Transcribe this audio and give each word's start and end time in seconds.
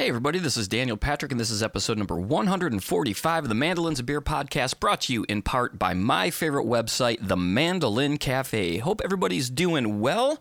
Hey, 0.00 0.08
everybody, 0.08 0.38
this 0.38 0.56
is 0.56 0.66
Daniel 0.66 0.96
Patrick, 0.96 1.30
and 1.30 1.38
this 1.38 1.50
is 1.50 1.62
episode 1.62 1.98
number 1.98 2.18
145 2.18 3.44
of 3.44 3.48
the 3.50 3.54
Mandolins 3.54 3.98
and 3.98 4.06
Beer 4.06 4.22
podcast, 4.22 4.80
brought 4.80 5.02
to 5.02 5.12
you 5.12 5.26
in 5.28 5.42
part 5.42 5.78
by 5.78 5.92
my 5.92 6.30
favorite 6.30 6.64
website, 6.64 7.18
The 7.20 7.36
Mandolin 7.36 8.16
Cafe. 8.16 8.78
Hope 8.78 9.02
everybody's 9.04 9.50
doing 9.50 10.00
well. 10.00 10.38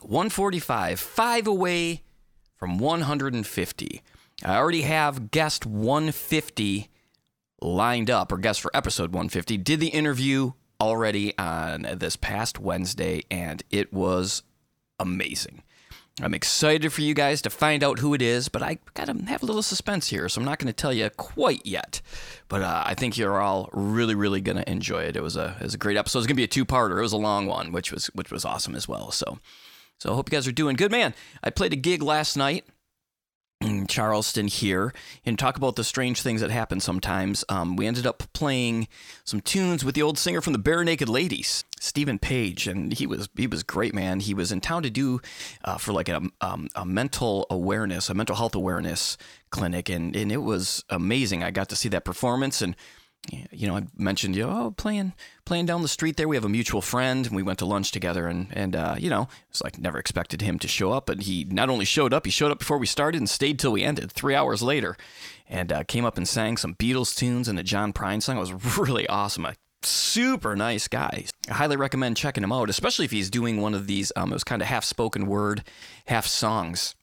145, 0.00 1.00
five 1.00 1.48
away 1.48 2.04
from 2.54 2.78
150. 2.78 4.02
I 4.44 4.56
already 4.56 4.82
have 4.82 5.32
guest 5.32 5.66
150 5.66 6.88
lined 7.60 8.10
up, 8.10 8.30
or 8.30 8.38
guest 8.38 8.60
for 8.60 8.70
episode 8.76 9.10
150. 9.10 9.56
Did 9.56 9.80
the 9.80 9.88
interview 9.88 10.52
already 10.80 11.36
on 11.36 11.84
this 11.96 12.14
past 12.14 12.60
Wednesday, 12.60 13.24
and 13.28 13.60
it 13.72 13.92
was 13.92 14.44
amazing. 15.00 15.64
I'm 16.22 16.34
excited 16.34 16.92
for 16.92 17.00
you 17.00 17.12
guys 17.12 17.42
to 17.42 17.50
find 17.50 17.82
out 17.82 17.98
who 17.98 18.14
it 18.14 18.22
is, 18.22 18.48
but 18.48 18.62
I 18.62 18.78
gotta 18.94 19.14
have 19.26 19.42
a 19.42 19.46
little 19.46 19.62
suspense 19.62 20.08
here, 20.08 20.28
so 20.28 20.40
I'm 20.40 20.44
not 20.44 20.60
gonna 20.60 20.72
tell 20.72 20.92
you 20.92 21.10
quite 21.10 21.66
yet. 21.66 22.00
But 22.48 22.62
uh, 22.62 22.84
I 22.86 22.94
think 22.94 23.18
you're 23.18 23.40
all 23.40 23.68
really, 23.72 24.14
really 24.14 24.40
gonna 24.40 24.62
enjoy 24.66 25.02
it. 25.02 25.16
It 25.16 25.22
was 25.24 25.36
a 25.36 25.56
it 25.58 25.64
was 25.64 25.74
a 25.74 25.78
great 25.78 25.96
episode. 25.96 26.20
It's 26.20 26.26
gonna 26.28 26.36
be 26.36 26.44
a 26.44 26.48
two 26.48 26.64
parter. 26.64 26.98
It 26.98 27.02
was 27.02 27.12
a 27.12 27.16
long 27.16 27.46
one, 27.46 27.72
which 27.72 27.90
was 27.90 28.06
which 28.14 28.30
was 28.30 28.44
awesome 28.44 28.76
as 28.76 28.86
well. 28.86 29.10
So 29.10 29.38
so 29.98 30.12
I 30.12 30.14
hope 30.14 30.30
you 30.30 30.36
guys 30.36 30.46
are 30.46 30.52
doing 30.52 30.76
good, 30.76 30.92
man. 30.92 31.14
I 31.42 31.50
played 31.50 31.72
a 31.72 31.76
gig 31.76 32.00
last 32.02 32.36
night 32.36 32.64
Charleston 33.88 34.48
here 34.48 34.92
and 35.24 35.38
talk 35.38 35.56
about 35.56 35.76
the 35.76 35.84
strange 35.84 36.22
things 36.22 36.40
that 36.40 36.50
happen 36.50 36.80
sometimes. 36.80 37.44
Um, 37.48 37.76
we 37.76 37.86
ended 37.86 38.06
up 38.06 38.22
playing 38.32 38.88
some 39.24 39.40
tunes 39.40 39.84
with 39.84 39.94
the 39.94 40.02
old 40.02 40.18
singer 40.18 40.40
from 40.40 40.52
the 40.52 40.58
Barenaked 40.58 41.08
Ladies, 41.08 41.64
Steven 41.80 42.18
Page, 42.18 42.66
and 42.66 42.92
he 42.92 43.06
was 43.06 43.28
he 43.36 43.46
was 43.46 43.62
great, 43.62 43.94
man. 43.94 44.20
He 44.20 44.34
was 44.34 44.52
in 44.52 44.60
town 44.60 44.82
to 44.82 44.90
do 44.90 45.20
uh, 45.64 45.78
for 45.78 45.92
like 45.92 46.08
a, 46.08 46.22
um, 46.40 46.68
a 46.74 46.84
mental 46.84 47.46
awareness, 47.50 48.08
a 48.08 48.14
mental 48.14 48.36
health 48.36 48.54
awareness 48.54 49.16
clinic, 49.50 49.88
and 49.88 50.14
and 50.16 50.32
it 50.32 50.42
was 50.42 50.84
amazing. 50.90 51.42
I 51.42 51.50
got 51.50 51.68
to 51.70 51.76
see 51.76 51.88
that 51.90 52.04
performance 52.04 52.62
and 52.62 52.74
you 53.30 53.66
know, 53.66 53.76
I 53.76 53.86
mentioned, 53.96 54.36
you 54.36 54.46
know, 54.46 54.50
oh, 54.50 54.70
playing 54.76 55.12
playing 55.44 55.66
down 55.66 55.82
the 55.82 55.88
street 55.88 56.16
there. 56.16 56.28
We 56.28 56.36
have 56.36 56.44
a 56.44 56.48
mutual 56.48 56.82
friend, 56.82 57.26
and 57.26 57.34
we 57.34 57.42
went 57.42 57.58
to 57.60 57.66
lunch 57.66 57.90
together. 57.90 58.26
And 58.26 58.48
and 58.52 58.76
uh, 58.76 58.96
you 58.98 59.08
know, 59.08 59.28
it's 59.50 59.62
like 59.62 59.78
never 59.78 59.98
expected 59.98 60.42
him 60.42 60.58
to 60.58 60.68
show 60.68 60.92
up, 60.92 61.06
but 61.06 61.22
he 61.22 61.44
not 61.44 61.70
only 61.70 61.84
showed 61.84 62.12
up, 62.12 62.26
he 62.26 62.30
showed 62.30 62.50
up 62.50 62.58
before 62.58 62.78
we 62.78 62.86
started 62.86 63.18
and 63.18 63.28
stayed 63.28 63.58
till 63.58 63.72
we 63.72 63.82
ended, 63.82 64.12
three 64.12 64.34
hours 64.34 64.62
later, 64.62 64.96
and 65.48 65.72
uh, 65.72 65.84
came 65.84 66.04
up 66.04 66.16
and 66.16 66.28
sang 66.28 66.56
some 66.56 66.74
Beatles 66.74 67.16
tunes 67.16 67.48
and 67.48 67.58
a 67.58 67.62
John 67.62 67.92
Prine 67.92 68.22
song. 68.22 68.36
It 68.36 68.40
was 68.40 68.78
really 68.78 69.06
awesome. 69.08 69.46
A 69.46 69.54
super 69.82 70.54
nice 70.56 70.88
guy. 70.88 71.24
I 71.48 71.54
highly 71.54 71.76
recommend 71.76 72.16
checking 72.16 72.44
him 72.44 72.52
out, 72.52 72.70
especially 72.70 73.04
if 73.04 73.10
he's 73.10 73.30
doing 73.30 73.60
one 73.60 73.74
of 73.74 73.86
these. 73.86 74.12
Um, 74.16 74.30
it 74.30 74.34
was 74.34 74.44
kind 74.44 74.62
of 74.62 74.68
half 74.68 74.84
spoken 74.84 75.26
word, 75.26 75.64
half 76.06 76.26
songs. 76.26 76.94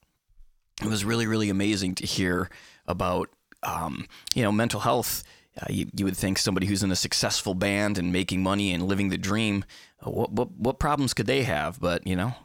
It 0.81 0.87
was 0.87 1.05
really 1.05 1.27
really 1.27 1.49
amazing 1.49 1.95
to 1.95 2.05
hear 2.05 2.49
about 2.87 3.29
um, 3.63 4.07
you 4.35 4.43
know 4.43 4.51
mental 4.51 4.81
health 4.81 5.23
uh, 5.59 5.65
you, 5.69 5.87
you 5.95 6.05
would 6.05 6.17
think 6.17 6.37
somebody 6.37 6.67
who's 6.67 6.83
in 6.83 6.91
a 6.91 6.95
successful 6.95 7.53
band 7.53 7.97
and 7.97 8.13
making 8.13 8.41
money 8.41 8.71
and 8.71 8.83
living 8.83 9.09
the 9.09 9.17
dream, 9.17 9.65
uh, 10.05 10.09
what, 10.09 10.31
what, 10.31 10.51
what 10.51 10.79
problems 10.79 11.13
could 11.13 11.27
they 11.27 11.43
have? 11.43 11.79
But, 11.79 12.05
you 12.07 12.15
know, 12.15 12.35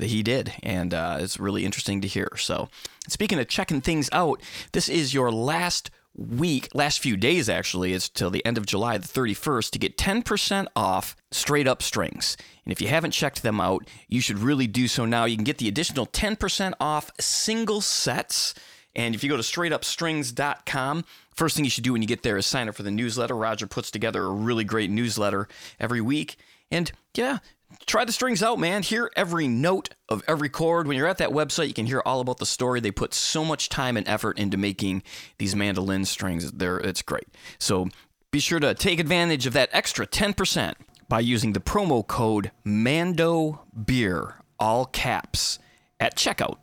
he 0.00 0.22
did, 0.22 0.52
and 0.62 0.94
uh, 0.94 1.18
it's 1.20 1.40
really 1.40 1.64
interesting 1.64 2.00
to 2.00 2.08
hear. 2.08 2.30
So, 2.36 2.68
speaking 3.08 3.38
of 3.38 3.48
checking 3.48 3.80
things 3.80 4.08
out, 4.12 4.42
this 4.72 4.88
is 4.88 5.14
your 5.14 5.30
last 5.32 5.90
week, 6.18 6.68
last 6.74 7.00
few 7.00 7.16
days 7.16 7.48
actually, 7.48 7.92
it's 7.92 8.08
till 8.08 8.30
the 8.30 8.44
end 8.44 8.58
of 8.58 8.66
July, 8.66 8.98
the 8.98 9.06
31st, 9.06 9.70
to 9.70 9.78
get 9.78 9.96
10% 9.96 10.66
off 10.74 11.16
straight 11.30 11.68
up 11.68 11.82
strings. 11.82 12.36
And 12.64 12.72
if 12.72 12.80
you 12.80 12.88
haven't 12.88 13.12
checked 13.12 13.42
them 13.42 13.60
out, 13.60 13.88
you 14.08 14.20
should 14.20 14.38
really 14.38 14.66
do 14.66 14.88
so 14.88 15.04
now. 15.04 15.24
You 15.24 15.36
can 15.36 15.44
get 15.44 15.58
the 15.58 15.68
additional 15.68 16.06
10% 16.06 16.72
off 16.80 17.10
single 17.20 17.80
sets. 17.80 18.54
And 18.98 19.14
if 19.14 19.22
you 19.22 19.30
go 19.30 19.36
to 19.36 19.42
straightupstrings.com, 19.42 21.04
First 21.38 21.54
thing 21.54 21.64
you 21.64 21.70
should 21.70 21.84
do 21.84 21.92
when 21.92 22.02
you 22.02 22.08
get 22.08 22.24
there 22.24 22.36
is 22.36 22.46
sign 22.46 22.68
up 22.68 22.74
for 22.74 22.82
the 22.82 22.90
newsletter. 22.90 23.36
Roger 23.36 23.68
puts 23.68 23.92
together 23.92 24.24
a 24.24 24.30
really 24.30 24.64
great 24.64 24.90
newsletter 24.90 25.46
every 25.78 26.00
week. 26.00 26.36
And 26.68 26.90
yeah, 27.14 27.38
try 27.86 28.04
the 28.04 28.10
strings 28.10 28.42
out, 28.42 28.58
man. 28.58 28.82
Hear 28.82 29.08
every 29.14 29.46
note 29.46 29.90
of 30.08 30.24
every 30.26 30.48
chord. 30.48 30.88
When 30.88 30.96
you're 30.96 31.06
at 31.06 31.18
that 31.18 31.30
website, 31.30 31.68
you 31.68 31.74
can 31.74 31.86
hear 31.86 32.02
all 32.04 32.20
about 32.20 32.38
the 32.38 32.44
story. 32.44 32.80
They 32.80 32.90
put 32.90 33.14
so 33.14 33.44
much 33.44 33.68
time 33.68 33.96
and 33.96 34.08
effort 34.08 34.36
into 34.36 34.56
making 34.56 35.04
these 35.38 35.54
mandolin 35.54 36.06
strings. 36.06 36.50
There, 36.50 36.78
it's 36.78 37.02
great. 37.02 37.28
So 37.60 37.88
be 38.32 38.40
sure 38.40 38.58
to 38.58 38.74
take 38.74 38.98
advantage 38.98 39.46
of 39.46 39.52
that 39.52 39.68
extra 39.70 40.08
10% 40.08 40.74
by 41.08 41.20
using 41.20 41.52
the 41.52 41.60
promo 41.60 42.04
code 42.04 42.50
Mando 42.64 43.60
Beer, 43.86 44.40
all 44.58 44.86
caps, 44.86 45.60
at 46.00 46.16
checkout. 46.16 46.56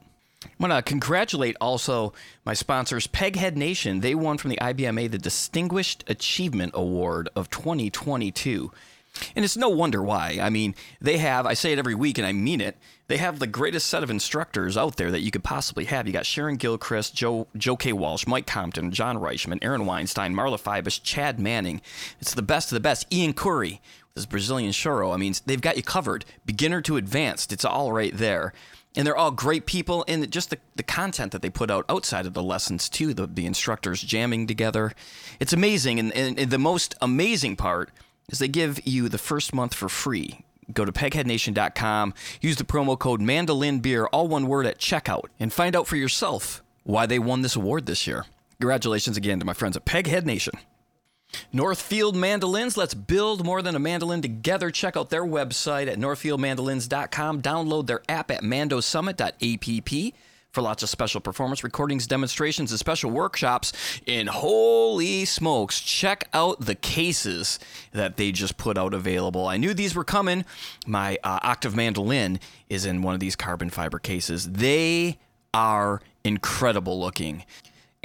I 0.57 0.63
want 0.63 0.85
to 0.85 0.89
congratulate 0.89 1.57
also 1.59 2.13
my 2.45 2.53
sponsors, 2.53 3.07
Peghead 3.07 3.57
Nation. 3.57 3.99
They 3.99 4.15
won 4.15 4.37
from 4.37 4.51
the 4.51 4.57
IBMA 4.57 5.11
the 5.11 5.17
Distinguished 5.17 6.05
Achievement 6.07 6.71
Award 6.73 7.27
of 7.35 7.49
2022. 7.49 8.71
And 9.35 9.43
it's 9.43 9.57
no 9.57 9.67
wonder 9.67 10.01
why. 10.01 10.39
I 10.41 10.49
mean, 10.49 10.73
they 11.01 11.17
have, 11.17 11.45
I 11.45 11.55
say 11.55 11.73
it 11.73 11.79
every 11.79 11.95
week 11.95 12.17
and 12.17 12.25
I 12.25 12.31
mean 12.31 12.61
it, 12.61 12.77
they 13.07 13.17
have 13.17 13.39
the 13.39 13.47
greatest 13.47 13.87
set 13.87 14.01
of 14.01 14.09
instructors 14.09 14.77
out 14.77 14.95
there 14.95 15.11
that 15.11 15.21
you 15.21 15.31
could 15.31 15.43
possibly 15.43 15.85
have. 15.85 16.07
You 16.07 16.13
got 16.13 16.25
Sharon 16.25 16.55
Gilchrist, 16.55 17.13
Joe, 17.13 17.47
Joe 17.57 17.75
K. 17.75 17.91
Walsh, 17.91 18.25
Mike 18.25 18.47
Compton, 18.47 18.91
John 18.91 19.17
Reichman, 19.17 19.59
Aaron 19.61 19.85
Weinstein, 19.85 20.33
Marla 20.33 20.59
Fibish, 20.59 21.03
Chad 21.03 21.37
Manning. 21.37 21.81
It's 22.21 22.33
the 22.33 22.41
best 22.41 22.71
of 22.71 22.77
the 22.77 22.81
best. 22.81 23.13
Ian 23.13 23.33
Coury, 23.33 23.81
this 24.15 24.25
Brazilian 24.25 24.71
choro. 24.71 25.13
I 25.13 25.17
mean, 25.17 25.33
they've 25.45 25.61
got 25.61 25.75
you 25.75 25.83
covered. 25.83 26.23
Beginner 26.45 26.81
to 26.83 26.95
advanced, 26.95 27.51
it's 27.51 27.65
all 27.65 27.91
right 27.91 28.15
there 28.15 28.53
and 28.95 29.05
they're 29.05 29.15
all 29.15 29.31
great 29.31 29.65
people 29.65 30.05
and 30.07 30.29
just 30.31 30.49
the, 30.49 30.57
the 30.75 30.83
content 30.83 31.31
that 31.31 31.41
they 31.41 31.49
put 31.49 31.71
out 31.71 31.85
outside 31.89 32.25
of 32.25 32.33
the 32.33 32.43
lessons 32.43 32.89
too 32.89 33.13
the, 33.13 33.27
the 33.27 33.45
instructors 33.45 34.01
jamming 34.01 34.47
together. 34.47 34.91
It's 35.39 35.53
amazing 35.53 35.99
and, 35.99 36.13
and, 36.13 36.39
and 36.39 36.51
the 36.51 36.57
most 36.57 36.95
amazing 37.01 37.55
part 37.55 37.91
is 38.29 38.39
they 38.39 38.47
give 38.47 38.85
you 38.85 39.09
the 39.09 39.17
first 39.17 39.53
month 39.53 39.73
for 39.73 39.89
free. 39.89 40.41
Go 40.73 40.85
to 40.85 40.91
pegheadnation.com 40.91 42.13
use 42.41 42.55
the 42.55 42.63
promo 42.63 42.97
code 42.97 43.21
mandolin 43.21 43.79
beer 43.79 44.05
all 44.07 44.27
one 44.27 44.47
word 44.47 44.65
at 44.65 44.79
checkout 44.79 45.25
and 45.39 45.53
find 45.53 45.75
out 45.75 45.87
for 45.87 45.95
yourself 45.95 46.63
why 46.83 47.05
they 47.05 47.19
won 47.19 47.41
this 47.41 47.55
award 47.55 47.85
this 47.85 48.07
year. 48.07 48.25
Congratulations 48.59 49.17
again 49.17 49.39
to 49.39 49.45
my 49.45 49.53
friends 49.53 49.75
at 49.75 49.85
peghead 49.85 50.25
nation 50.25 50.53
Northfield 51.53 52.15
Mandolins, 52.15 52.77
let's 52.77 52.93
build 52.93 53.45
more 53.45 53.61
than 53.61 53.75
a 53.75 53.79
mandolin 53.79 54.21
together. 54.21 54.71
Check 54.71 54.97
out 54.97 55.09
their 55.09 55.23
website 55.23 55.87
at 55.87 55.97
northfieldmandolins.com. 55.97 57.41
Download 57.41 57.87
their 57.87 58.01
app 58.09 58.31
at 58.31 58.41
mandosummit.app 58.41 60.13
for 60.55 60.61
lots 60.61 60.81
of 60.81 60.89
special 60.89 61.19
performance 61.19 61.63
recordings, 61.63 62.07
demonstrations, 62.07 62.71
and 62.71 62.79
special 62.79 63.11
workshops. 63.11 63.73
And 64.07 64.29
holy 64.29 65.25
smokes, 65.25 65.81
check 65.81 66.29
out 66.33 66.61
the 66.61 66.75
cases 66.75 67.59
that 67.91 68.15
they 68.15 68.31
just 68.31 68.57
put 68.57 68.77
out 68.77 68.93
available. 68.93 69.47
I 69.47 69.57
knew 69.57 69.73
these 69.73 69.93
were 69.93 70.05
coming. 70.05 70.45
My 70.87 71.17
uh, 71.23 71.39
octave 71.43 71.75
mandolin 71.75 72.39
is 72.69 72.85
in 72.85 73.01
one 73.01 73.13
of 73.13 73.19
these 73.19 73.35
carbon 73.35 73.69
fiber 73.69 73.99
cases. 73.99 74.49
They 74.49 75.19
are 75.53 76.01
incredible 76.23 76.99
looking. 76.99 77.43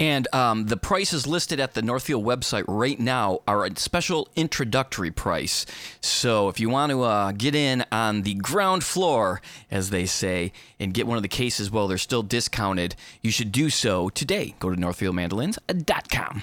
And 0.00 0.26
um, 0.34 0.66
the 0.66 0.78
prices 0.78 1.26
listed 1.26 1.60
at 1.60 1.74
the 1.74 1.82
Northfield 1.82 2.24
website 2.24 2.64
right 2.66 2.98
now 2.98 3.42
are 3.46 3.66
a 3.66 3.76
special 3.76 4.28
introductory 4.34 5.10
price. 5.10 5.66
So 6.00 6.48
if 6.48 6.58
you 6.58 6.70
want 6.70 6.90
to 6.90 7.02
uh, 7.02 7.32
get 7.32 7.54
in 7.54 7.84
on 7.92 8.22
the 8.22 8.32
ground 8.34 8.82
floor, 8.82 9.42
as 9.70 9.90
they 9.90 10.06
say, 10.06 10.54
and 10.80 10.94
get 10.94 11.06
one 11.06 11.18
of 11.18 11.22
the 11.22 11.28
cases 11.28 11.70
while 11.70 11.86
they're 11.86 11.98
still 11.98 12.22
discounted, 12.22 12.96
you 13.20 13.30
should 13.30 13.52
do 13.52 13.68
so 13.68 14.08
today. 14.08 14.54
Go 14.58 14.70
to 14.70 14.76
northfieldmandolins.com. 14.76 16.42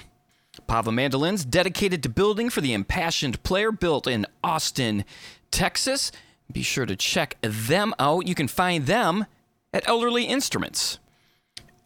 Pava 0.68 0.94
Mandolins, 0.94 1.44
dedicated 1.44 2.02
to 2.04 2.08
building 2.08 2.50
for 2.50 2.60
the 2.60 2.72
impassioned 2.72 3.42
player, 3.42 3.72
built 3.72 4.06
in 4.06 4.24
Austin, 4.44 5.04
Texas. 5.50 6.12
Be 6.52 6.62
sure 6.62 6.86
to 6.86 6.94
check 6.94 7.36
them 7.40 7.92
out. 7.98 8.28
You 8.28 8.36
can 8.36 8.48
find 8.48 8.86
them 8.86 9.26
at 9.72 9.86
Elderly 9.88 10.24
Instruments. 10.24 10.98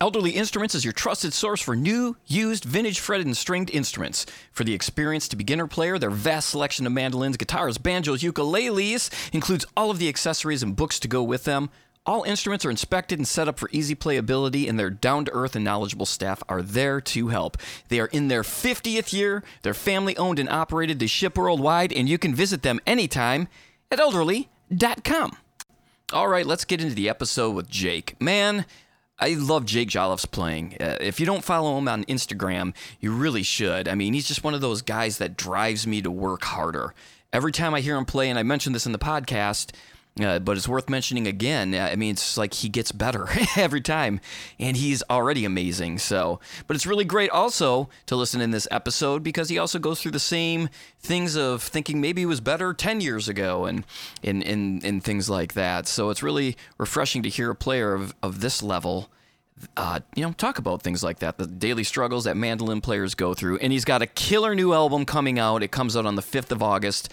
Elderly 0.02 0.32
Instruments 0.32 0.74
is 0.74 0.84
your 0.84 0.92
trusted 0.92 1.32
source 1.32 1.60
for 1.60 1.76
new, 1.76 2.16
used, 2.26 2.64
vintage 2.64 2.98
fretted 2.98 3.24
and 3.24 3.36
stringed 3.36 3.70
instruments. 3.70 4.26
For 4.50 4.64
the 4.64 4.74
experienced 4.74 5.30
to 5.30 5.36
beginner 5.36 5.68
player, 5.68 5.96
their 5.96 6.10
vast 6.10 6.48
selection 6.48 6.88
of 6.88 6.92
mandolins, 6.92 7.36
guitars, 7.36 7.78
banjos, 7.78 8.24
ukuleles 8.24 9.10
includes 9.32 9.64
all 9.76 9.92
of 9.92 10.00
the 10.00 10.08
accessories 10.08 10.60
and 10.60 10.74
books 10.74 10.98
to 10.98 11.06
go 11.06 11.22
with 11.22 11.44
them. 11.44 11.70
All 12.04 12.24
instruments 12.24 12.64
are 12.64 12.70
inspected 12.72 13.20
and 13.20 13.28
set 13.28 13.46
up 13.46 13.60
for 13.60 13.70
easy 13.70 13.94
playability, 13.94 14.68
and 14.68 14.76
their 14.76 14.90
down 14.90 15.24
to 15.26 15.32
earth 15.32 15.54
and 15.54 15.64
knowledgeable 15.64 16.04
staff 16.04 16.42
are 16.48 16.62
there 16.62 17.00
to 17.00 17.28
help. 17.28 17.56
They 17.86 18.00
are 18.00 18.06
in 18.06 18.26
their 18.26 18.42
50th 18.42 19.12
year, 19.12 19.44
they're 19.62 19.72
family 19.72 20.16
owned 20.16 20.40
and 20.40 20.48
operated, 20.48 20.98
they 20.98 21.06
ship 21.06 21.38
worldwide, 21.38 21.92
and 21.92 22.08
you 22.08 22.18
can 22.18 22.34
visit 22.34 22.62
them 22.62 22.80
anytime 22.88 23.46
at 23.88 24.00
elderly.com. 24.00 25.36
All 26.12 26.26
right, 26.26 26.44
let's 26.44 26.64
get 26.64 26.82
into 26.82 26.96
the 26.96 27.08
episode 27.08 27.52
with 27.52 27.70
Jake. 27.70 28.20
Man, 28.20 28.66
I 29.22 29.34
love 29.34 29.66
Jake 29.66 29.88
Jolliff's 29.88 30.26
playing. 30.26 30.76
Uh, 30.80 30.96
if 31.00 31.20
you 31.20 31.26
don't 31.26 31.44
follow 31.44 31.78
him 31.78 31.86
on 31.86 32.02
Instagram, 32.06 32.74
you 32.98 33.12
really 33.12 33.44
should. 33.44 33.86
I 33.86 33.94
mean, 33.94 34.14
he's 34.14 34.26
just 34.26 34.42
one 34.42 34.52
of 34.52 34.60
those 34.60 34.82
guys 34.82 35.18
that 35.18 35.36
drives 35.36 35.86
me 35.86 36.02
to 36.02 36.10
work 36.10 36.42
harder. 36.42 36.92
Every 37.32 37.52
time 37.52 37.72
I 37.72 37.82
hear 37.82 37.96
him 37.96 38.04
play, 38.04 38.30
and 38.30 38.36
I 38.36 38.42
mentioned 38.42 38.74
this 38.74 38.84
in 38.84 38.90
the 38.90 38.98
podcast, 38.98 39.70
Uh, 40.20 40.38
but 40.38 40.58
it's 40.58 40.68
worth 40.68 40.90
mentioning 40.90 41.26
again. 41.26 41.74
I 41.74 41.96
mean, 41.96 42.10
it's 42.10 42.36
like 42.36 42.52
he 42.52 42.68
gets 42.68 42.92
better 42.92 43.28
every 43.56 43.80
time, 43.80 44.20
and 44.58 44.76
he's 44.76 45.02
already 45.08 45.46
amazing. 45.46 45.98
So, 45.98 46.38
but 46.66 46.76
it's 46.76 46.86
really 46.86 47.06
great 47.06 47.30
also 47.30 47.88
to 48.06 48.16
listen 48.16 48.42
in 48.42 48.50
this 48.50 48.68
episode 48.70 49.22
because 49.22 49.48
he 49.48 49.56
also 49.56 49.78
goes 49.78 50.02
through 50.02 50.10
the 50.10 50.18
same 50.18 50.68
things 51.00 51.34
of 51.34 51.62
thinking 51.62 52.02
maybe 52.02 52.20
he 52.20 52.26
was 52.26 52.42
better 52.42 52.74
10 52.74 53.00
years 53.00 53.26
ago 53.26 53.64
and 53.64 53.86
and, 54.22 54.42
and, 54.42 54.84
and 54.84 55.02
things 55.02 55.30
like 55.30 55.54
that. 55.54 55.88
So 55.88 56.10
it's 56.10 56.22
really 56.22 56.58
refreshing 56.76 57.22
to 57.22 57.30
hear 57.30 57.50
a 57.50 57.56
player 57.56 57.94
of, 57.94 58.14
of 58.22 58.42
this 58.42 58.62
level. 58.62 59.10
Uh, 59.76 60.00
you 60.14 60.24
know, 60.24 60.32
talk 60.32 60.58
about 60.58 60.82
things 60.82 61.02
like 61.02 61.20
that, 61.20 61.38
the 61.38 61.46
daily 61.46 61.84
struggles 61.84 62.24
that 62.24 62.36
mandolin 62.36 62.80
players 62.80 63.14
go 63.14 63.32
through. 63.32 63.58
And 63.58 63.72
he's 63.72 63.84
got 63.84 64.02
a 64.02 64.06
killer 64.06 64.54
new 64.54 64.74
album 64.74 65.04
coming 65.04 65.38
out. 65.38 65.62
It 65.62 65.70
comes 65.70 65.96
out 65.96 66.04
on 66.04 66.16
the 66.16 66.22
5th 66.22 66.50
of 66.50 66.62
August. 66.62 67.12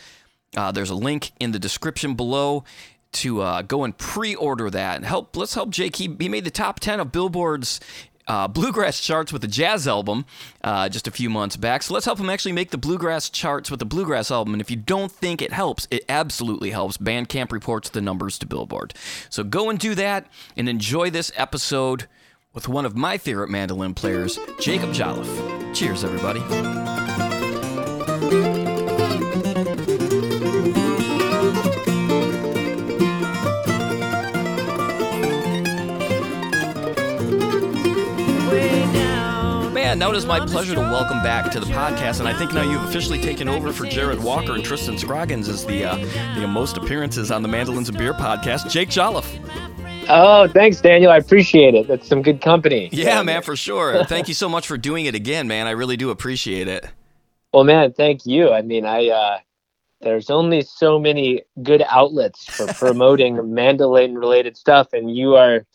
Uh, 0.57 0.71
there's 0.71 0.89
a 0.89 0.95
link 0.95 1.31
in 1.39 1.51
the 1.51 1.59
description 1.59 2.15
below 2.15 2.63
to 3.11 3.41
uh, 3.41 3.61
go 3.61 3.83
and 3.83 3.97
pre-order 3.97 4.69
that 4.69 4.95
and 4.97 5.05
help. 5.05 5.35
Let's 5.35 5.53
help 5.53 5.69
Jake. 5.71 5.95
He, 5.95 6.15
he 6.19 6.29
made 6.29 6.43
the 6.43 6.51
top 6.51 6.79
ten 6.79 6.99
of 6.99 7.11
Billboard's 7.11 7.79
uh, 8.27 8.47
bluegrass 8.47 8.99
charts 8.99 9.33
with 9.33 9.41
the 9.41 9.47
jazz 9.47 9.87
album 9.87 10.25
uh, 10.63 10.87
just 10.87 11.07
a 11.07 11.11
few 11.11 11.29
months 11.29 11.57
back. 11.57 11.81
So 11.81 11.95
let's 11.95 12.05
help 12.05 12.19
him 12.19 12.29
actually 12.29 12.51
make 12.51 12.69
the 12.69 12.77
bluegrass 12.77 13.29
charts 13.29 13.71
with 13.71 13.79
the 13.79 13.85
bluegrass 13.85 14.29
album. 14.29 14.53
And 14.53 14.61
if 14.61 14.69
you 14.69 14.77
don't 14.77 15.11
think 15.11 15.41
it 15.41 15.51
helps, 15.51 15.87
it 15.89 16.05
absolutely 16.07 16.69
helps. 16.69 16.97
Bandcamp 16.97 17.51
reports 17.51 17.89
the 17.89 18.01
numbers 18.01 18.37
to 18.39 18.45
Billboard. 18.45 18.93
So 19.31 19.43
go 19.43 19.71
and 19.71 19.79
do 19.79 19.95
that 19.95 20.27
and 20.55 20.69
enjoy 20.69 21.09
this 21.09 21.31
episode 21.35 22.07
with 22.53 22.67
one 22.67 22.85
of 22.85 22.95
my 22.95 23.17
favorite 23.17 23.49
mandolin 23.49 23.95
players, 23.95 24.37
Jacob 24.59 24.91
Jolliff. 24.91 25.75
Cheers, 25.75 26.03
everybody. 26.03 26.41
Man, 39.89 39.97
now 39.97 40.11
it 40.11 40.17
is 40.17 40.25
my 40.27 40.39
pleasure 40.45 40.75
to 40.75 40.81
welcome 40.81 41.23
back 41.23 41.49
to 41.49 41.59
the 41.59 41.65
podcast, 41.65 42.19
and 42.19 42.29
I 42.29 42.33
think 42.33 42.53
now 42.53 42.61
you've 42.61 42.83
officially 42.83 43.19
taken 43.19 43.49
over 43.49 43.73
for 43.73 43.87
Jared 43.87 44.23
Walker 44.23 44.53
and 44.53 44.63
Tristan 44.63 44.99
Scroggins 44.99 45.49
as 45.49 45.65
the 45.65 45.83
uh, 45.83 45.95
the 46.39 46.45
most 46.45 46.77
appearances 46.77 47.31
on 47.31 47.41
the 47.41 47.47
Mandolins 47.47 47.89
and 47.89 47.97
Beer 47.97 48.13
podcast. 48.13 48.69
Jake 48.69 48.89
Jolliff. 48.89 49.25
Oh, 50.07 50.47
thanks, 50.47 50.79
Daniel. 50.79 51.11
I 51.11 51.17
appreciate 51.17 51.73
it. 51.73 51.87
That's 51.87 52.07
some 52.07 52.21
good 52.21 52.39
company. 52.39 52.89
Yeah, 52.91 53.23
man, 53.23 53.41
for 53.41 53.55
sure. 53.55 54.05
Thank 54.05 54.27
you 54.27 54.35
so 54.35 54.47
much 54.47 54.67
for 54.67 54.77
doing 54.77 55.07
it 55.07 55.15
again, 55.15 55.47
man. 55.47 55.65
I 55.65 55.71
really 55.71 55.97
do 55.97 56.11
appreciate 56.11 56.67
it. 56.67 56.85
Well, 57.51 57.63
man, 57.63 57.91
thank 57.91 58.27
you. 58.27 58.51
I 58.51 58.61
mean, 58.61 58.85
I 58.85 59.07
uh, 59.07 59.39
there's 60.01 60.29
only 60.29 60.61
so 60.61 60.99
many 60.99 61.41
good 61.63 61.83
outlets 61.89 62.45
for 62.45 62.67
promoting 62.73 63.39
mandolin 63.55 64.19
related 64.19 64.55
stuff, 64.55 64.93
and 64.93 65.17
you 65.17 65.33
are 65.33 65.65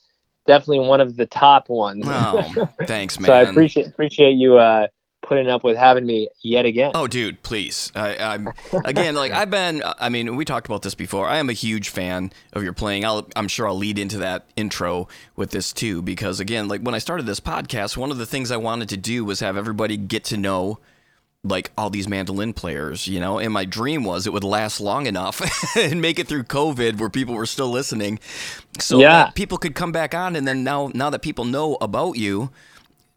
definitely 0.46 0.87
one 0.87 1.00
of 1.00 1.17
the 1.17 1.26
top 1.26 1.69
ones. 1.69 2.05
Oh, 2.06 2.69
thanks, 2.87 3.19
man. 3.19 3.26
so 3.26 3.32
I 3.32 3.43
appreciate 3.43 3.87
appreciate 3.87 4.32
you 4.32 4.58
uh, 4.58 4.88
putting 5.23 5.49
up 5.49 5.64
with 5.64 5.76
having 5.76 6.06
me 6.06 6.29
yet 6.43 6.64
again. 6.64 6.93
Oh, 6.94 7.06
dude, 7.06 7.43
please. 7.43 7.91
I, 7.94 8.17
I'm 8.17 8.49
again 8.85 9.14
like 9.14 9.32
I've 9.32 9.50
been. 9.50 9.82
I 9.99 10.08
mean, 10.08 10.37
we 10.37 10.44
talked 10.44 10.67
about 10.67 10.82
this 10.82 10.94
before. 10.94 11.26
I 11.26 11.38
am 11.38 11.50
a 11.50 11.55
huge 11.55 11.88
fan 11.88 12.32
of 12.52 12.62
your 12.62 12.73
playing. 12.73 13.05
I'll, 13.05 13.29
I'm 13.35 13.49
sure 13.49 13.67
I'll 13.67 13.76
lead 13.76 13.99
into 13.99 14.19
that 14.19 14.46
intro 14.56 15.08
with 15.37 15.50
this 15.50 15.73
too, 15.73 16.02
because 16.02 16.41
again, 16.41 16.69
like 16.69 16.82
when 16.82 16.94
I 16.94 16.99
started 16.99 17.26
this 17.26 17.40
podcast, 17.40 17.97
one 17.97 18.11
of 18.11 18.19
the 18.19 18.26
things 18.26 18.50
I 18.50 18.56
wanted 18.56 18.88
to 18.90 18.97
do 18.97 19.25
was 19.25 19.40
have 19.40 19.56
everybody 19.56 19.97
get 19.97 20.25
to 20.25 20.37
know 20.37 20.79
like 21.46 21.70
all 21.76 21.91
these 21.91 22.08
mandolin 22.08 22.55
players, 22.55 23.06
you 23.06 23.20
know, 23.20 23.38
and 23.38 23.52
my 23.52 23.67
dream 23.67 24.02
was 24.02 24.26
it 24.26 24.32
would 24.32 24.43
last 24.44 24.81
long 24.81 25.06
enough 25.06 25.43
and 25.76 26.00
make 26.00 26.19
it 26.19 26.26
through 26.26 26.44
COVID 26.44 26.99
where 26.99 27.11
people 27.11 27.35
were 27.35 27.44
still 27.46 27.69
listening. 27.69 28.19
So 28.81 28.99
Yeah. 28.99 29.31
people 29.35 29.58
could 29.58 29.75
come 29.75 29.93
back 29.93 30.14
on 30.14 30.37
and 30.37 30.49
then 30.49 30.64
now 30.64 30.91
now 30.94 31.11
that 31.11 31.20
people 31.20 31.44
know 31.44 31.76
about 31.82 32.17
you, 32.17 32.50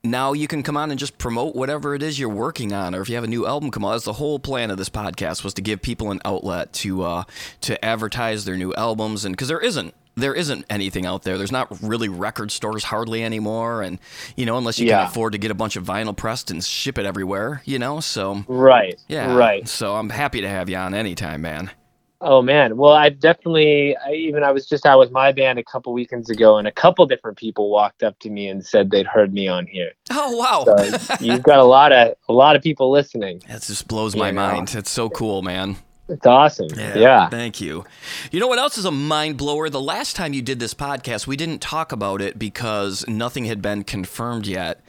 now 0.04 0.34
you 0.34 0.48
can 0.48 0.62
come 0.62 0.76
on 0.78 0.92
and 0.92 1.00
just 1.00 1.18
promote 1.18 1.56
whatever 1.56 1.96
it 1.96 2.04
is 2.04 2.20
you're 2.20 2.30
working 2.30 2.74
on 2.74 2.94
or 2.94 3.02
if 3.02 3.08
you 3.10 3.16
have 3.16 3.24
a 3.24 3.28
new 3.28 3.48
album 3.48 3.72
come 3.72 3.86
out. 3.86 3.92
That's 3.92 4.04
the 4.06 4.14
whole 4.14 4.40
plan 4.40 4.72
of 4.72 4.78
this 4.78 4.90
podcast 4.90 5.44
was 5.46 5.54
to 5.56 5.62
give 5.62 5.82
people 5.82 6.12
an 6.12 6.20
outlet 6.26 6.74
to 6.74 7.04
uh 7.04 7.24
to 7.62 7.84
advertise 7.84 8.44
their 8.44 8.58
new 8.58 8.74
albums 8.76 9.24
and 9.24 9.38
cuz 9.38 9.48
there 9.48 9.60
isn't 9.62 9.94
there 10.18 10.34
isn't 10.34 10.66
anything 10.70 11.06
out 11.06 11.24
there. 11.24 11.38
There's 11.38 11.52
not 11.52 11.82
really 11.82 12.10
record 12.10 12.52
stores 12.52 12.84
hardly 12.84 13.24
anymore, 13.24 13.82
and 13.84 14.00
you 14.36 14.46
know, 14.46 14.58
unless 14.58 14.80
you 14.80 14.88
Yeah. 14.88 14.98
can 15.04 15.08
afford 15.08 15.32
to 15.34 15.38
get 15.38 15.52
a 15.52 15.56
bunch 15.56 15.76
of 15.76 15.86
vinyl 15.86 16.16
pressed 16.18 16.52
and 16.52 16.64
ship 16.64 16.98
it 16.98 17.06
everywhere, 17.06 17.62
you 17.66 17.80
know. 17.80 18.00
So 18.00 18.44
Right. 18.48 19.00
yeah, 19.08 19.34
Right. 19.34 19.68
So 19.68 19.96
I'm 19.96 20.10
happy 20.10 20.42
to 20.42 20.50
have 20.50 20.70
you 20.70 20.76
on 20.78 20.94
anytime, 20.94 21.42
man. 21.42 21.72
Oh 22.20 22.42
man. 22.42 22.78
Well, 22.78 22.94
I 22.94 23.10
definitely. 23.10 23.96
I, 23.96 24.14
even 24.14 24.42
I 24.44 24.50
was 24.52 24.66
just 24.66 24.88
out 24.88 24.98
with 24.98 25.12
my 25.12 25.32
band 25.32 25.60
a 25.60 25.64
couple 25.64 25.94
weekends 25.94 26.32
ago, 26.32 26.58
and 26.58 26.68
a 26.68 26.72
couple 26.72 27.06
different 27.06 27.38
people 27.38 27.70
walked 27.70 28.02
up 28.02 28.18
to 28.22 28.32
me 28.32 28.48
and 28.48 28.66
said 28.66 28.90
they'd 28.90 29.06
heard 29.06 29.32
me 29.36 29.48
on 29.48 29.68
here. 29.68 29.92
Oh 30.10 30.36
wow, 30.36 30.64
So 30.66 30.98
you've 31.24 31.44
got 31.52 31.60
a 31.60 31.64
lot 31.64 31.92
of 31.92 32.16
a 32.28 32.34
lot 32.34 32.56
of 32.56 32.64
people 32.64 32.90
listening. 32.90 33.44
that 33.48 33.62
just 33.62 33.88
blows 33.88 34.16
my 34.16 34.30
Yeah. 34.30 34.32
mind. 34.32 34.74
It's 34.74 34.90
so 34.90 35.12
cool, 35.12 35.44
man. 35.44 35.78
It's 36.10 36.26
awesome. 36.26 36.68
Yeah. 36.78 37.30
Thank 37.30 37.60
you. 37.60 37.84
You 38.32 38.40
know 38.40 38.48
what 38.48 38.60
else 38.60 38.78
is 38.78 38.86
a 38.86 38.92
mind 38.92 39.38
blower? 39.38 39.70
The 39.70 39.82
last 39.82 40.16
time 40.16 40.34
you 40.34 40.42
did 40.42 40.60
this 40.60 40.74
podcast, 40.74 41.28
we 41.28 41.36
didn't 41.36 41.60
talk 41.60 41.92
about 41.92 42.22
it 42.22 42.40
because 42.40 43.06
nothing 43.08 43.46
had 43.46 43.62
been 43.62 43.84
confirmed 43.84 44.48
yet. 44.48 44.82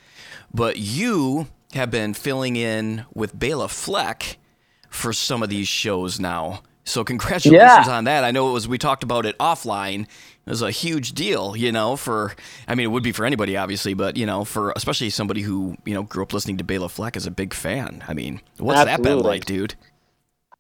But 0.54 0.78
you 0.78 1.48
have 1.74 1.90
been 1.90 2.14
filling 2.14 2.56
in 2.56 3.04
with 3.14 3.38
Bela 3.38 3.68
Fleck 3.68 4.38
for 4.88 5.12
some 5.12 5.42
of 5.42 5.48
these 5.48 5.68
shows 5.68 6.18
now. 6.20 6.62
So 6.84 7.04
congratulations 7.04 7.86
Yeah. 7.86 7.92
on 7.92 8.04
that. 8.04 8.24
I 8.24 8.30
know 8.30 8.48
it 8.48 8.52
was 8.52 8.66
we 8.66 8.78
talked 8.78 9.02
about 9.02 9.26
it 9.26 9.36
offline. 9.38 10.02
It 10.02 10.50
was 10.50 10.62
a 10.62 10.70
huge 10.70 11.12
deal, 11.12 11.54
you 11.54 11.70
know, 11.70 11.96
for 11.96 12.34
I 12.66 12.74
mean 12.74 12.84
it 12.84 12.88
would 12.88 13.02
be 13.02 13.12
for 13.12 13.26
anybody 13.26 13.58
obviously, 13.58 13.92
but 13.92 14.16
you 14.16 14.24
know, 14.24 14.44
for 14.44 14.72
especially 14.74 15.10
somebody 15.10 15.42
who, 15.42 15.76
you 15.84 15.92
know, 15.92 16.04
grew 16.04 16.22
up 16.22 16.32
listening 16.32 16.56
to 16.56 16.64
Bela 16.64 16.88
Fleck 16.88 17.16
as 17.16 17.26
a 17.26 17.30
big 17.30 17.52
fan. 17.52 18.02
I 18.08 18.14
mean, 18.14 18.40
what's 18.56 18.82
that 18.84 19.02
been 19.02 19.18
like, 19.18 19.44
dude? 19.44 19.74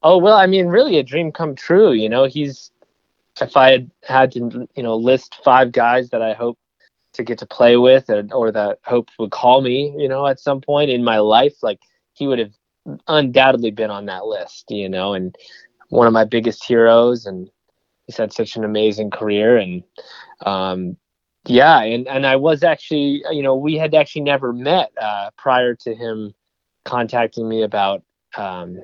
Oh 0.02 0.18
well, 0.18 0.36
I 0.36 0.46
mean, 0.46 0.66
really 0.66 0.98
a 0.98 1.02
dream 1.02 1.32
come 1.32 1.54
true. 1.54 1.92
You 1.92 2.08
know, 2.08 2.24
he's 2.24 2.70
if 3.40 3.56
I 3.56 3.70
had 3.70 3.90
had 4.04 4.32
to, 4.32 4.68
you 4.74 4.82
know, 4.82 4.96
list 4.96 5.36
five 5.44 5.72
guys 5.72 6.10
that 6.10 6.22
I 6.22 6.34
hope 6.34 6.58
to 7.14 7.24
get 7.24 7.38
to 7.38 7.46
play 7.46 7.76
with, 7.76 8.08
or, 8.10 8.26
or 8.32 8.52
that 8.52 8.78
hope 8.84 9.10
would 9.18 9.30
call 9.30 9.60
me, 9.60 9.94
you 9.96 10.08
know, 10.08 10.26
at 10.26 10.40
some 10.40 10.60
point 10.60 10.90
in 10.90 11.04
my 11.04 11.18
life, 11.18 11.62
like 11.62 11.80
he 12.12 12.26
would 12.26 12.38
have 12.38 12.52
undoubtedly 13.08 13.70
been 13.70 13.90
on 13.90 14.06
that 14.06 14.26
list. 14.26 14.66
You 14.70 14.88
know, 14.88 15.14
and 15.14 15.34
one 15.88 16.06
of 16.06 16.12
my 16.12 16.24
biggest 16.24 16.64
heroes, 16.64 17.26
and 17.26 17.50
he's 18.06 18.16
had 18.16 18.32
such 18.32 18.56
an 18.56 18.64
amazing 18.64 19.10
career, 19.10 19.56
and 19.56 19.82
um, 20.44 20.96
yeah, 21.46 21.80
and 21.82 22.06
and 22.08 22.26
I 22.26 22.36
was 22.36 22.62
actually, 22.62 23.22
you 23.30 23.42
know, 23.42 23.56
we 23.56 23.76
had 23.76 23.94
actually 23.94 24.22
never 24.22 24.52
met 24.52 24.92
uh, 25.00 25.30
prior 25.36 25.74
to 25.76 25.94
him 25.94 26.34
contacting 26.84 27.48
me 27.48 27.62
about. 27.62 28.02
Um, 28.36 28.78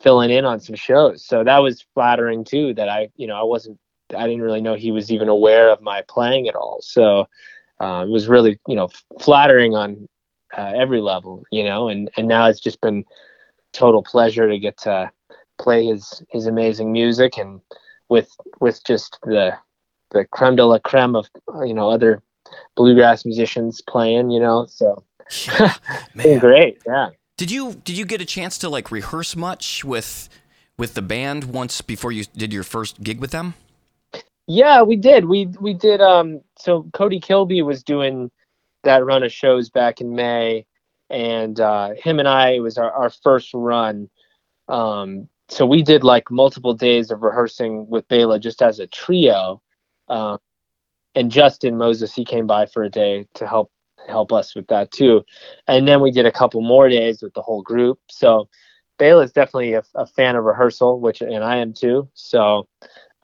filling 0.00 0.30
in 0.30 0.44
on 0.44 0.60
some 0.60 0.76
shows. 0.76 1.24
So 1.24 1.44
that 1.44 1.58
was 1.58 1.84
flattering 1.94 2.44
too. 2.44 2.74
That 2.74 2.88
I, 2.88 3.10
you 3.16 3.26
know, 3.26 3.36
I 3.36 3.42
wasn't, 3.42 3.78
I 4.16 4.26
didn't 4.26 4.42
really 4.42 4.60
know 4.60 4.74
he 4.74 4.92
was 4.92 5.10
even 5.10 5.28
aware 5.28 5.70
of 5.70 5.80
my 5.80 6.02
playing 6.08 6.48
at 6.48 6.54
all. 6.54 6.78
So 6.80 7.26
uh, 7.80 8.04
it 8.06 8.10
was 8.10 8.28
really, 8.28 8.58
you 8.66 8.74
know, 8.74 8.88
flattering 9.20 9.74
on 9.74 10.08
uh, 10.56 10.72
every 10.74 11.00
level, 11.00 11.44
you 11.50 11.64
know. 11.64 11.88
And 11.88 12.10
and 12.16 12.28
now 12.28 12.46
it's 12.46 12.60
just 12.60 12.80
been 12.80 13.04
total 13.72 14.02
pleasure 14.02 14.48
to 14.48 14.58
get 14.58 14.76
to 14.78 15.10
play 15.58 15.86
his 15.86 16.22
his 16.30 16.46
amazing 16.46 16.92
music 16.92 17.36
and 17.36 17.60
with 18.08 18.30
with 18.60 18.82
just 18.84 19.18
the 19.24 19.52
the 20.10 20.24
creme 20.26 20.56
de 20.56 20.64
la 20.64 20.78
creme 20.78 21.14
of 21.14 21.28
you 21.64 21.74
know 21.74 21.90
other 21.90 22.22
bluegrass 22.76 23.24
musicians 23.24 23.82
playing, 23.82 24.30
you 24.30 24.40
know. 24.40 24.66
So 24.66 25.04
Yeah, 25.46 25.74
been 26.14 26.38
great, 26.38 26.78
yeah. 26.86 27.10
Did 27.38 27.52
you 27.52 27.74
did 27.84 27.96
you 27.96 28.04
get 28.04 28.20
a 28.20 28.24
chance 28.24 28.58
to 28.58 28.68
like 28.68 28.90
rehearse 28.90 29.36
much 29.36 29.84
with 29.84 30.28
with 30.76 30.94
the 30.94 31.02
band 31.02 31.44
once 31.44 31.80
before 31.80 32.10
you 32.10 32.24
did 32.36 32.52
your 32.52 32.64
first 32.64 33.00
gig 33.00 33.20
with 33.20 33.30
them? 33.30 33.54
Yeah, 34.48 34.82
we 34.82 34.96
did. 34.96 35.26
We 35.26 35.46
we 35.60 35.72
did. 35.72 36.00
Um, 36.00 36.40
so 36.58 36.90
Cody 36.92 37.20
Kilby 37.20 37.62
was 37.62 37.84
doing 37.84 38.32
that 38.82 39.04
run 39.04 39.22
of 39.22 39.32
shows 39.32 39.70
back 39.70 40.00
in 40.00 40.16
May, 40.16 40.66
and 41.10 41.60
uh, 41.60 41.90
him 41.96 42.18
and 42.18 42.26
I 42.26 42.54
it 42.54 42.60
was 42.60 42.76
our, 42.76 42.90
our 42.90 43.10
first 43.10 43.54
run. 43.54 44.10
Um, 44.66 45.28
so 45.48 45.64
we 45.64 45.84
did 45.84 46.02
like 46.02 46.32
multiple 46.32 46.74
days 46.74 47.12
of 47.12 47.22
rehearsing 47.22 47.88
with 47.88 48.08
Bela 48.08 48.40
just 48.40 48.62
as 48.62 48.80
a 48.80 48.88
trio, 48.88 49.62
um, 50.08 50.38
and 51.14 51.30
Justin 51.30 51.78
Moses 51.78 52.12
he 52.12 52.24
came 52.24 52.48
by 52.48 52.66
for 52.66 52.82
a 52.82 52.90
day 52.90 53.28
to 53.34 53.46
help 53.46 53.70
help 54.08 54.32
us 54.32 54.54
with 54.54 54.66
that 54.68 54.90
too, 54.90 55.24
and 55.66 55.86
then 55.86 56.00
we 56.00 56.10
did 56.10 56.26
a 56.26 56.32
couple 56.32 56.60
more 56.60 56.88
days 56.88 57.22
with 57.22 57.34
the 57.34 57.42
whole 57.42 57.62
group. 57.62 57.98
So 58.08 58.48
Bela 58.98 59.22
is 59.22 59.32
definitely 59.32 59.74
a, 59.74 59.82
a 59.94 60.06
fan 60.06 60.36
of 60.36 60.44
rehearsal, 60.44 61.00
which 61.00 61.20
and 61.20 61.44
I 61.44 61.56
am 61.56 61.72
too. 61.72 62.08
So. 62.14 62.68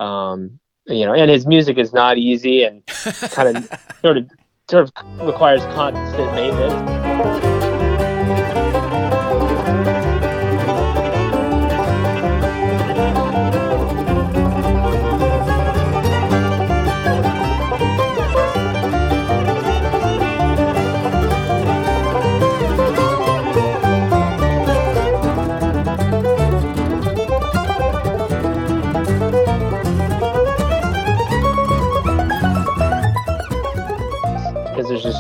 Um, 0.01 0.59
you 0.87 1.07
know, 1.07 1.15
and 1.15 1.31
his 1.31 1.47
music 1.47 1.79
is 1.79 1.95
not 1.95 2.19
easy 2.19 2.65
and 2.65 2.85
kind 2.87 3.57
of 3.57 3.71
sort 4.03 4.19
of 4.19 4.31
sort 4.69 4.85
of 4.85 5.27
requires 5.27 5.63
constant 5.75 6.33
maintenance. 6.35 7.64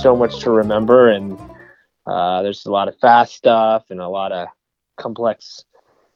So 0.04 0.14
much 0.14 0.40
to 0.40 0.50
remember, 0.50 1.08
and 1.08 1.38
uh, 2.06 2.42
there's 2.42 2.66
a 2.66 2.70
lot 2.70 2.88
of 2.88 2.98
fast 2.98 3.34
stuff 3.34 3.86
and 3.88 4.00
a 4.00 4.08
lot 4.08 4.32
of 4.32 4.48
complex 4.98 5.64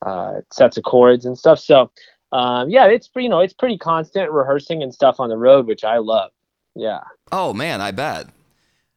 uh, 0.04 0.42
sets 0.52 0.76
of 0.76 0.85
chords 0.85 1.25
and 1.25 1.38
stuff. 1.38 1.59
So 1.59 1.90
um, 2.30 2.68
yeah, 2.68 2.85
it's 2.87 3.09
you 3.16 3.30
know 3.30 3.40
it's 3.40 3.54
pretty 3.54 3.78
constant 3.78 4.30
rehearsing 4.30 4.83
and 4.83 4.92
stuff 4.92 5.21
on 5.21 5.30
the 5.30 5.38
road, 5.38 5.66
which 5.66 5.85
I 5.85 5.97
love. 5.97 6.33
Yeah. 6.75 7.00
Oh 7.33 7.54
man, 7.54 7.80
I 7.80 7.92
bet. 7.92 8.26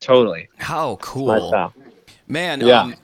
Totally. 0.01 0.49
How 0.57 0.97
cool. 0.97 1.71
Man, 2.27 2.59
yeah. 2.59 2.81
Um, 2.81 2.95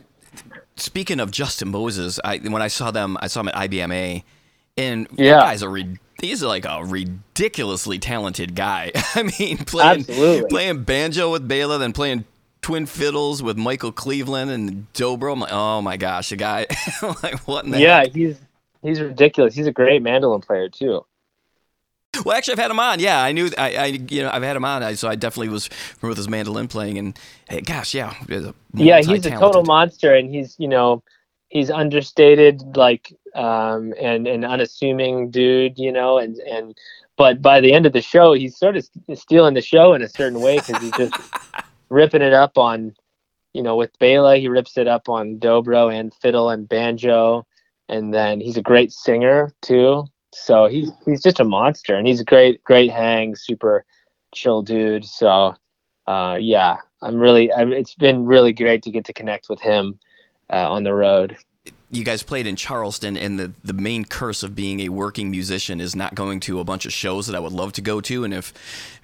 speaking 0.76 1.22
of 1.22 1.32
Justin 1.32 1.70
Moses, 1.70 2.20
I 2.22 2.40
when 2.40 2.62
I 2.62 2.68
saw 2.68 2.92
them, 2.92 3.18
I 3.22 3.28
saw 3.28 3.40
him 3.40 3.48
at 3.48 3.56
IBMA, 3.56 4.24
and 4.76 5.08
yeah. 5.14 5.36
that 5.36 5.42
guy's 5.42 5.62
a 5.62 5.70
he's 6.22 6.44
like 6.44 6.66
a 6.66 6.84
ridiculously 6.84 8.00
talented 8.00 8.56
guy. 8.56 8.92
I 9.16 9.24
mean, 9.40 9.58
playing 9.60 10.02
Absolutely. 10.02 10.50
playing 10.50 10.84
banjo 10.84 11.32
with 11.32 11.48
Bela, 11.48 11.78
then 11.78 11.94
playing 11.94 12.26
twin 12.62 12.86
fiddles 12.86 13.42
with 13.42 13.58
Michael 13.58 13.92
Cleveland 13.92 14.52
and 14.52 14.92
Dobro. 14.94 15.34
I'm 15.34 15.40
like, 15.40 15.52
oh 15.52 15.82
my 15.82 15.98
gosh, 15.98 16.30
the 16.30 16.36
guy, 16.36 16.68
like 17.24 17.40
what? 17.48 17.66
In 17.66 17.72
the 17.72 17.80
yeah, 17.80 18.00
heck? 18.00 18.14
he's 18.14 18.40
he's 18.82 19.00
ridiculous. 19.00 19.56
He's 19.56 19.68
a 19.68 19.72
great 19.72 20.02
mandolin 20.02 20.42
player 20.42 20.70
too. 20.70 21.06
Well, 22.26 22.36
actually, 22.36 22.54
I've 22.54 22.60
had 22.60 22.72
him 22.72 22.80
on. 22.80 23.00
Yeah, 23.00 23.22
I 23.22 23.32
knew. 23.32 23.52
I, 23.58 23.76
I 23.76 23.86
you 23.86 24.24
know, 24.24 24.32
I've 24.32 24.42
had 24.42 24.56
him 24.56 24.66
on. 24.66 24.96
So 24.96 25.08
I 25.08 25.16
definitely 25.16 25.50
was 25.50 25.70
with 26.02 26.18
his 26.18 26.28
mandolin 26.28 26.68
playing, 26.68 26.98
and 26.98 27.20
hey, 27.48 27.62
gosh, 27.62 27.94
yeah, 27.94 28.16
yeah, 28.74 29.02
he's 29.02 29.26
a 29.26 29.32
total 29.32 29.64
monster, 29.64 30.16
and 30.16 30.34
he's 30.34 30.56
you 30.58 30.68
know, 30.68 31.04
he's 31.50 31.70
understated, 31.70 32.76
like, 32.76 33.14
um, 33.36 33.94
and 34.00 34.28
an 34.28 34.44
unassuming 34.44 35.30
dude, 35.30 35.78
you 35.78 35.92
know, 35.92 36.18
and 36.18 36.38
and 36.40 36.78
but 37.18 37.42
by 37.42 37.60
the 37.60 37.74
end 37.74 37.86
of 37.86 37.94
the 37.94 38.02
show, 38.02 38.34
he's 38.34 38.58
sort 38.58 38.78
of 38.78 38.88
stealing 39.16 39.56
the 39.56 39.62
show 39.62 39.94
in 39.94 40.02
a 40.02 40.10
certain 40.10 40.40
way 40.40 40.58
because 40.58 40.82
he's 40.82 40.92
just 40.92 41.16
ripping 41.90 42.22
it 42.22 42.34
up 42.34 42.58
on, 42.58 42.96
you 43.54 43.64
know, 43.64 43.76
with 43.76 43.98
Bela, 44.00 44.38
he 44.38 44.48
rips 44.48 44.78
it 44.78 44.88
up 44.88 45.10
on 45.10 45.40
dobro 45.40 45.94
and 45.94 46.14
fiddle 46.14 46.50
and 46.50 46.70
banjo, 46.70 47.46
and 47.90 48.14
then 48.14 48.40
he's 48.40 48.58
a 48.58 48.62
great 48.62 48.92
singer 48.92 49.52
too. 49.62 50.06
So 50.34 50.68
he's 50.68 50.92
he's 51.06 51.24
just 51.24 51.40
a 51.40 51.46
monster, 51.46 51.96
and 51.96 52.08
he's 52.08 52.22
a 52.22 52.26
great 52.26 52.64
great 52.64 52.92
hang, 52.92 53.36
super 53.36 53.86
chill 54.34 54.62
dude. 54.62 55.06
So 55.06 55.56
uh, 56.06 56.38
yeah, 56.40 56.78
I'm 57.02 57.18
really 57.18 57.52
I'm, 57.52 57.74
it's 57.74 57.96
been 57.96 58.26
really 58.26 58.54
great 58.54 58.84
to 58.84 58.92
get 58.92 59.06
to 59.06 59.14
connect 59.14 59.50
with 59.50 59.60
him 59.60 60.00
uh, 60.52 60.70
on 60.70 60.84
the 60.84 60.94
road 60.94 61.38
you 61.90 62.04
guys 62.04 62.22
played 62.22 62.48
in 62.48 62.56
Charleston, 62.56 63.16
and 63.16 63.40
the, 63.40 63.54
the 63.64 63.74
main 63.74 64.04
curse 64.04 64.44
of 64.44 64.56
being 64.56 64.82
a 64.82 64.90
working 64.90 65.32
musician 65.32 65.80
is 65.80 65.96
not 65.96 66.16
going 66.16 66.42
to 66.42 66.60
a 66.60 66.64
bunch 66.64 66.86
of 66.86 66.92
shows 66.92 67.28
that 67.28 67.36
I 67.36 67.40
would 67.40 67.54
love 67.54 67.74
to 67.74 67.82
go 67.82 68.02
to. 68.02 68.24
And 68.24 68.34
if 68.34 68.54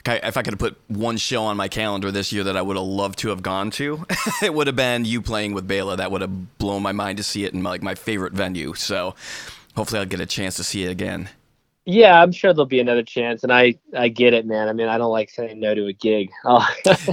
if 0.06 0.36
I 0.36 0.42
could 0.42 0.54
have 0.54 0.60
put 0.60 0.78
one 0.88 1.16
show 1.16 1.44
on 1.44 1.56
my 1.56 1.70
calendar 1.70 2.12
this 2.12 2.34
year 2.34 2.44
that 2.44 2.58
I 2.58 2.62
would 2.62 2.76
have 2.76 2.86
loved 2.86 3.20
to 3.20 3.30
have 3.30 3.42
gone 3.42 3.72
to, 3.72 4.06
it 4.44 4.54
would 4.54 4.68
have 4.68 4.76
been 4.76 5.06
you 5.06 5.22
playing 5.22 5.54
with 5.54 5.66
Bela. 5.66 5.96
That 5.96 6.12
would 6.12 6.22
have 6.22 6.58
blown 6.58 6.82
my 6.82 6.92
mind 6.92 7.18
to 7.18 7.24
see 7.24 7.46
it 7.46 7.54
in 7.54 7.62
my, 7.62 7.70
like 7.70 7.84
my 7.84 7.96
favorite 7.96 8.34
venue. 8.34 8.74
So 8.74 9.16
hopefully 9.76 10.00
I'll 10.00 10.06
get 10.06 10.20
a 10.20 10.26
chance 10.26 10.58
to 10.58 10.64
see 10.64 10.84
it 10.84 10.90
again. 10.90 11.30
Yeah, 11.86 12.22
I'm 12.22 12.32
sure 12.32 12.54
there'll 12.54 12.66
be 12.66 12.80
another 12.80 13.04
chance, 13.04 13.44
and 13.44 13.52
I 13.52 13.76
I 13.94 14.08
get 14.08 14.34
it, 14.34 14.46
man. 14.46 14.70
I 14.70 14.74
mean, 14.74 14.88
I 14.88 14.98
don't 14.98 15.12
like 15.12 15.30
saying 15.30 15.60
no 15.60 15.76
to 15.76 15.88
a 15.88 15.94
gig. 15.94 16.30
Oh. 16.46 16.66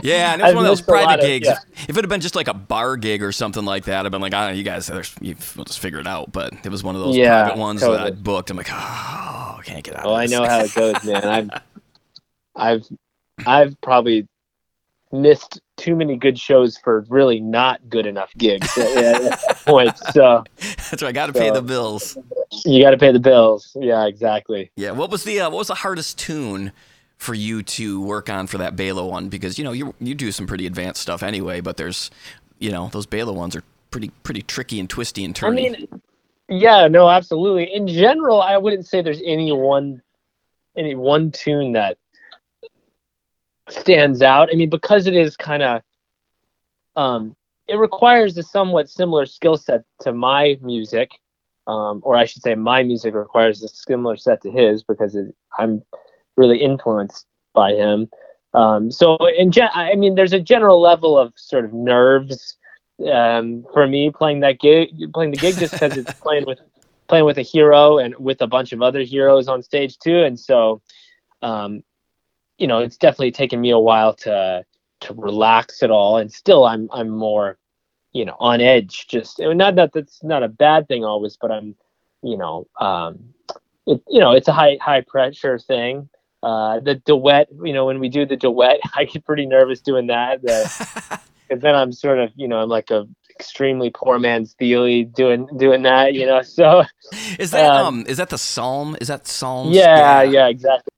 yeah, 0.02 0.32
and 0.32 0.42
it's 0.42 0.48
one 0.54 0.64
of 0.64 0.68
those 0.68 0.82
private 0.82 1.20
gigs. 1.20 1.48
Of, 1.48 1.54
yeah. 1.54 1.84
If 1.88 1.90
it 1.90 1.96
had 1.96 2.08
been 2.08 2.20
just 2.20 2.36
like 2.36 2.46
a 2.46 2.54
bar 2.54 2.96
gig 2.96 3.22
or 3.22 3.32
something 3.32 3.64
like 3.64 3.84
that, 3.84 4.06
I'd 4.06 4.12
been 4.12 4.20
like, 4.20 4.34
"Ah, 4.34 4.50
you 4.50 4.62
guys, 4.62 4.88
you, 5.20 5.34
we'll 5.56 5.64
just 5.64 5.80
figure 5.80 5.98
it 5.98 6.06
out." 6.06 6.30
But 6.32 6.52
it 6.64 6.68
was 6.68 6.84
one 6.84 6.94
of 6.94 7.02
those 7.02 7.16
yeah, 7.16 7.44
private 7.44 7.58
ones 7.58 7.80
totally. 7.80 7.98
that 7.98 8.06
I 8.06 8.10
booked. 8.10 8.50
I'm 8.50 8.56
like, 8.56 8.70
"Oh, 8.70 8.74
I 8.74 9.60
can't 9.64 9.82
get 9.82 9.96
out." 9.96 10.06
Oh, 10.06 10.14
I 10.14 10.26
know 10.26 10.44
how 10.48 10.60
it 10.60 10.74
goes, 10.74 11.04
man. 11.04 11.24
I've 11.24 11.50
I've 12.54 12.88
I've 13.46 13.80
probably 13.80 14.28
missed 15.12 15.60
too 15.76 15.96
many 15.96 16.16
good 16.16 16.38
shows 16.38 16.78
for 16.78 17.04
really 17.08 17.40
not 17.40 17.80
good 17.88 18.06
enough 18.06 18.32
gigs 18.36 18.76
at, 18.78 18.96
at 18.96 19.56
point. 19.66 19.96
So 20.12 20.44
that's 20.58 21.02
right. 21.02 21.08
I 21.08 21.12
got 21.12 21.26
to 21.26 21.32
so, 21.32 21.40
pay 21.40 21.50
the 21.50 21.62
bills. 21.62 22.16
You 22.64 22.82
got 22.82 22.90
to 22.90 22.98
pay 22.98 23.12
the 23.12 23.20
bills. 23.20 23.76
Yeah, 23.78 24.06
exactly. 24.06 24.70
Yeah. 24.76 24.92
What 24.92 25.10
was 25.10 25.24
the 25.24 25.40
uh, 25.40 25.50
what 25.50 25.58
was 25.58 25.68
the 25.68 25.74
hardest 25.74 26.18
tune 26.18 26.72
for 27.16 27.34
you 27.34 27.62
to 27.62 28.00
work 28.00 28.30
on 28.30 28.46
for 28.46 28.58
that 28.58 28.76
Bela 28.76 29.04
one? 29.04 29.28
Because 29.28 29.58
you 29.58 29.64
know 29.64 29.72
you 29.72 29.94
you 30.00 30.14
do 30.14 30.32
some 30.32 30.46
pretty 30.46 30.66
advanced 30.66 31.00
stuff 31.02 31.22
anyway, 31.22 31.60
but 31.60 31.76
there's 31.76 32.10
you 32.58 32.70
know 32.70 32.88
those 32.92 33.06
Bela 33.06 33.32
ones 33.32 33.56
are 33.56 33.62
pretty 33.90 34.10
pretty 34.22 34.42
tricky 34.42 34.78
and 34.78 34.88
twisty 34.88 35.24
and 35.24 35.34
turny. 35.34 35.46
I 35.46 35.50
mean, 35.50 35.88
yeah, 36.48 36.88
no, 36.88 37.08
absolutely. 37.08 37.72
In 37.74 37.86
general, 37.86 38.42
I 38.42 38.56
wouldn't 38.56 38.86
say 38.86 39.02
there's 39.02 39.22
any 39.24 39.52
one 39.52 40.02
any 40.76 40.94
one 40.94 41.30
tune 41.30 41.72
that 41.72 41.98
stands 43.72 44.22
out. 44.22 44.48
I 44.52 44.56
mean, 44.56 44.70
because 44.70 45.06
it 45.06 45.14
is 45.14 45.36
kind 45.36 45.62
of, 45.62 45.82
um, 46.96 47.36
it 47.68 47.76
requires 47.76 48.36
a 48.36 48.42
somewhat 48.42 48.90
similar 48.90 49.26
skill 49.26 49.56
set 49.56 49.84
to 50.00 50.12
my 50.12 50.58
music, 50.60 51.12
um, 51.66 52.00
or 52.02 52.16
I 52.16 52.24
should 52.24 52.42
say, 52.42 52.54
my 52.54 52.82
music 52.82 53.14
requires 53.14 53.62
a 53.62 53.68
similar 53.68 54.16
set 54.16 54.42
to 54.42 54.50
his 54.50 54.82
because 54.82 55.14
it, 55.14 55.34
I'm 55.58 55.82
really 56.36 56.58
influenced 56.58 57.26
by 57.54 57.72
him. 57.72 58.08
Um, 58.54 58.90
so, 58.90 59.16
in 59.38 59.52
gen- 59.52 59.70
I 59.72 59.94
mean, 59.94 60.16
there's 60.16 60.32
a 60.32 60.40
general 60.40 60.80
level 60.80 61.16
of 61.16 61.32
sort 61.36 61.64
of 61.64 61.72
nerves 61.72 62.56
um, 63.10 63.64
for 63.72 63.86
me 63.86 64.10
playing 64.10 64.40
that 64.40 64.58
gig, 64.58 64.90
playing 65.12 65.30
the 65.30 65.36
gig, 65.36 65.56
just 65.56 65.72
because 65.72 65.96
it's 65.96 66.12
playing 66.22 66.44
with 66.46 66.58
playing 67.08 67.24
with 67.24 67.38
a 67.38 67.42
hero 67.42 67.98
and 67.98 68.14
with 68.18 68.40
a 68.40 68.46
bunch 68.46 68.72
of 68.72 68.82
other 68.82 69.02
heroes 69.02 69.48
on 69.48 69.62
stage 69.62 69.98
too, 69.98 70.22
and 70.22 70.38
so 70.38 70.82
um, 71.42 71.82
you 72.60 72.66
know, 72.66 72.78
it's 72.78 72.98
definitely 72.98 73.32
taken 73.32 73.60
me 73.60 73.70
a 73.70 73.78
while 73.78 74.12
to 74.14 74.64
to 75.00 75.14
relax 75.14 75.82
at 75.82 75.90
all, 75.90 76.18
and 76.18 76.30
still 76.30 76.66
I'm 76.66 76.88
I'm 76.92 77.08
more, 77.08 77.58
you 78.12 78.26
know, 78.26 78.36
on 78.38 78.60
edge. 78.60 79.08
Just 79.08 79.40
not 79.40 79.76
that 79.76 79.92
that's 79.92 80.22
not 80.22 80.42
a 80.42 80.48
bad 80.48 80.86
thing 80.86 81.04
always, 81.04 81.38
but 81.40 81.50
I'm, 81.50 81.74
you 82.22 82.36
know, 82.36 82.66
um, 82.78 83.34
it 83.86 84.02
you 84.08 84.20
know, 84.20 84.32
it's 84.32 84.46
a 84.46 84.52
high 84.52 84.76
high 84.80 85.00
pressure 85.00 85.58
thing. 85.58 86.08
Uh, 86.42 86.80
the 86.80 86.94
duet, 86.94 87.48
you 87.64 87.72
know, 87.72 87.86
when 87.86 87.98
we 87.98 88.10
do 88.10 88.26
the 88.26 88.36
duet, 88.36 88.80
I 88.94 89.04
get 89.04 89.24
pretty 89.24 89.46
nervous 89.46 89.80
doing 89.80 90.06
that. 90.08 90.42
Because 90.42 91.08
then 91.62 91.74
I'm 91.74 91.92
sort 91.92 92.18
of, 92.18 92.30
you 92.36 92.46
know, 92.46 92.58
I'm 92.58 92.68
like 92.68 92.90
a 92.90 93.08
extremely 93.38 93.88
poor 93.88 94.18
man's 94.18 94.54
Thile 94.60 95.04
doing 95.04 95.48
doing 95.56 95.82
that, 95.84 96.12
you 96.12 96.26
know. 96.26 96.42
So 96.42 96.84
is 97.38 97.52
that 97.52 97.70
um, 97.70 97.86
um 97.86 98.06
is 98.06 98.18
that 98.18 98.28
the 98.28 98.38
psalm? 98.38 98.98
Is 99.00 99.08
that 99.08 99.26
psalm? 99.26 99.72
Yeah, 99.72 100.22
yeah, 100.24 100.48
exactly. 100.48 100.90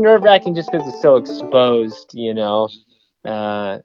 Nerve 0.00 0.22
wracking 0.22 0.54
just 0.54 0.70
because 0.70 0.86
it's 0.88 1.02
so 1.02 1.16
exposed, 1.16 2.10
you 2.14 2.34
know. 2.34 2.68
Uh, 3.24 3.78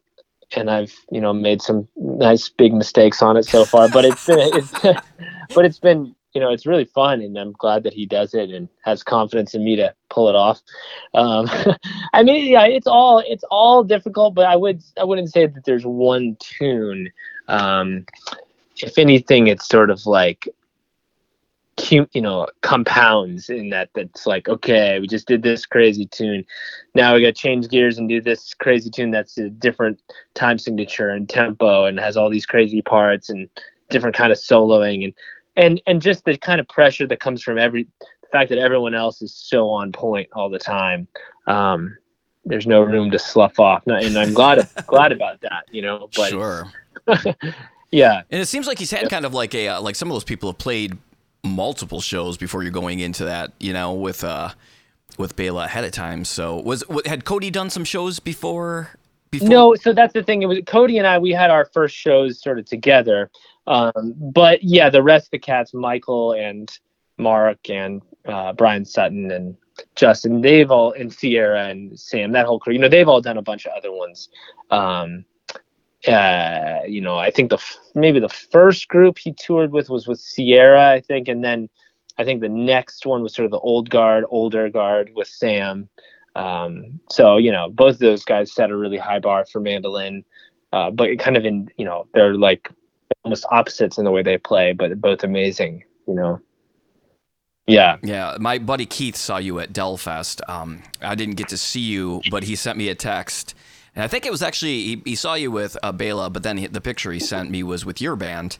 and 0.56 0.70
I've 0.70 0.94
you 1.12 1.22
know 1.22 1.34
made 1.34 1.62
some 1.62 1.88
nice 1.96 2.50
big 2.50 2.74
mistakes 2.74 3.22
on 3.22 3.38
it 3.38 3.44
so 3.46 3.66
far, 3.66 3.90
but 3.90 4.06
it's 4.06 4.26
been 4.26 4.40
it's 4.40 4.72
but 5.56 5.66
it's 5.66 5.80
been 5.80 6.16
you 6.34 6.42
know 6.42 6.52
it's 6.52 6.66
really 6.66 6.86
fun, 6.86 7.22
and 7.22 7.38
I'm 7.38 7.54
glad 7.54 7.84
that 7.84 7.94
he 7.94 8.06
does 8.06 8.34
it 8.34 8.50
and 8.50 8.70
has 8.84 9.04
confidence 9.04 9.54
in 9.54 9.64
me 9.64 9.76
to 9.78 9.94
pull 10.10 10.30
it 10.30 10.36
off. 10.36 10.62
Um, 11.14 11.50
I 12.14 12.24
mean, 12.24 12.52
yeah, 12.52 12.66
it's 12.66 12.88
all 12.88 13.24
it's 13.26 13.44
all 13.50 13.84
difficult, 13.84 14.36
but 14.36 14.46
I 14.46 14.56
would 14.56 14.84
I 15.00 15.04
wouldn't 15.04 15.32
say 15.32 15.48
that 15.48 15.66
there's 15.66 15.86
one 15.86 16.38
tune. 16.40 17.12
Um, 17.48 18.06
if 18.78 18.98
anything, 18.98 19.48
it's 19.48 19.68
sort 19.68 19.90
of 19.90 20.06
like 20.06 20.48
you 21.92 22.22
know 22.22 22.48
compounds 22.62 23.50
in 23.50 23.70
that 23.70 23.90
that's 23.94 24.26
like 24.28 24.48
okay 24.48 25.00
we 25.00 25.08
just 25.08 25.28
did 25.28 25.42
this 25.42 25.66
crazy 25.66 26.06
tune. 26.06 26.46
Now 26.94 27.16
we 27.16 27.22
got 27.22 27.28
to 27.28 27.34
change 27.34 27.68
gears 27.70 27.98
and 27.98 28.08
do 28.08 28.22
this 28.22 28.54
crazy 28.54 28.90
tune 28.90 29.12
that's 29.12 29.38
a 29.38 29.50
different 29.50 30.02
time 30.36 30.60
signature 30.60 31.10
and 31.10 31.28
tempo 31.28 31.86
and 31.86 32.00
has 32.00 32.16
all 32.16 32.30
these 32.30 32.46
crazy 32.46 32.82
parts 32.82 33.30
and 33.30 33.50
different 33.90 34.16
kind 34.16 34.32
of 34.32 34.38
soloing 34.38 35.04
and 35.04 35.14
and 35.56 35.82
and 35.88 36.02
just 36.02 36.26
the 36.26 36.38
kind 36.38 36.60
of 36.60 36.68
pressure 36.68 37.08
that 37.08 37.20
comes 37.20 37.42
from 37.42 37.58
every 37.58 37.88
the 38.00 38.28
fact 38.32 38.50
that 38.50 38.60
everyone 38.60 38.94
else 38.94 39.22
is 39.22 39.34
so 39.36 39.70
on 39.70 39.92
point 39.92 40.30
all 40.34 40.50
the 40.50 40.60
time. 40.60 41.08
Um 41.48 41.98
there's 42.46 42.68
no 42.68 42.82
room 42.82 43.10
to 43.10 43.18
slough 43.18 43.60
off. 43.60 43.84
And 43.88 44.18
i'm 44.18 44.34
glad 44.34 44.68
glad 44.88 45.12
about 45.12 45.42
that 45.42 45.64
you 45.72 45.82
know 45.82 46.10
but 46.16 46.30
sure. 46.30 46.72
yeah. 47.92 48.22
And 48.30 48.42
it 48.42 48.48
seems 48.48 48.68
like 48.68 48.80
he's 48.80 48.92
had 48.92 49.10
kind 49.10 49.26
of 49.26 49.34
like 49.34 49.54
a 49.56 49.70
uh, 49.70 49.82
like 49.82 49.96
some 49.96 50.10
of 50.10 50.16
those 50.16 50.24
people 50.24 50.50
have 50.50 50.58
played 50.58 50.98
multiple 51.44 52.02
shows 52.02 52.38
before 52.38 52.64
you're 52.64 52.72
going 52.72 53.00
into 53.00 53.26
that, 53.26 53.52
you 53.60 53.74
know, 53.74 53.94
with 53.94 54.24
uh 54.24 54.50
with 55.18 55.36
Bela 55.36 55.66
ahead 55.66 55.84
of 55.84 55.92
time. 55.92 56.26
So 56.26 56.60
was 56.62 56.84
had 57.06 57.26
Cody 57.26 57.52
done 57.52 57.70
some 57.70 57.84
shows 57.84 58.20
before? 58.20 58.92
Before? 59.30 59.50
No, 59.50 59.76
so 59.76 59.94
that's 59.94 60.14
the 60.14 60.24
thing. 60.24 60.42
It 60.42 60.46
was 60.46 60.60
Cody 60.66 60.98
and 60.98 61.08
I. 61.08 61.18
We 61.18 61.32
had 61.32 61.50
our 61.50 61.66
first 61.66 61.96
shows 61.96 62.42
sort 62.42 62.60
of 62.60 62.66
together. 62.66 63.30
Um, 63.68 64.14
but 64.18 64.64
yeah, 64.64 64.90
the 64.90 65.04
rest 65.04 65.28
of 65.28 65.32
the 65.32 65.40
cats, 65.40 65.74
Michael 65.74 66.34
and 66.34 66.72
Mark 67.18 67.70
and 67.70 68.02
uh, 68.28 68.54
Bryan 68.54 68.86
Sutton 68.86 69.32
and 69.32 69.56
Justin, 69.96 70.42
they've 70.42 70.70
all 70.70 70.92
and 70.92 71.12
Sierra 71.12 71.68
and 71.68 72.00
Sam, 72.00 72.32
that 72.34 72.46
whole 72.46 72.60
crew. 72.60 72.74
You 72.74 72.80
know, 72.80 72.90
they've 72.90 73.08
all 73.08 73.22
done 73.22 73.38
a 73.38 73.42
bunch 73.42 73.66
of 73.66 73.74
other 73.76 73.92
ones. 73.92 74.30
Um, 74.70 75.26
uh, 76.08 76.80
you 76.88 77.02
know, 77.02 77.18
I 77.18 77.32
think 77.32 77.50
the 77.50 77.60
maybe 77.96 78.20
the 78.20 78.30
first 78.30 78.88
group 78.88 79.18
he 79.18 79.34
toured 79.34 79.72
with 79.72 79.90
was 79.90 80.08
with 80.08 80.20
Sierra, 80.20 80.92
I 80.92 81.00
think, 81.00 81.28
and 81.28 81.44
then 81.44 81.70
I 82.18 82.24
think 82.24 82.42
the 82.42 82.50
next 82.50 83.06
one 83.06 83.24
was 83.24 83.34
sort 83.34 83.46
of 83.46 83.52
the 83.52 83.60
old 83.60 83.90
guard, 83.90 84.26
older 84.30 84.70
guard 84.70 85.12
with 85.16 85.28
Sam. 85.28 85.90
Um, 86.36 87.00
so 87.10 87.38
you 87.38 87.52
know, 87.52 87.70
both 87.70 87.96
of 87.96 88.00
those 88.00 88.26
guys 88.26 88.52
set 88.52 88.70
a 88.70 88.76
really 88.76 88.98
high 88.98 89.20
bar 89.20 89.46
for 89.46 89.60
mandolin, 89.60 90.26
uh, 90.72 90.92
but 90.92 91.18
kind 91.20 91.38
of 91.38 91.46
in 91.46 91.70
you 91.78 91.86
know 91.86 92.08
they're 92.14 92.36
like 92.36 92.70
almost 93.24 93.46
opposites 93.52 93.98
in 93.98 94.06
the 94.06 94.12
way 94.12 94.24
they 94.24 94.38
play, 94.38 94.74
but 94.74 95.00
both 95.00 95.24
amazing. 95.24 95.84
You 96.08 96.16
know. 96.16 96.42
Yeah. 97.66 97.98
Yeah. 98.04 98.36
My 98.42 98.58
buddy 98.58 98.86
Keith 98.86 99.16
saw 99.16 99.38
you 99.38 99.60
at 99.60 99.72
Delfest. 99.72 100.42
Um, 100.50 100.84
I 101.02 101.16
didn't 101.16 101.36
get 101.36 101.48
to 101.50 101.58
see 101.58 101.80
you, 101.80 102.22
but 102.30 102.44
he 102.44 102.58
sent 102.58 102.78
me 102.78 102.90
a 102.90 102.96
text. 102.96 103.56
And 103.96 104.04
I 104.04 104.08
think 104.08 104.26
it 104.26 104.32
was 104.32 104.42
actually, 104.42 104.82
he, 104.84 105.02
he 105.06 105.16
saw 105.16 105.36
you 105.36 105.52
with 105.52 105.78
uh, 105.84 105.92
Bela, 105.92 106.30
but 106.30 106.44
then 106.44 106.58
he, 106.58 106.68
the 106.68 106.82
picture 106.82 107.12
he 107.12 107.20
sent 107.20 107.52
me 107.52 107.64
was 107.64 107.86
with 107.86 108.02
your 108.02 108.16
band. 108.16 108.58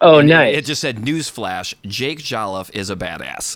Oh, 0.00 0.18
and 0.18 0.28
nice. 0.28 0.54
It, 0.54 0.58
it, 0.58 0.64
just 0.66 0.80
said, 0.80 0.96
Newsflash, 0.96 1.74
Jake 1.86 2.18
Jolliff 2.18 2.70
is 2.74 2.90
a 2.90 2.96
badass. 2.96 3.54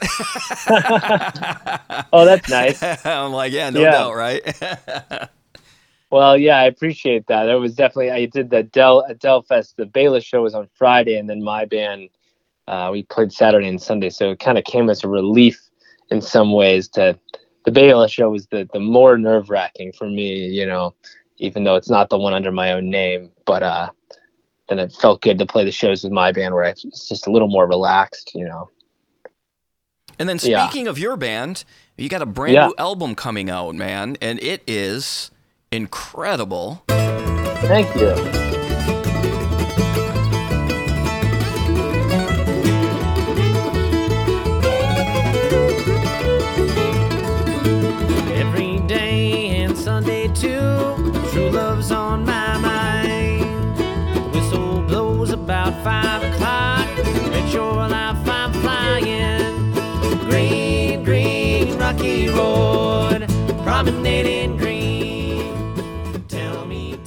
oh, 2.12 2.24
that's 2.24 2.48
nice. 2.48 2.82
I'm 3.04 3.32
like, 3.32 3.52
yeah, 3.52 3.70
no 3.70 3.80
yeah. 3.80 3.90
doubt, 3.90 4.14
right? 4.14 5.28
well, 6.10 6.38
yeah, 6.38 6.58
I 6.58 6.64
appreciate 6.64 7.26
that. 7.26 7.48
It 7.48 7.56
was 7.56 7.74
definitely, 7.74 8.10
I 8.10 8.24
did 8.26 8.50
the 8.50 8.62
Del, 8.62 9.04
at 9.06 9.18
Delfest, 9.18 9.76
the 9.76 9.86
Bela 9.86 10.20
show 10.20 10.42
was 10.42 10.54
on 10.54 10.68
Friday, 10.74 11.18
and 11.18 11.28
then 11.28 11.42
my 11.42 11.66
band 11.66 12.08
uh, 12.68 12.90
we 12.92 13.02
played 13.04 13.32
Saturday 13.32 13.66
and 13.66 13.80
Sunday, 13.80 14.10
so 14.10 14.30
it 14.30 14.40
kind 14.40 14.58
of 14.58 14.64
came 14.64 14.90
as 14.90 15.02
a 15.02 15.08
relief 15.08 15.58
in 16.10 16.20
some 16.20 16.52
ways. 16.52 16.86
To 16.88 17.18
the 17.64 17.70
Bela 17.70 18.08
show 18.08 18.30
was 18.30 18.46
the 18.48 18.68
the 18.72 18.78
more 18.78 19.16
nerve 19.16 19.48
wracking 19.48 19.92
for 19.92 20.06
me, 20.06 20.46
you 20.48 20.66
know, 20.66 20.94
even 21.38 21.64
though 21.64 21.76
it's 21.76 21.90
not 21.90 22.10
the 22.10 22.18
one 22.18 22.34
under 22.34 22.52
my 22.52 22.72
own 22.72 22.90
name. 22.90 23.30
But 23.46 23.62
uh, 23.62 23.90
then 24.68 24.78
it 24.78 24.92
felt 24.92 25.22
good 25.22 25.38
to 25.38 25.46
play 25.46 25.64
the 25.64 25.72
shows 25.72 26.04
with 26.04 26.12
my 26.12 26.32
band 26.32 26.54
where 26.54 26.64
it's 26.64 27.08
just 27.08 27.26
a 27.26 27.30
little 27.30 27.48
more 27.48 27.66
relaxed, 27.66 28.32
you 28.34 28.44
know. 28.44 28.70
And 30.18 30.28
then 30.28 30.38
speaking 30.38 30.84
yeah. 30.84 30.90
of 30.90 30.98
your 30.98 31.16
band, 31.16 31.64
you 31.96 32.08
got 32.08 32.22
a 32.22 32.26
brand 32.26 32.54
yeah. 32.54 32.66
new 32.66 32.74
album 32.76 33.14
coming 33.14 33.48
out, 33.48 33.74
man, 33.74 34.16
and 34.20 34.40
it 34.42 34.62
is 34.66 35.30
incredible. 35.70 36.82
Thank 36.88 37.94
you. 37.96 38.57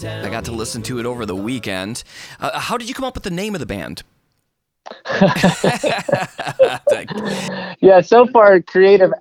I 0.04 0.30
got 0.30 0.46
to 0.46 0.52
listen 0.52 0.82
to 0.84 1.00
it 1.00 1.06
over 1.06 1.26
the 1.26 1.36
weekend. 1.36 2.04
Uh, 2.40 2.60
how 2.60 2.78
did 2.78 2.90
you 2.90 2.96
come 2.96 3.06
up 3.06 3.16
with 3.16 3.24
the 3.24 3.32
name 3.32 3.56
of 3.56 3.60
the 3.60 3.66
band? 3.66 4.04
yeah, 7.82 8.02
so 8.02 8.28
far 8.28 8.62
creative 8.62 9.12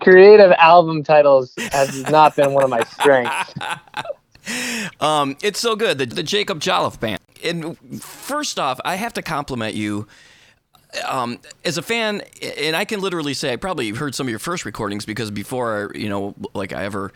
creative 0.00 0.52
album 0.52 1.02
titles 1.02 1.52
has 1.72 2.08
not 2.10 2.36
been 2.36 2.52
one 2.52 2.64
of 2.64 2.70
my 2.70 2.82
strengths. 2.84 3.54
um, 5.00 5.36
it's 5.42 5.60
so 5.60 5.76
good. 5.76 5.98
The, 5.98 6.06
the 6.06 6.22
Jacob 6.22 6.60
Jolliff 6.60 6.98
band. 6.98 7.20
And 7.44 8.02
first 8.02 8.58
off, 8.58 8.80
I 8.84 8.96
have 8.96 9.12
to 9.14 9.22
compliment 9.22 9.74
you. 9.74 10.06
Um, 11.06 11.38
as 11.64 11.76
a 11.76 11.82
fan, 11.82 12.22
and 12.58 12.74
I 12.74 12.84
can 12.84 13.00
literally 13.00 13.34
say 13.34 13.52
I 13.52 13.56
probably 13.56 13.90
heard 13.90 14.14
some 14.14 14.26
of 14.26 14.30
your 14.30 14.38
first 14.38 14.64
recordings 14.64 15.04
because 15.04 15.30
before 15.30 15.92
you 15.94 16.08
know, 16.08 16.34
like 16.54 16.72
I 16.72 16.84
ever 16.84 17.12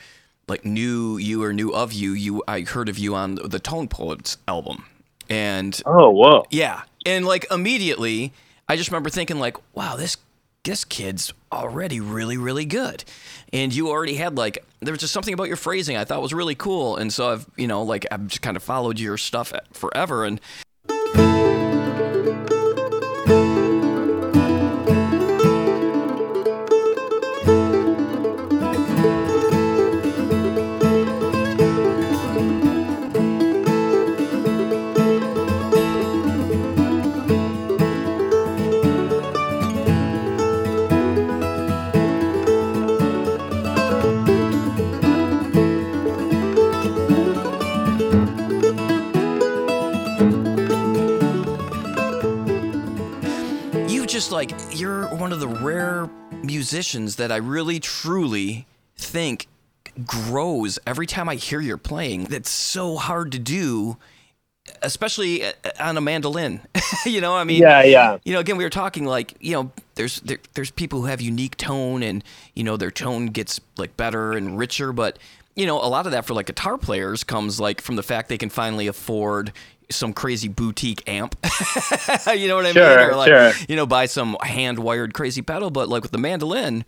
like 0.46 0.64
knew 0.64 1.16
you 1.16 1.42
or 1.42 1.52
knew 1.52 1.70
of 1.70 1.92
you, 1.92 2.12
you 2.12 2.42
I 2.46 2.60
heard 2.62 2.88
of 2.90 2.98
you 2.98 3.14
on 3.14 3.36
the 3.36 3.58
Tone 3.58 3.88
Poets 3.88 4.36
album, 4.46 4.84
and 5.30 5.80
oh 5.86 6.10
whoa, 6.10 6.44
yeah, 6.50 6.82
and 7.06 7.24
like 7.24 7.46
immediately 7.50 8.32
I 8.68 8.76
just 8.76 8.90
remember 8.90 9.08
thinking 9.08 9.38
like, 9.38 9.56
wow, 9.74 9.96
this 9.96 10.18
this 10.64 10.84
kid's 10.84 11.32
already 11.50 11.98
really 11.98 12.36
really 12.36 12.66
good, 12.66 13.04
and 13.54 13.74
you 13.74 13.88
already 13.88 14.16
had 14.16 14.36
like 14.36 14.64
there 14.80 14.92
was 14.92 15.00
just 15.00 15.14
something 15.14 15.32
about 15.32 15.48
your 15.48 15.56
phrasing 15.56 15.96
I 15.96 16.04
thought 16.04 16.20
was 16.20 16.34
really 16.34 16.54
cool, 16.54 16.96
and 16.96 17.10
so 17.10 17.30
I've 17.30 17.46
you 17.56 17.66
know 17.66 17.82
like 17.82 18.06
I've 18.10 18.26
just 18.26 18.42
kind 18.42 18.56
of 18.58 18.62
followed 18.62 19.00
your 19.00 19.16
stuff 19.16 19.50
forever. 19.72 20.26
And. 20.26 20.40
Like 54.30 54.52
you're 54.70 55.06
one 55.16 55.32
of 55.32 55.40
the 55.40 55.48
rare 55.48 56.08
musicians 56.42 57.16
that 57.16 57.32
I 57.32 57.36
really 57.36 57.80
truly 57.80 58.66
think 58.96 59.48
grows 60.06 60.78
every 60.86 61.06
time 61.06 61.28
I 61.28 61.34
hear 61.34 61.60
you're 61.60 61.76
playing. 61.78 62.24
That's 62.24 62.50
so 62.50 62.96
hard 62.96 63.32
to 63.32 63.38
do, 63.38 63.96
especially 64.82 65.44
uh, 65.44 65.52
on 65.80 65.96
a 65.96 66.00
mandolin. 66.00 66.60
you 67.06 67.20
know, 67.20 67.34
I 67.34 67.44
mean, 67.44 67.62
yeah, 67.62 67.82
yeah. 67.82 68.18
You 68.24 68.34
know, 68.34 68.40
again, 68.40 68.56
we 68.56 68.64
were 68.64 68.70
talking 68.70 69.04
like, 69.04 69.34
you 69.40 69.52
know, 69.52 69.72
there's 69.94 70.20
there, 70.20 70.38
there's 70.54 70.70
people 70.70 71.00
who 71.00 71.06
have 71.06 71.20
unique 71.20 71.56
tone, 71.56 72.02
and 72.02 72.22
you 72.54 72.64
know, 72.64 72.76
their 72.76 72.90
tone 72.90 73.26
gets 73.26 73.60
like 73.76 73.96
better 73.96 74.32
and 74.32 74.58
richer, 74.58 74.92
but 74.92 75.18
you 75.54 75.66
know, 75.66 75.76
a 75.78 75.88
lot 75.88 76.06
of 76.06 76.12
that 76.12 76.24
for 76.24 76.34
like 76.34 76.46
guitar 76.46 76.78
players 76.78 77.24
comes 77.24 77.60
like 77.60 77.80
from 77.80 77.96
the 77.96 78.02
fact 78.02 78.28
they 78.28 78.38
can 78.38 78.48
finally 78.48 78.86
afford 78.86 79.52
some 79.94 80.12
crazy 80.12 80.48
boutique 80.48 81.08
amp. 81.08 81.36
you 82.34 82.48
know 82.48 82.56
what 82.56 82.66
I 82.66 82.72
sure, 82.72 82.98
mean? 82.98 83.10
Or 83.10 83.16
like, 83.16 83.28
sure. 83.28 83.52
you 83.68 83.76
know, 83.76 83.86
buy 83.86 84.06
some 84.06 84.36
hand 84.42 84.78
wired 84.78 85.14
crazy 85.14 85.42
pedal. 85.42 85.70
But 85.70 85.88
like 85.88 86.02
with 86.02 86.12
the 86.12 86.18
mandolin, 86.18 86.84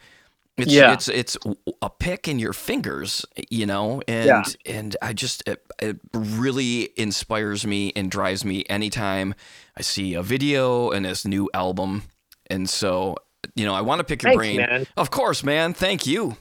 it's 0.56 0.72
yeah. 0.72 0.92
it's 0.92 1.08
it's 1.08 1.36
a 1.82 1.90
pick 1.90 2.28
in 2.28 2.38
your 2.38 2.52
fingers, 2.52 3.26
you 3.50 3.66
know, 3.66 4.02
and 4.06 4.26
yeah. 4.26 4.42
and 4.66 4.96
I 5.02 5.12
just 5.12 5.42
it, 5.48 5.64
it 5.80 5.98
really 6.12 6.90
inspires 6.96 7.66
me 7.66 7.92
and 7.96 8.08
drives 8.10 8.44
me 8.44 8.64
anytime 8.70 9.34
I 9.76 9.82
see 9.82 10.14
a 10.14 10.22
video 10.22 10.90
and 10.90 11.04
this 11.04 11.26
new 11.26 11.50
album. 11.52 12.04
And 12.48 12.68
so, 12.70 13.16
you 13.56 13.64
know, 13.64 13.74
I 13.74 13.80
want 13.80 13.98
to 13.98 14.04
pick 14.04 14.22
your 14.22 14.30
Thanks, 14.30 14.38
brain. 14.38 14.56
Man. 14.58 14.86
Of 14.96 15.10
course, 15.10 15.42
man. 15.42 15.74
Thank 15.74 16.06
you. 16.06 16.36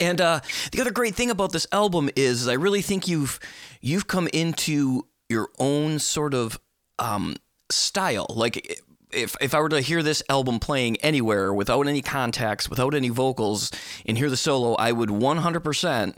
And 0.00 0.20
uh, 0.20 0.40
the 0.72 0.80
other 0.80 0.90
great 0.90 1.14
thing 1.14 1.30
about 1.30 1.52
this 1.52 1.66
album 1.72 2.08
is 2.16 2.48
I 2.48 2.54
really 2.54 2.82
think 2.82 3.06
you've 3.06 3.38
you've 3.80 4.06
come 4.06 4.28
into 4.32 5.06
your 5.28 5.48
own 5.58 5.98
sort 5.98 6.34
of 6.34 6.58
um, 6.98 7.36
style. 7.70 8.26
Like 8.30 8.82
if 9.12 9.36
if 9.40 9.54
I 9.54 9.60
were 9.60 9.68
to 9.70 9.80
hear 9.80 10.02
this 10.02 10.22
album 10.28 10.58
playing 10.58 10.96
anywhere 10.98 11.52
without 11.52 11.86
any 11.86 12.02
context, 12.02 12.70
without 12.70 12.94
any 12.94 13.08
vocals, 13.08 13.70
and 14.06 14.18
hear 14.18 14.30
the 14.30 14.36
solo, 14.36 14.74
I 14.74 14.92
would 14.92 15.10
100% 15.10 16.16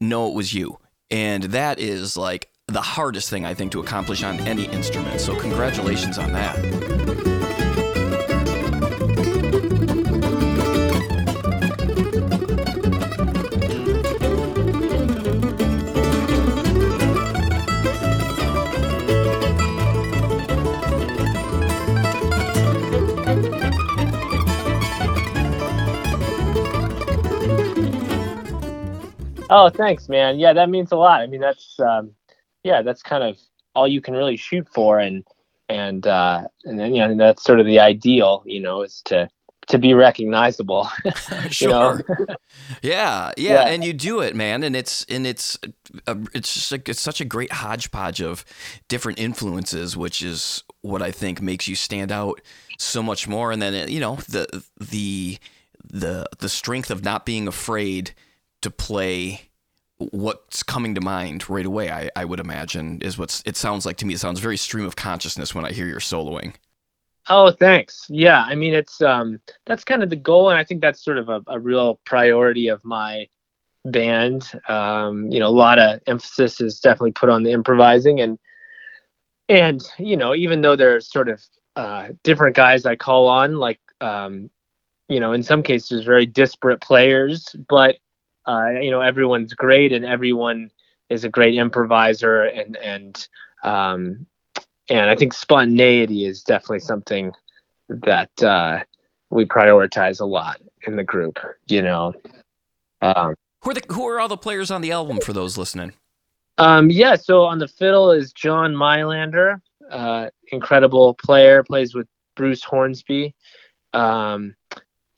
know 0.00 0.28
it 0.28 0.34
was 0.34 0.54
you. 0.54 0.78
And 1.10 1.44
that 1.44 1.78
is 1.78 2.16
like 2.16 2.48
the 2.66 2.80
hardest 2.80 3.30
thing 3.30 3.44
I 3.44 3.54
think 3.54 3.72
to 3.72 3.80
accomplish 3.80 4.22
on 4.22 4.40
any 4.40 4.64
instrument. 4.66 5.20
So 5.20 5.38
congratulations 5.38 6.18
on 6.18 6.32
that. 6.32 7.29
Oh, 29.50 29.68
thanks, 29.68 30.08
man. 30.08 30.38
Yeah, 30.38 30.52
that 30.52 30.70
means 30.70 30.92
a 30.92 30.96
lot. 30.96 31.20
I 31.20 31.26
mean, 31.26 31.40
that's 31.40 31.78
um, 31.80 32.12
yeah, 32.62 32.82
that's 32.82 33.02
kind 33.02 33.24
of 33.24 33.36
all 33.74 33.88
you 33.88 34.00
can 34.00 34.14
really 34.14 34.36
shoot 34.36 34.68
for, 34.72 35.00
and 35.00 35.24
and 35.68 36.06
uh, 36.06 36.42
and 36.64 36.78
then 36.78 36.94
you 36.94 37.06
know 37.06 37.16
that's 37.16 37.42
sort 37.42 37.60
of 37.60 37.66
the 37.66 37.80
ideal, 37.80 38.42
you 38.46 38.60
know, 38.60 38.82
is 38.82 39.02
to 39.06 39.28
to 39.66 39.78
be 39.78 39.92
recognizable. 39.92 40.88
sure. 41.50 42.00
yeah, 42.82 43.32
yeah, 43.36 43.52
yeah, 43.52 43.66
and 43.66 43.82
you 43.84 43.92
do 43.92 44.20
it, 44.20 44.36
man, 44.36 44.62
and 44.62 44.76
it's 44.76 45.04
and 45.08 45.26
it's 45.26 45.58
a, 46.06 46.16
it's 46.32 46.54
just 46.54 46.70
like 46.70 46.88
it's 46.88 47.00
such 47.00 47.20
a 47.20 47.24
great 47.24 47.52
hodgepodge 47.52 48.22
of 48.22 48.44
different 48.88 49.18
influences, 49.18 49.96
which 49.96 50.22
is 50.22 50.62
what 50.82 51.02
I 51.02 51.10
think 51.10 51.42
makes 51.42 51.66
you 51.66 51.74
stand 51.74 52.12
out 52.12 52.40
so 52.78 53.02
much 53.02 53.26
more. 53.26 53.50
And 53.50 53.60
then 53.60 53.88
you 53.90 53.98
know 53.98 54.16
the 54.28 54.62
the 54.78 55.38
the 55.82 56.26
the 56.38 56.48
strength 56.48 56.92
of 56.92 57.02
not 57.02 57.26
being 57.26 57.48
afraid 57.48 58.12
to 58.62 58.70
play 58.70 59.50
what's 59.98 60.62
coming 60.62 60.94
to 60.94 61.00
mind 61.00 61.48
right 61.50 61.66
away. 61.66 61.90
I, 61.90 62.10
I 62.16 62.24
would 62.24 62.40
imagine 62.40 63.02
is 63.02 63.18
what's 63.18 63.42
it 63.44 63.56
sounds 63.56 63.84
like 63.84 63.96
to 63.98 64.06
me. 64.06 64.14
It 64.14 64.20
sounds 64.20 64.40
very 64.40 64.56
stream 64.56 64.86
of 64.86 64.96
consciousness 64.96 65.54
when 65.54 65.64
I 65.64 65.72
hear 65.72 65.86
your 65.86 66.00
soloing. 66.00 66.54
Oh, 67.28 67.50
thanks. 67.50 68.06
Yeah, 68.08 68.42
I 68.42 68.54
mean 68.54 68.74
it's 68.74 69.00
um 69.02 69.40
that's 69.66 69.84
kind 69.84 70.02
of 70.02 70.10
the 70.10 70.16
goal, 70.16 70.50
and 70.50 70.58
I 70.58 70.64
think 70.64 70.80
that's 70.80 71.04
sort 71.04 71.18
of 71.18 71.28
a, 71.28 71.42
a 71.46 71.58
real 71.58 72.00
priority 72.06 72.68
of 72.68 72.84
my 72.84 73.28
band. 73.84 74.50
Um, 74.68 75.30
you 75.30 75.38
know, 75.38 75.48
a 75.48 75.50
lot 75.50 75.78
of 75.78 76.00
emphasis 76.06 76.60
is 76.60 76.80
definitely 76.80 77.12
put 77.12 77.28
on 77.28 77.42
the 77.42 77.52
improvising, 77.52 78.20
and 78.20 78.38
and 79.48 79.82
you 79.98 80.16
know, 80.16 80.34
even 80.34 80.62
though 80.62 80.76
there's 80.76 81.10
sort 81.10 81.28
of 81.28 81.42
uh, 81.76 82.08
different 82.24 82.56
guys 82.56 82.86
I 82.86 82.96
call 82.96 83.28
on, 83.28 83.56
like 83.56 83.80
um, 84.00 84.50
you 85.08 85.20
know, 85.20 85.32
in 85.32 85.42
some 85.42 85.62
cases 85.62 86.04
very 86.04 86.24
disparate 86.24 86.80
players, 86.80 87.54
but 87.68 87.96
uh, 88.50 88.70
you 88.80 88.90
know, 88.90 89.00
everyone's 89.00 89.54
great 89.54 89.92
and 89.92 90.04
everyone 90.04 90.70
is 91.08 91.24
a 91.24 91.28
great 91.28 91.54
improviser, 91.54 92.42
and 92.44 92.76
and 92.76 93.28
um, 93.62 94.26
and 94.88 95.08
I 95.08 95.14
think 95.14 95.32
spontaneity 95.32 96.24
is 96.24 96.42
definitely 96.42 96.80
something 96.80 97.32
that 97.88 98.42
uh, 98.42 98.80
we 99.30 99.44
prioritize 99.44 100.20
a 100.20 100.24
lot 100.24 100.60
in 100.86 100.96
the 100.96 101.04
group. 101.04 101.38
You 101.68 101.82
know, 101.82 102.14
um, 103.02 103.34
who 103.62 103.70
are 103.70 103.74
the 103.74 103.82
who 103.88 104.08
are 104.08 104.20
all 104.20 104.28
the 104.28 104.36
players 104.36 104.70
on 104.70 104.80
the 104.80 104.90
album 104.90 105.20
for 105.20 105.32
those 105.32 105.56
listening? 105.56 105.92
Um, 106.58 106.90
yeah, 106.90 107.16
so 107.16 107.44
on 107.44 107.58
the 107.58 107.68
fiddle 107.68 108.10
is 108.10 108.32
John 108.32 108.74
Mailander, 108.74 109.60
uh, 109.90 110.28
incredible 110.52 111.14
player, 111.14 111.62
plays 111.62 111.94
with 111.94 112.06
Bruce 112.36 112.62
Hornsby. 112.64 113.34
Um, 113.92 114.54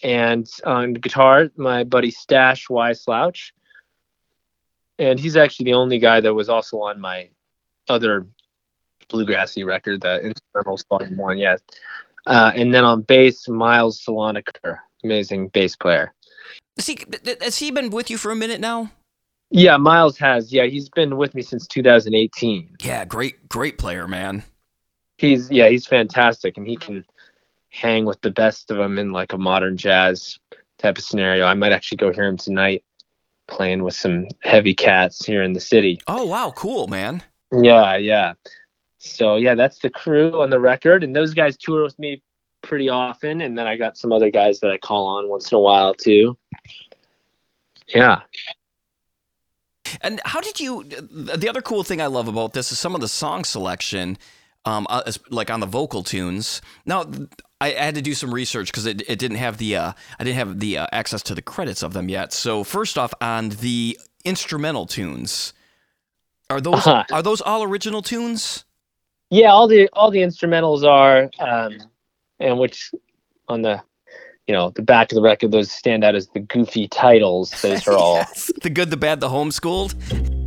and 0.03 0.49
on 0.65 0.95
guitar, 0.95 1.51
my 1.57 1.85
buddy 1.85 2.11
Stash 2.11 2.69
Wyslouch. 2.69 3.53
And 4.99 5.19
he's 5.19 5.37
actually 5.37 5.65
the 5.65 5.75
only 5.75 5.99
guy 5.99 6.21
that 6.21 6.35
was 6.35 6.49
also 6.49 6.81
on 6.81 7.01
my 7.01 7.31
other 7.89 8.27
bluegrassy 9.09 9.65
record, 9.65 10.01
the 10.01 10.33
Instrumentals 10.55 10.85
Volume 10.89 11.17
One. 11.17 11.39
Yes. 11.39 11.61
Uh, 12.27 12.53
and 12.55 12.73
then 12.73 12.85
on 12.85 13.03
bass, 13.03 13.49
Myles 13.49 14.03
Sloniker, 14.05 14.79
amazing 15.03 15.49
bass 15.49 15.77
player. 15.77 16.13
Has 16.77 16.87
he, 16.87 16.99
has 17.41 17.59
he 17.59 17.71
been 17.71 17.91
with 17.91 18.11
you 18.11 18.17
for 18.17 18.31
a 18.31 18.37
minute 18.37 18.61
now? 18.61 18.91
Yeah, 19.51 19.77
Myles 19.77 20.17
has. 20.19 20.53
Yeah, 20.53 20.65
he's 20.65 20.89
been 20.89 21.17
with 21.17 21.35
me 21.35 21.43
since 21.43 21.67
2018. 21.67 22.77
Yeah, 22.83 23.05
great, 23.05 23.49
great 23.49 23.77
player, 23.77 24.09
man. 24.09 24.45
He's 25.19 25.51
yeah, 25.51 25.69
he's 25.69 25.87
fantastic, 25.87 26.57
and 26.57 26.67
he 26.67 26.77
can 26.77 27.05
hang 27.73 28.05
with 28.05 28.21
the 28.21 28.31
best 28.31 28.71
of 28.71 28.77
them 28.77 28.99
in 28.99 29.11
like 29.11 29.33
a 29.33 29.39
modern 29.39 29.77
jazz 29.77 30.39
type 30.79 30.99
of 30.99 31.05
scenario. 31.05 31.47
I 31.47 31.55
might 31.55 31.73
actually 31.73 31.97
go 31.97 32.13
hear 32.13 32.25
him 32.25 32.37
tonight, 32.37 32.85
playing 33.49 33.83
with 33.83 33.95
some 33.95 34.29
heavy 34.43 34.75
cats 34.75 35.25
here 35.25 35.43
in 35.43 35.53
the 35.53 35.61
city. 35.61 36.01
Oh 36.07 36.27
wow, 36.27 36.53
cool, 36.55 36.87
man. 36.87 37.23
Yeah, 37.53 37.97
yeah 37.97 38.35
so 39.05 39.37
yeah, 39.37 39.55
that's 39.55 39.81
the 39.81 39.91
crew 39.91 40.41
on 40.41 40.51
the 40.51 40.61
record, 40.61 41.03
and 41.03 41.15
those 41.15 41.35
guys 41.35 41.57
tour 41.57 41.83
with 41.83 41.99
me 41.99 42.23
pretty 42.63 42.89
often, 42.89 43.41
and 43.41 43.59
then 43.59 43.67
I 43.67 43.77
got 43.77 43.97
some 43.97 44.13
other 44.13 44.31
guys 44.31 44.61
that 44.61 44.71
I 44.71 44.79
call 44.79 45.07
on 45.07 45.29
once 45.29 45.51
in 45.51 45.57
a 45.57 45.61
while 45.61 45.93
too. 45.93 46.39
Yeah. 47.89 48.21
And 50.01 50.21
how 50.25 50.41
did 50.41 50.61
you? 50.61 50.85
The 50.85 51.49
other 51.49 51.61
cool 51.61 51.83
thing 51.83 52.01
I 52.01 52.07
love 52.07 52.29
about 52.29 52.53
this 52.53 52.71
is 52.71 52.79
some 52.79 52.95
of 52.95 53.01
the 53.01 53.09
song 53.09 53.45
selection, 53.45 54.19
um, 54.65 54.87
uh, 54.89 55.11
like 55.31 55.51
on 55.51 55.59
the 55.59 55.67
vocal 55.67 56.05
tunes. 56.05 56.63
Now, 56.87 57.05
I 57.63 57.71
had 57.71 57.95
to 57.95 58.03
do 58.03 58.15
some 58.15 58.33
research 58.33 58.69
because 58.69 58.87
it, 58.87 59.03
it 59.09 59.19
didn't 59.19 59.39
have 59.39 59.59
the 59.59 59.77
uh, 59.77 59.93
I 60.19 60.25
didn't 60.25 60.37
have 60.37 60.61
the 60.61 60.79
uh, 60.79 60.87
access 60.93 61.23
to 61.25 61.35
the 61.35 61.43
credits 61.43 61.83
of 61.83 61.93
them 61.93 62.09
yet. 62.09 62.33
So 62.33 62.65
first 62.65 62.99
off, 62.99 63.15
on 63.21 63.51
the 63.51 63.99
instrumental 64.25 64.87
tunes, 64.87 65.53
are 66.51 66.61
those 66.61 66.87
uh-huh. 66.87 67.05
are 67.13 67.23
those 67.23 67.41
all 67.41 67.63
original 67.63 68.03
tunes? 68.03 68.65
yeah, 69.33 69.51
all 69.51 69.67
the 69.67 69.89
all 69.95 70.11
the 70.11 70.19
instrumentals 70.19 70.85
are, 70.85 71.31
um, 71.39 71.79
and 72.39 72.59
which 72.59 72.93
on 73.49 73.63
the 73.63 73.83
you 74.47 74.53
know 74.53 74.71
the 74.71 74.83
back 74.83 75.11
of 75.11 75.17
the 75.17 75.23
record 75.23 75.53
those 75.53 75.73
stand 75.73 76.05
out 76.05 76.15
as 76.15 76.29
the 76.29 76.41
goofy 76.41 76.87
titles. 76.87 77.51
Those 77.63 77.89
are 77.89 77.95
all 77.97 78.17
yes. 78.17 78.53
the 78.61 78.69
good, 78.69 78.91
the 78.91 78.99
bad, 78.99 79.21
the 79.21 79.31
homeschooled. 79.31 80.42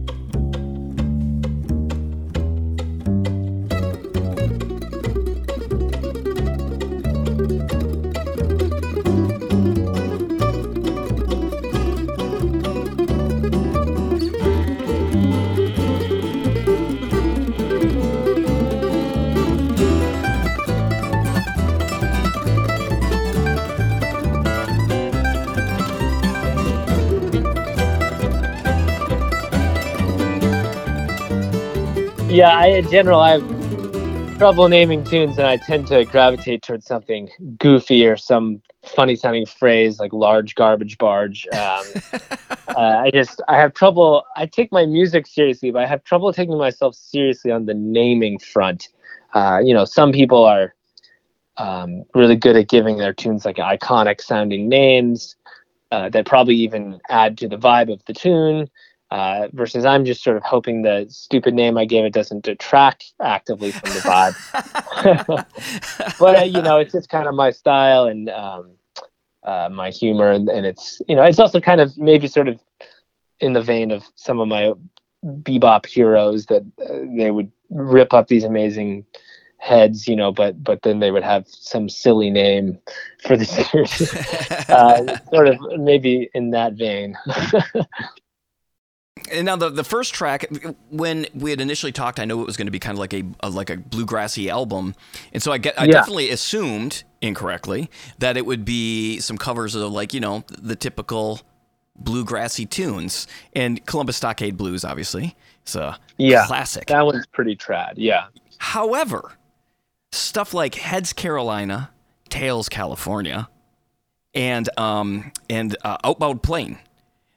Yeah, 32.35 32.49
I, 32.49 32.65
in 32.67 32.91
general, 32.91 33.21
I 33.21 33.39
have 33.39 34.37
trouble 34.37 34.67
naming 34.67 35.05
tunes, 35.05 35.37
and 35.37 35.47
I 35.47 35.55
tend 35.55 35.87
to 35.87 36.03
gravitate 36.03 36.63
towards 36.63 36.85
something 36.85 37.29
goofy 37.59 38.05
or 38.05 38.17
some 38.17 38.61
funny 38.85 39.15
sounding 39.15 39.45
phrase 39.45 40.01
like 40.01 40.11
large 40.11 40.53
garbage 40.55 40.97
barge. 40.97 41.47
Um, 41.53 41.85
uh, 42.67 43.03
I 43.05 43.09
just, 43.13 43.41
I 43.47 43.55
have 43.55 43.73
trouble. 43.73 44.25
I 44.35 44.47
take 44.47 44.69
my 44.73 44.85
music 44.85 45.27
seriously, 45.27 45.71
but 45.71 45.81
I 45.83 45.87
have 45.87 46.03
trouble 46.03 46.33
taking 46.33 46.57
myself 46.57 46.93
seriously 46.93 47.51
on 47.51 47.67
the 47.67 47.73
naming 47.73 48.37
front. 48.39 48.89
Uh, 49.33 49.61
you 49.63 49.73
know, 49.73 49.85
some 49.85 50.11
people 50.11 50.43
are 50.43 50.75
um, 51.55 52.03
really 52.13 52.35
good 52.35 52.57
at 52.57 52.67
giving 52.67 52.97
their 52.97 53.13
tunes 53.13 53.45
like 53.45 53.55
iconic 53.55 54.19
sounding 54.19 54.67
names 54.67 55.37
uh, 55.91 56.09
that 56.09 56.25
probably 56.25 56.55
even 56.55 56.99
add 57.07 57.37
to 57.37 57.47
the 57.47 57.57
vibe 57.57 57.93
of 57.93 58.03
the 58.05 58.13
tune. 58.13 58.69
Uh, 59.15 59.47
versus 59.53 59.85
I'm 59.85 60.03
just 60.03 60.21
sort 60.21 60.35
of 60.35 60.43
hoping 60.43 60.81
the 60.81 61.05
stupid 61.07 61.53
name 61.53 61.77
I 61.77 61.85
gave 61.85 62.03
it 62.03 62.11
doesn't 62.11 62.43
detract 62.43 63.13
actively 63.21 63.71
from 63.71 63.91
the 63.91 63.99
vibe. 63.99 65.45
but 66.19 66.39
uh, 66.39 66.43
you 66.43 66.61
know, 66.61 66.79
it's 66.79 66.91
just 66.91 67.07
kind 67.07 67.25
of 67.25 67.33
my 67.33 67.51
style 67.51 68.07
and 68.07 68.29
um, 68.29 68.71
uh, 69.43 69.69
my 69.71 69.89
humor, 69.89 70.31
and, 70.31 70.49
and, 70.49 70.65
it's 70.65 71.01
you 71.07 71.15
know, 71.15 71.23
it's 71.23 71.39
also 71.39 71.61
kind 71.61 71.79
of 71.79 71.97
maybe 71.97 72.27
sort 72.27 72.49
of 72.49 72.59
in 73.39 73.53
the 73.53 73.61
vein 73.61 73.89
of 73.91 74.03
some 74.15 74.41
of 74.41 74.49
my 74.49 74.73
bebop 75.23 75.85
heroes 75.85 76.47
that 76.47 76.63
uh, 76.85 76.99
they 77.17 77.31
would 77.31 77.49
rip 77.69 78.13
up 78.13 78.27
these 78.27 78.43
amazing 78.43 79.05
heads, 79.59 80.09
you 80.09 80.15
know, 80.17 80.33
but 80.33 80.61
but 80.61 80.81
then 80.81 80.99
they 80.99 81.11
would 81.11 81.23
have 81.23 81.47
some 81.47 81.87
silly 81.87 82.29
name 82.29 82.77
for 83.25 83.37
the 83.37 83.45
series, 83.71 84.13
uh, 84.69 85.19
sort 85.29 85.47
of 85.47 85.57
maybe 85.79 86.29
in 86.33 86.51
that 86.51 86.73
vein. 86.73 87.17
And 89.31 89.45
now 89.45 89.55
the 89.55 89.69
the 89.69 89.83
first 89.83 90.13
track, 90.13 90.45
when 90.89 91.25
we 91.33 91.49
had 91.49 91.61
initially 91.61 91.91
talked, 91.91 92.19
I 92.19 92.25
know 92.25 92.41
it 92.41 92.45
was 92.45 92.57
going 92.57 92.67
to 92.67 92.71
be 92.71 92.79
kind 92.79 92.95
of 92.95 92.99
like 92.99 93.13
a, 93.13 93.23
a 93.41 93.49
like 93.49 93.69
a 93.69 93.77
bluegrassy 93.77 94.49
album, 94.49 94.95
and 95.33 95.41
so 95.41 95.51
I 95.51 95.57
get 95.57 95.79
I 95.79 95.85
yeah. 95.85 95.93
definitely 95.93 96.29
assumed 96.29 97.03
incorrectly 97.21 97.89
that 98.19 98.37
it 98.37 98.45
would 98.45 98.65
be 98.65 99.19
some 99.19 99.37
covers 99.37 99.75
of 99.75 99.91
like 99.91 100.13
you 100.13 100.19
know 100.19 100.43
the 100.49 100.75
typical 100.75 101.41
bluegrassy 102.01 102.69
tunes 102.69 103.27
and 103.53 103.85
Columbus 103.85 104.17
Stockade 104.17 104.57
Blues, 104.57 104.83
obviously. 104.83 105.35
It's 105.61 105.75
a 105.75 105.97
yeah, 106.17 106.45
classic. 106.45 106.87
That 106.87 107.05
one's 107.05 107.25
pretty 107.27 107.55
trad. 107.55 107.93
Yeah. 107.95 108.25
However, 108.57 109.33
stuff 110.11 110.53
like 110.53 110.75
Heads 110.75 111.13
Carolina, 111.13 111.91
Tails 112.29 112.69
California, 112.69 113.49
and 114.33 114.69
um 114.77 115.31
and 115.49 115.75
uh, 115.83 115.97
Outbound 116.03 116.43
Plane 116.43 116.77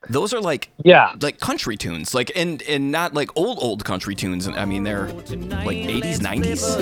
those 0.09 0.33
are 0.33 0.41
like 0.41 0.71
yeah. 0.85 1.15
like 1.21 1.41
country 1.41 1.77
tunes 1.77 2.15
like 2.15 2.31
and 2.37 2.63
and 2.63 2.93
not 2.93 3.15
like 3.15 3.37
old 3.37 3.59
old 3.61 3.85
country 3.85 4.15
tunes. 4.15 4.47
I 4.47 4.65
mean 4.65 4.85
they're 4.85 5.09
like 5.09 5.77
80s 5.77 6.19
90s 6.19 6.79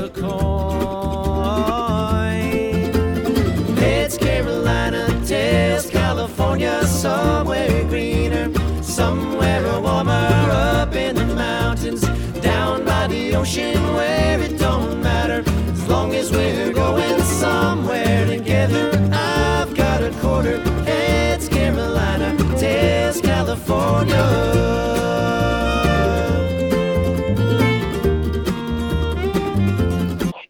carolina 4.18 5.06
california 5.90 6.84
somewhere 6.86 7.84
greener 7.84 8.52
somewhere 8.82 9.80
warmer 9.80 10.12
up 10.12 10.94
in 10.94 11.16
the 11.16 11.26
mountains 11.26 12.02
down 12.40 12.84
by 12.84 13.06
the 13.06 13.34
ocean 13.34 13.82
where 13.94 14.40
it 14.40 14.58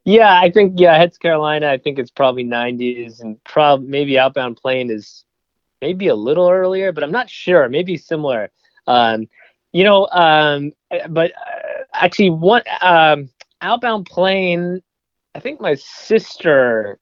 Yeah, 0.07 0.39
I 0.41 0.53
think 0.53 0.75
yeah, 0.79 0.97
heads 0.97 1.19
Carolina. 1.19 1.69
I 1.69 1.79
think 1.79 1.99
it's 1.99 2.13
probably 2.13 2.45
90s, 2.45 3.21
and 3.21 3.43
prob 3.43 3.83
maybe 3.83 4.17
outbound 4.21 4.57
plane 4.57 4.89
is 4.89 5.25
maybe 5.83 6.07
a 6.07 6.15
little 6.15 6.49
earlier, 6.49 6.93
but 6.93 7.03
I'm 7.03 7.11
not 7.11 7.29
sure. 7.29 7.69
Maybe 7.69 7.97
similar. 7.97 8.51
Um, 8.87 9.27
you 9.73 9.83
know, 9.83 10.07
um, 10.13 10.73
but 11.11 11.33
uh, 11.33 11.85
actually, 11.93 12.31
one 12.31 12.63
um, 12.83 13.29
outbound 13.63 14.07
plane. 14.07 14.81
I 15.35 15.41
think 15.41 15.61
my 15.61 15.75
sister. 15.75 17.01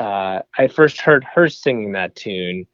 Uh, 0.00 0.42
I 0.58 0.66
first 0.66 1.00
heard 1.00 1.24
her 1.32 1.48
singing 1.48 1.92
that 1.92 2.16
tune, 2.16 2.66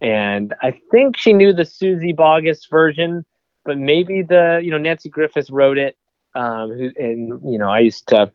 and 0.00 0.54
I 0.62 0.80
think 0.92 1.16
she 1.16 1.32
knew 1.32 1.52
the 1.52 1.64
Suzy 1.64 2.12
Bogguss 2.12 2.70
version, 2.70 3.24
but 3.64 3.76
maybe 3.76 4.22
the 4.22 4.60
you 4.62 4.70
know 4.70 4.78
Nanci 4.78 5.10
Griffith 5.10 5.50
wrote 5.50 5.78
it. 5.78 5.96
Um, 6.36 6.70
who, 6.70 6.90
and 6.96 7.40
you 7.50 7.58
know, 7.58 7.70
I 7.70 7.80
used 7.80 8.06
to 8.08 8.30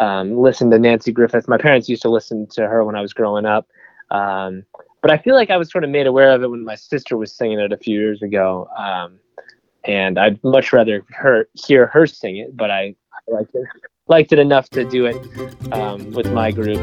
um, 0.00 0.36
listen 0.36 0.70
to 0.70 0.78
Nanci 0.78 1.12
Griffith. 1.12 1.48
My 1.48 1.58
parents 1.58 1.88
used 1.88 2.02
to 2.02 2.10
listen 2.10 2.46
to 2.48 2.66
her 2.66 2.84
when 2.84 2.96
I 2.96 3.00
was 3.00 3.12
growing 3.12 3.46
up. 3.46 3.68
Um, 4.10 4.64
but 5.02 5.10
I 5.10 5.18
feel 5.18 5.34
like 5.34 5.50
I 5.50 5.56
was 5.56 5.70
sort 5.70 5.84
of 5.84 5.90
made 5.90 6.06
aware 6.06 6.30
of 6.30 6.42
it 6.42 6.50
when 6.50 6.64
my 6.64 6.74
sister 6.74 7.16
was 7.16 7.32
singing 7.32 7.60
it 7.60 7.72
a 7.72 7.76
few 7.76 7.98
years 7.98 8.22
ago. 8.22 8.68
Um, 8.76 9.18
and 9.84 10.18
I'd 10.18 10.42
much 10.42 10.72
rather 10.72 11.04
her 11.10 11.48
hear 11.54 11.86
her 11.86 12.06
sing 12.06 12.38
it, 12.38 12.56
but 12.56 12.70
I, 12.70 12.94
I 13.12 13.32
liked 13.32 13.54
it 13.54 13.64
liked 14.08 14.32
it 14.32 14.38
enough 14.38 14.68
to 14.70 14.84
do 14.84 15.06
it 15.06 15.72
um, 15.72 16.10
with 16.12 16.30
my 16.32 16.50
group. 16.50 16.80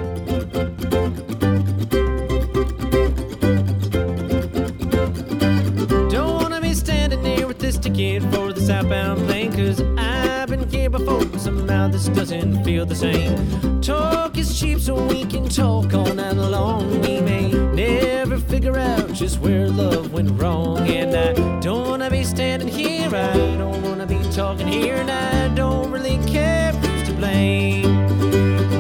Somehow 11.44 11.90
this 11.90 12.08
doesn't 12.08 12.64
feel 12.64 12.86
the 12.86 12.96
same. 12.96 13.82
Talk 13.82 14.38
is 14.38 14.58
cheap, 14.58 14.80
so 14.80 14.96
we 15.08 15.26
can 15.26 15.50
talk 15.50 15.94
all 15.94 16.14
night 16.14 16.38
long. 16.38 17.02
We 17.02 17.20
may 17.20 17.52
never 17.52 18.38
figure 18.38 18.78
out 18.78 19.12
just 19.12 19.42
where 19.42 19.68
love 19.68 20.14
went 20.14 20.42
wrong. 20.42 20.88
And 20.88 21.14
I 21.14 21.60
don't 21.60 21.86
wanna 21.90 22.10
be 22.10 22.24
standing 22.24 22.70
here, 22.70 23.14
I 23.14 23.58
don't 23.58 23.82
wanna 23.82 24.06
be 24.06 24.20
talking 24.32 24.68
here, 24.68 24.96
and 24.96 25.12
I 25.12 25.50
don't 25.54 25.92
really 25.92 26.18
care 26.32 26.72
who's 26.72 27.10
to 27.10 27.14
blame. 27.14 28.08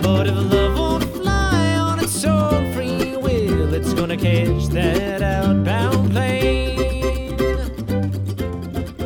But 0.02 0.28
if 0.28 0.36
love 0.36 0.78
won't 0.80 1.04
fly 1.04 1.76
on 1.76 2.00
its 2.00 2.24
own 2.24 2.72
free 2.72 3.18
will, 3.18 3.74
it's 3.74 3.94
gonna 3.94 4.16
catch 4.16 4.68
that 4.68 5.22
outbound 5.22 6.12
plane. 6.12 7.38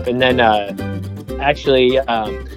And 0.06 0.22
then 0.22 0.40
uh, 0.40 0.76
actually, 1.42 1.98
um, 2.02 2.48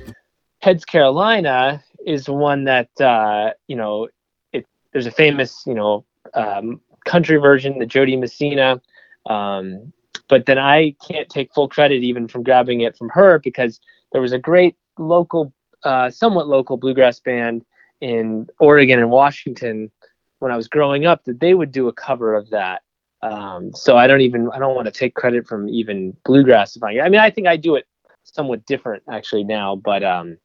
Heads 0.60 0.84
Carolina 0.84 1.82
is 2.06 2.28
one 2.28 2.64
that 2.64 2.88
uh, 3.00 3.52
you 3.66 3.76
know. 3.76 4.08
It 4.52 4.66
there's 4.92 5.06
a 5.06 5.10
famous 5.10 5.64
you 5.66 5.74
know 5.74 6.04
um, 6.34 6.80
country 7.04 7.38
version, 7.38 7.78
the 7.78 7.86
Jo 7.86 8.04
Dee 8.04 8.16
Messina. 8.16 8.80
Um, 9.26 9.92
but 10.28 10.46
then 10.46 10.58
I 10.58 10.94
can't 11.06 11.28
take 11.28 11.52
full 11.52 11.68
credit 11.68 12.02
even 12.02 12.28
from 12.28 12.42
grabbing 12.42 12.80
it 12.82 12.96
from 12.96 13.08
her 13.10 13.38
because 13.38 13.80
there 14.12 14.20
was 14.20 14.32
a 14.32 14.38
great 14.38 14.76
local, 14.98 15.52
uh, 15.84 16.08
somewhat 16.08 16.48
local 16.48 16.76
bluegrass 16.76 17.20
band 17.20 17.64
in 18.00 18.46
Oregon 18.60 18.98
and 18.98 19.10
Washington 19.10 19.90
when 20.38 20.52
I 20.52 20.56
was 20.56 20.68
growing 20.68 21.04
up 21.04 21.24
that 21.24 21.40
they 21.40 21.54
would 21.54 21.72
do 21.72 21.88
a 21.88 21.92
cover 21.92 22.34
of 22.34 22.48
that. 22.50 22.82
Um, 23.22 23.74
so 23.74 23.98
I 23.98 24.06
don't 24.06 24.22
even 24.22 24.50
I 24.52 24.58
don't 24.58 24.74
want 24.74 24.86
to 24.86 24.92
take 24.92 25.14
credit 25.14 25.46
from 25.46 25.68
even 25.68 26.16
bluegrass. 26.24 26.78
I 26.82 27.08
mean, 27.08 27.20
I 27.20 27.30
think 27.30 27.46
I 27.46 27.56
do 27.56 27.74
it 27.74 27.86
somewhat 28.34 28.64
different 28.66 29.02
actually 29.10 29.44
now, 29.44 29.76
but 29.76 30.02
um, 30.02 30.38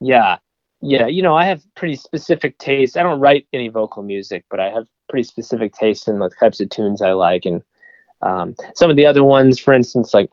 yeah, 0.00 0.38
yeah, 0.80 1.06
you 1.06 1.22
know, 1.22 1.34
I 1.34 1.44
have 1.46 1.62
pretty 1.74 1.96
specific 1.96 2.58
tastes. 2.58 2.96
I 2.96 3.02
don't 3.02 3.20
write 3.20 3.46
any 3.52 3.68
vocal 3.68 4.02
music, 4.02 4.44
but 4.50 4.60
I 4.60 4.70
have 4.70 4.86
pretty 5.08 5.24
specific 5.24 5.72
tastes 5.72 6.08
in 6.08 6.18
the 6.18 6.30
types 6.40 6.60
of 6.60 6.68
tunes 6.70 7.02
I 7.02 7.12
like, 7.12 7.46
and 7.46 7.62
um, 8.22 8.54
some 8.74 8.90
of 8.90 8.96
the 8.96 9.06
other 9.06 9.24
ones, 9.24 9.58
for 9.58 9.72
instance, 9.72 10.12
like 10.12 10.30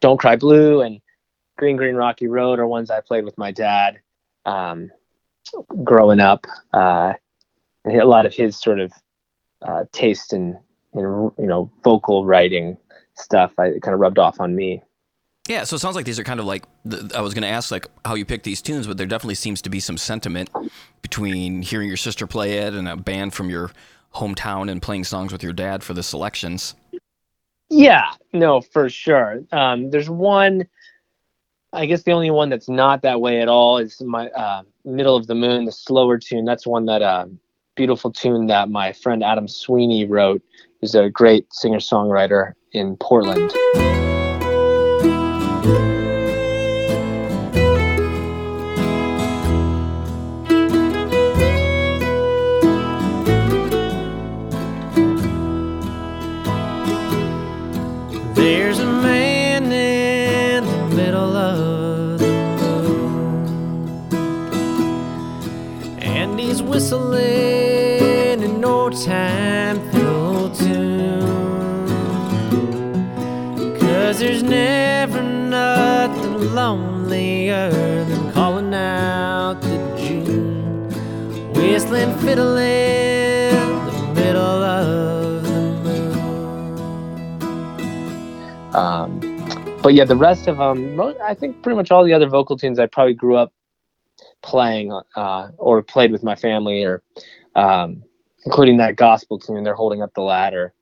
"Don't 0.00 0.18
Cry 0.18 0.36
Blue" 0.36 0.80
and 0.80 1.00
"Green 1.56 1.76
Green 1.76 1.96
Rocky 1.96 2.26
Road" 2.26 2.58
are 2.58 2.66
ones 2.66 2.90
I 2.90 3.00
played 3.00 3.24
with 3.24 3.36
my 3.36 3.50
dad 3.50 3.98
um, 4.46 4.90
growing 5.84 6.20
up. 6.20 6.46
Uh, 6.72 7.12
a 7.84 8.04
lot 8.04 8.26
of 8.26 8.34
his 8.34 8.58
sort 8.58 8.80
of 8.80 8.92
uh, 9.62 9.84
taste 9.92 10.32
in, 10.32 10.58
in 10.94 11.02
you 11.38 11.46
know 11.46 11.70
vocal 11.82 12.24
writing 12.24 12.76
stuff, 13.14 13.52
I 13.58 13.70
kind 13.82 13.94
of 13.94 14.00
rubbed 14.00 14.18
off 14.18 14.40
on 14.40 14.54
me. 14.54 14.82
Yeah, 15.48 15.64
so 15.64 15.76
it 15.76 15.78
sounds 15.78 15.96
like 15.96 16.04
these 16.04 16.18
are 16.18 16.24
kind 16.24 16.40
of 16.40 16.46
like 16.46 16.64
I 17.14 17.22
was 17.22 17.32
going 17.32 17.42
to 17.42 17.48
ask 17.48 17.70
like 17.70 17.86
how 18.04 18.14
you 18.14 18.26
pick 18.26 18.42
these 18.42 18.60
tunes, 18.60 18.86
but 18.86 18.98
there 18.98 19.06
definitely 19.06 19.34
seems 19.34 19.62
to 19.62 19.70
be 19.70 19.80
some 19.80 19.96
sentiment 19.96 20.50
between 21.00 21.62
hearing 21.62 21.88
your 21.88 21.96
sister 21.96 22.26
play 22.26 22.58
it 22.58 22.74
and 22.74 22.86
a 22.86 22.96
band 22.96 23.32
from 23.32 23.48
your 23.48 23.70
hometown 24.14 24.70
and 24.70 24.82
playing 24.82 25.04
songs 25.04 25.32
with 25.32 25.42
your 25.42 25.54
dad 25.54 25.82
for 25.82 25.94
the 25.94 26.02
selections. 26.02 26.74
Yeah, 27.70 28.12
no, 28.34 28.60
for 28.60 28.90
sure. 28.90 29.42
Um, 29.50 29.90
there's 29.90 30.10
one. 30.10 30.66
I 31.72 31.86
guess 31.86 32.02
the 32.02 32.12
only 32.12 32.30
one 32.30 32.50
that's 32.50 32.68
not 32.68 33.00
that 33.02 33.22
way 33.22 33.40
at 33.40 33.48
all 33.48 33.78
is 33.78 34.02
my 34.02 34.28
uh, 34.30 34.62
"Middle 34.84 35.16
of 35.16 35.28
the 35.28 35.34
Moon," 35.34 35.64
the 35.64 35.72
slower 35.72 36.18
tune. 36.18 36.44
That's 36.44 36.66
one 36.66 36.84
that 36.86 37.00
uh, 37.00 37.26
beautiful 37.74 38.12
tune 38.12 38.48
that 38.48 38.68
my 38.68 38.92
friend 38.92 39.24
Adam 39.24 39.48
Sweeney 39.48 40.04
wrote. 40.04 40.42
He's 40.82 40.94
a 40.94 41.08
great 41.08 41.50
singer 41.54 41.78
songwriter 41.78 42.52
in 42.72 42.98
Portland. 42.98 43.52
Fiddle 82.28 82.58
in 82.58 83.86
the 83.86 84.12
middle 84.14 84.62
of 84.62 85.42
the 85.44 85.60
moon. 85.82 86.78
Um, 88.74 89.18
but 89.82 89.94
yeah, 89.94 90.04
the 90.04 90.14
rest 90.14 90.46
of 90.46 90.58
them, 90.58 91.00
I 91.22 91.32
think 91.32 91.62
pretty 91.62 91.76
much 91.76 91.90
all 91.90 92.04
the 92.04 92.12
other 92.12 92.28
vocal 92.28 92.58
tunes 92.58 92.78
I 92.78 92.84
probably 92.84 93.14
grew 93.14 93.36
up 93.36 93.54
playing 94.42 94.92
uh, 95.16 95.48
or 95.56 95.82
played 95.82 96.12
with 96.12 96.22
my 96.22 96.34
family, 96.34 96.84
or 96.84 97.02
um, 97.56 98.04
including 98.44 98.76
that 98.76 98.96
gospel 98.96 99.38
tune. 99.38 99.64
They're 99.64 99.74
holding 99.74 100.02
up 100.02 100.12
the 100.12 100.20
ladder. 100.20 100.74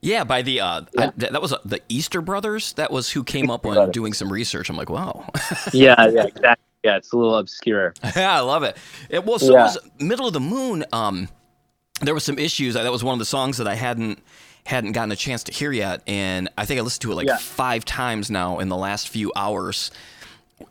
Yeah, 0.00 0.22
by 0.22 0.42
the 0.42 0.60
uh, 0.60 0.82
Yeah. 0.92 1.06
I, 1.06 1.12
that 1.16 1.42
was 1.42 1.52
uh, 1.52 1.58
the 1.64 1.80
Easter 1.88 2.20
Brothers. 2.20 2.74
That 2.74 2.92
was 2.92 3.10
who 3.10 3.24
came 3.24 3.50
up 3.50 3.64
when 3.64 3.90
doing 3.90 4.12
some 4.12 4.32
research. 4.32 4.70
I'm 4.70 4.76
like, 4.76 4.90
wow. 4.90 5.28
yeah, 5.72 6.08
yeah, 6.08 6.26
exactly. 6.26 6.71
Yeah, 6.84 6.96
it's 6.96 7.12
a 7.12 7.16
little 7.16 7.36
obscure. 7.36 7.94
yeah, 8.16 8.32
I 8.36 8.40
love 8.40 8.62
it. 8.64 8.76
It 9.08 9.24
was 9.24 9.42
so 9.46 9.52
Yeah. 9.52 9.64
was 9.64 9.78
Middle 10.00 10.26
of 10.26 10.32
the 10.32 10.40
Moon. 10.40 10.84
Um, 10.92 11.28
there 12.00 12.14
was 12.14 12.24
some 12.24 12.38
issues. 12.38 12.74
That 12.74 12.90
was 12.90 13.04
one 13.04 13.12
of 13.12 13.18
the 13.20 13.24
songs 13.24 13.58
that 13.58 13.68
I 13.68 13.74
hadn't 13.74 14.18
hadn't 14.64 14.92
gotten 14.92 15.10
a 15.10 15.16
chance 15.16 15.42
to 15.44 15.52
hear 15.52 15.72
yet, 15.72 16.02
and 16.06 16.48
I 16.56 16.64
think 16.66 16.78
I 16.78 16.82
listened 16.84 17.02
to 17.02 17.12
it 17.12 17.16
like 17.16 17.26
Yeah. 17.26 17.36
five 17.36 17.84
times 17.84 18.30
now 18.30 18.60
in 18.60 18.68
the 18.68 18.76
last 18.76 19.08
few 19.08 19.32
hours. 19.34 19.90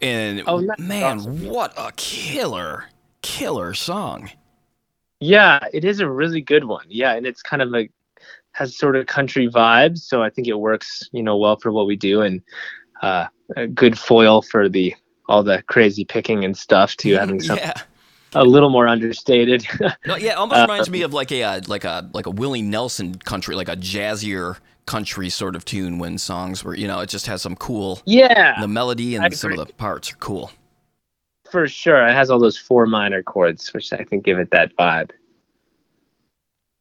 And 0.01 0.43
Oh, 0.47 0.65
man, 0.79 1.17
awesome. 1.19 1.45
what 1.45 1.73
a 1.77 1.91
killer, 1.97 2.85
killer 3.21 3.73
song! 3.73 4.29
Yeah, 5.19 5.59
it 5.73 5.83
is 5.83 5.99
a 5.99 6.09
really 6.09 6.39
good 6.41 6.63
one. 6.65 6.85
Yeah, 6.87 7.13
and 7.15 7.25
it's 7.25 7.41
kind 7.41 7.61
of 7.61 7.69
like 7.69 7.91
has 8.53 8.77
sort 8.77 8.95
of 8.95 9.07
country 9.07 9.49
vibes, 9.49 9.99
so 9.99 10.23
I 10.23 10.29
think 10.29 10.47
it 10.47 10.53
works, 10.59 11.07
you 11.11 11.21
know, 11.23 11.37
well 11.37 11.57
for 11.57 11.71
what 11.73 11.85
we 11.85 11.95
do, 11.97 12.21
and 12.21 12.41
uh, 13.01 13.27
a 13.57 13.67
good 13.67 13.97
foil 13.99 14.41
for 14.41 14.67
the 14.69 14.95
all 15.31 15.43
the 15.43 15.63
crazy 15.63 16.05
picking 16.05 16.45
and 16.45 16.57
stuff 16.57 16.95
too, 16.97 17.15
having 17.15 17.39
something 17.41 17.67
yeah, 17.67 17.73
a 18.33 18.43
little 18.45 18.69
more 18.69 18.87
understated. 18.87 19.65
no, 20.05 20.15
yeah, 20.15 20.33
almost 20.33 20.61
Uh, 20.61 20.63
reminds 20.63 20.89
me 20.89 21.01
of 21.03 21.13
like 21.13 21.31
a 21.31 21.43
uh, 21.43 21.61
like 21.67 21.83
a 21.85 22.09
like 22.13 22.25
a 22.25 22.31
Willie 22.31 22.61
Nelson 22.61 23.15
country, 23.19 23.55
like 23.55 23.69
a 23.69 23.75
jazzier 23.77 24.57
country 24.85 25.29
sort 25.29 25.55
of 25.55 25.63
tune 25.65 25.99
when 25.99 26.17
songs 26.17 26.63
were, 26.63 26.75
you 26.75 26.87
know, 26.87 26.99
it 27.01 27.09
just 27.09 27.27
has 27.27 27.41
some 27.41 27.55
cool 27.55 28.01
Yeah, 28.05 28.59
the 28.61 28.67
melody 28.67 29.15
and 29.15 29.33
some 29.35 29.51
of 29.53 29.57
the 29.57 29.67
parts 29.67 30.11
are 30.11 30.17
cool. 30.17 30.51
for 31.49 31.67
sure. 31.67 32.07
It 32.07 32.13
has 32.13 32.29
all 32.29 32.39
those 32.39 32.57
four 32.57 32.85
minor 32.85 33.21
chords, 33.23 33.73
which 33.73 33.91
I 33.93 34.03
think 34.03 34.25
give 34.25 34.39
it 34.39 34.51
that 34.51 34.75
vibe. 34.77 35.11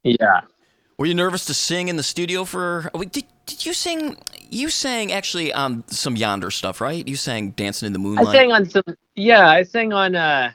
Yeah. 0.03 0.43
Were 1.01 1.07
you 1.07 1.15
nervous 1.15 1.47
to 1.47 1.55
sing 1.55 1.89
in 1.89 1.97
the 1.97 2.03
studio 2.03 2.45
for? 2.45 2.91
oh, 2.93 3.03
Did, 3.03 3.25
did 3.47 3.65
you 3.65 3.73
sing? 3.73 4.19
You 4.51 4.69
sang 4.69 5.13
actually 5.13 5.51
um 5.51 5.83
some 5.87 6.15
Yonder 6.15 6.51
stuff, 6.51 6.79
right? 6.83 7.09
You 7.09 7.17
sang 7.17 7.53
"Dancing 7.53 7.87
in 7.87 7.95
the 7.95 7.99
Moonlight." 7.99 8.29
I 8.29 8.33
sang 8.33 8.53
on 8.53 8.69
some 8.69 8.83
yeah, 9.15 9.49
I 9.49 9.63
sang 9.63 9.95
on 9.95 10.15
uh 10.15 10.53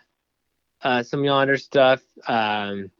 uh 0.84 1.01
some 1.01 1.23
yonder 1.23 1.58
stuff. 1.58 2.03
Um 2.27 2.91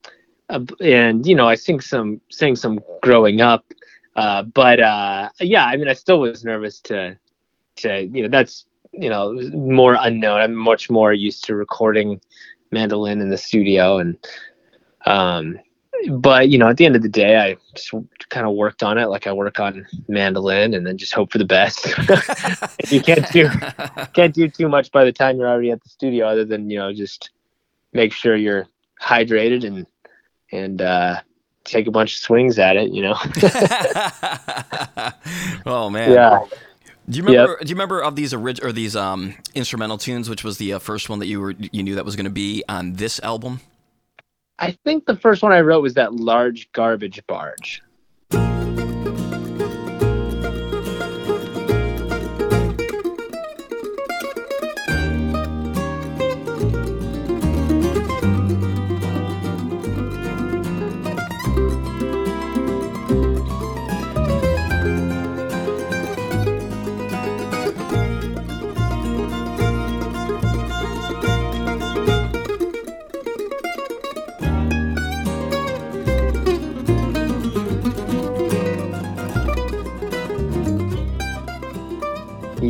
uh, 0.50 0.62
and 0.82 1.24
you 1.28 1.36
know, 1.36 1.48
I 1.48 1.54
sing 1.54 1.82
some 1.82 2.20
sang 2.32 2.56
some 2.56 2.80
growing 3.04 3.42
up. 3.42 3.64
Uh 4.16 4.42
but 4.42 4.80
uh 4.80 5.30
yeah, 5.40 5.66
I 5.66 5.78
mean 5.78 5.88
I 5.88 5.94
still 5.94 6.22
was 6.22 6.44
nervous 6.44 6.80
to 6.82 7.16
to 7.76 8.06
you 8.06 8.24
know, 8.24 8.30
that's 8.30 8.66
you 8.92 9.10
know, 9.10 9.34
more 9.54 9.98
unknown. 10.00 10.42
I'm 10.42 10.56
much 10.56 10.90
more 10.90 11.14
used 11.14 11.44
to 11.44 11.56
recording 11.56 12.20
mandolin 12.72 13.22
in 13.22 13.30
the 13.30 13.38
studio 13.38 14.00
and 14.00 14.18
um 15.06 15.60
but 16.12 16.50
you 16.50 16.58
know, 16.58 16.68
at 16.68 16.78
the 16.78 16.86
end 16.86 16.96
of 16.96 17.02
the 17.02 17.10
day, 17.10 17.38
I 17.38 17.58
just 17.74 17.92
kind 18.30 18.46
of 18.46 18.54
worked 18.56 18.84
on 18.84 18.98
it 18.98 19.08
like 19.08 19.28
I 19.28 19.34
work 19.34 19.60
on 19.60 19.86
mandolin, 20.08 20.74
and 20.74 20.86
then 20.86 20.98
just 20.98 21.14
hope 21.14 21.32
for 21.32 21.38
the 21.38 21.46
best. 21.46 21.86
you 22.92 23.02
can't 23.02 23.30
do 23.32 23.50
can't 24.14 24.34
do 24.34 24.48
too 24.48 24.70
much 24.70 24.92
by 24.92 25.04
the 25.04 25.12
time 25.12 25.38
you're 25.38 25.48
already 25.48 25.72
at 25.72 25.82
the 25.84 25.90
studio 25.90 26.28
other 26.28 26.46
than 26.46 26.70
you 26.70 26.78
know 26.78 26.94
just 26.94 27.32
make 27.94 28.14
sure 28.14 28.36
you're 28.36 28.68
hydrated 29.02 29.66
and 29.66 29.86
and 30.52 30.82
uh 30.82 31.20
take 31.64 31.88
a 31.88 31.92
bunch 31.92 32.16
of 32.16 32.22
swings 32.22 32.60
at 32.60 32.76
it 32.76 32.92
you 32.92 33.02
know 33.02 33.16
oh 35.66 35.90
man. 35.90 36.12
yeah 36.12 36.40
Do 37.10 37.18
you 37.18 37.24
remember? 37.24 37.58
Do 37.62 37.70
you 37.70 37.76
remember 37.76 38.02
of 38.02 38.16
these 38.16 38.34
orig- 38.34 38.64
or 38.64 38.72
these 38.72 38.96
um 38.96 39.36
instrumental 39.54 39.98
tunes? 39.98 40.30
Which 40.30 40.44
was 40.44 40.58
the 40.58 40.74
uh, 40.74 40.80
first 40.80 41.10
one 41.10 41.20
that 41.20 41.28
you 41.28 41.40
were 41.42 41.52
you 41.52 41.84
knew 41.84 41.96
that 41.96 42.06
was 42.06 42.16
going 42.16 42.26
to 42.26 42.32
be 42.32 42.64
on 42.70 42.94
this 42.94 43.20
album? 43.22 43.62
I 44.60 44.72
think 44.86 45.06
the 45.06 45.16
first 45.16 45.44
one 45.44 45.52
i 45.52 45.60
wrote 45.62 45.82
was 45.82 45.94
that 45.96 46.14
large 46.14 46.72
garbage 46.72 47.22
barge 47.28 47.82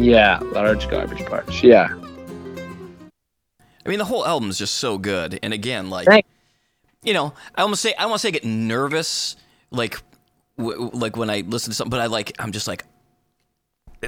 yeah 0.05 0.39
large 0.53 0.89
garbage 0.89 1.25
barge 1.27 1.63
yeah 1.63 1.89
I 3.85 3.89
mean, 3.89 3.99
the 3.99 4.05
whole 4.05 4.25
album 4.25 4.49
is 4.49 4.57
just 4.57 4.75
so 4.75 4.97
good. 4.97 5.39
And 5.43 5.53
again, 5.53 5.89
like 5.89 6.07
Thank- 6.07 6.25
you 7.03 7.13
know, 7.13 7.33
I 7.55 7.61
almost 7.61 7.81
say 7.83 7.93
I 7.97 8.05
want 8.07 8.15
to 8.15 8.19
say 8.19 8.29
I 8.29 8.31
get 8.31 8.45
nervous, 8.45 9.35
like 9.71 9.99
w- 10.57 10.89
like 10.93 11.15
when 11.17 11.29
I 11.29 11.41
listen 11.41 11.71
to 11.71 11.75
something, 11.75 11.91
but 11.91 12.01
I 12.01 12.07
like 12.07 12.33
I'm 12.39 12.51
just 12.51 12.67
like. 12.67 12.85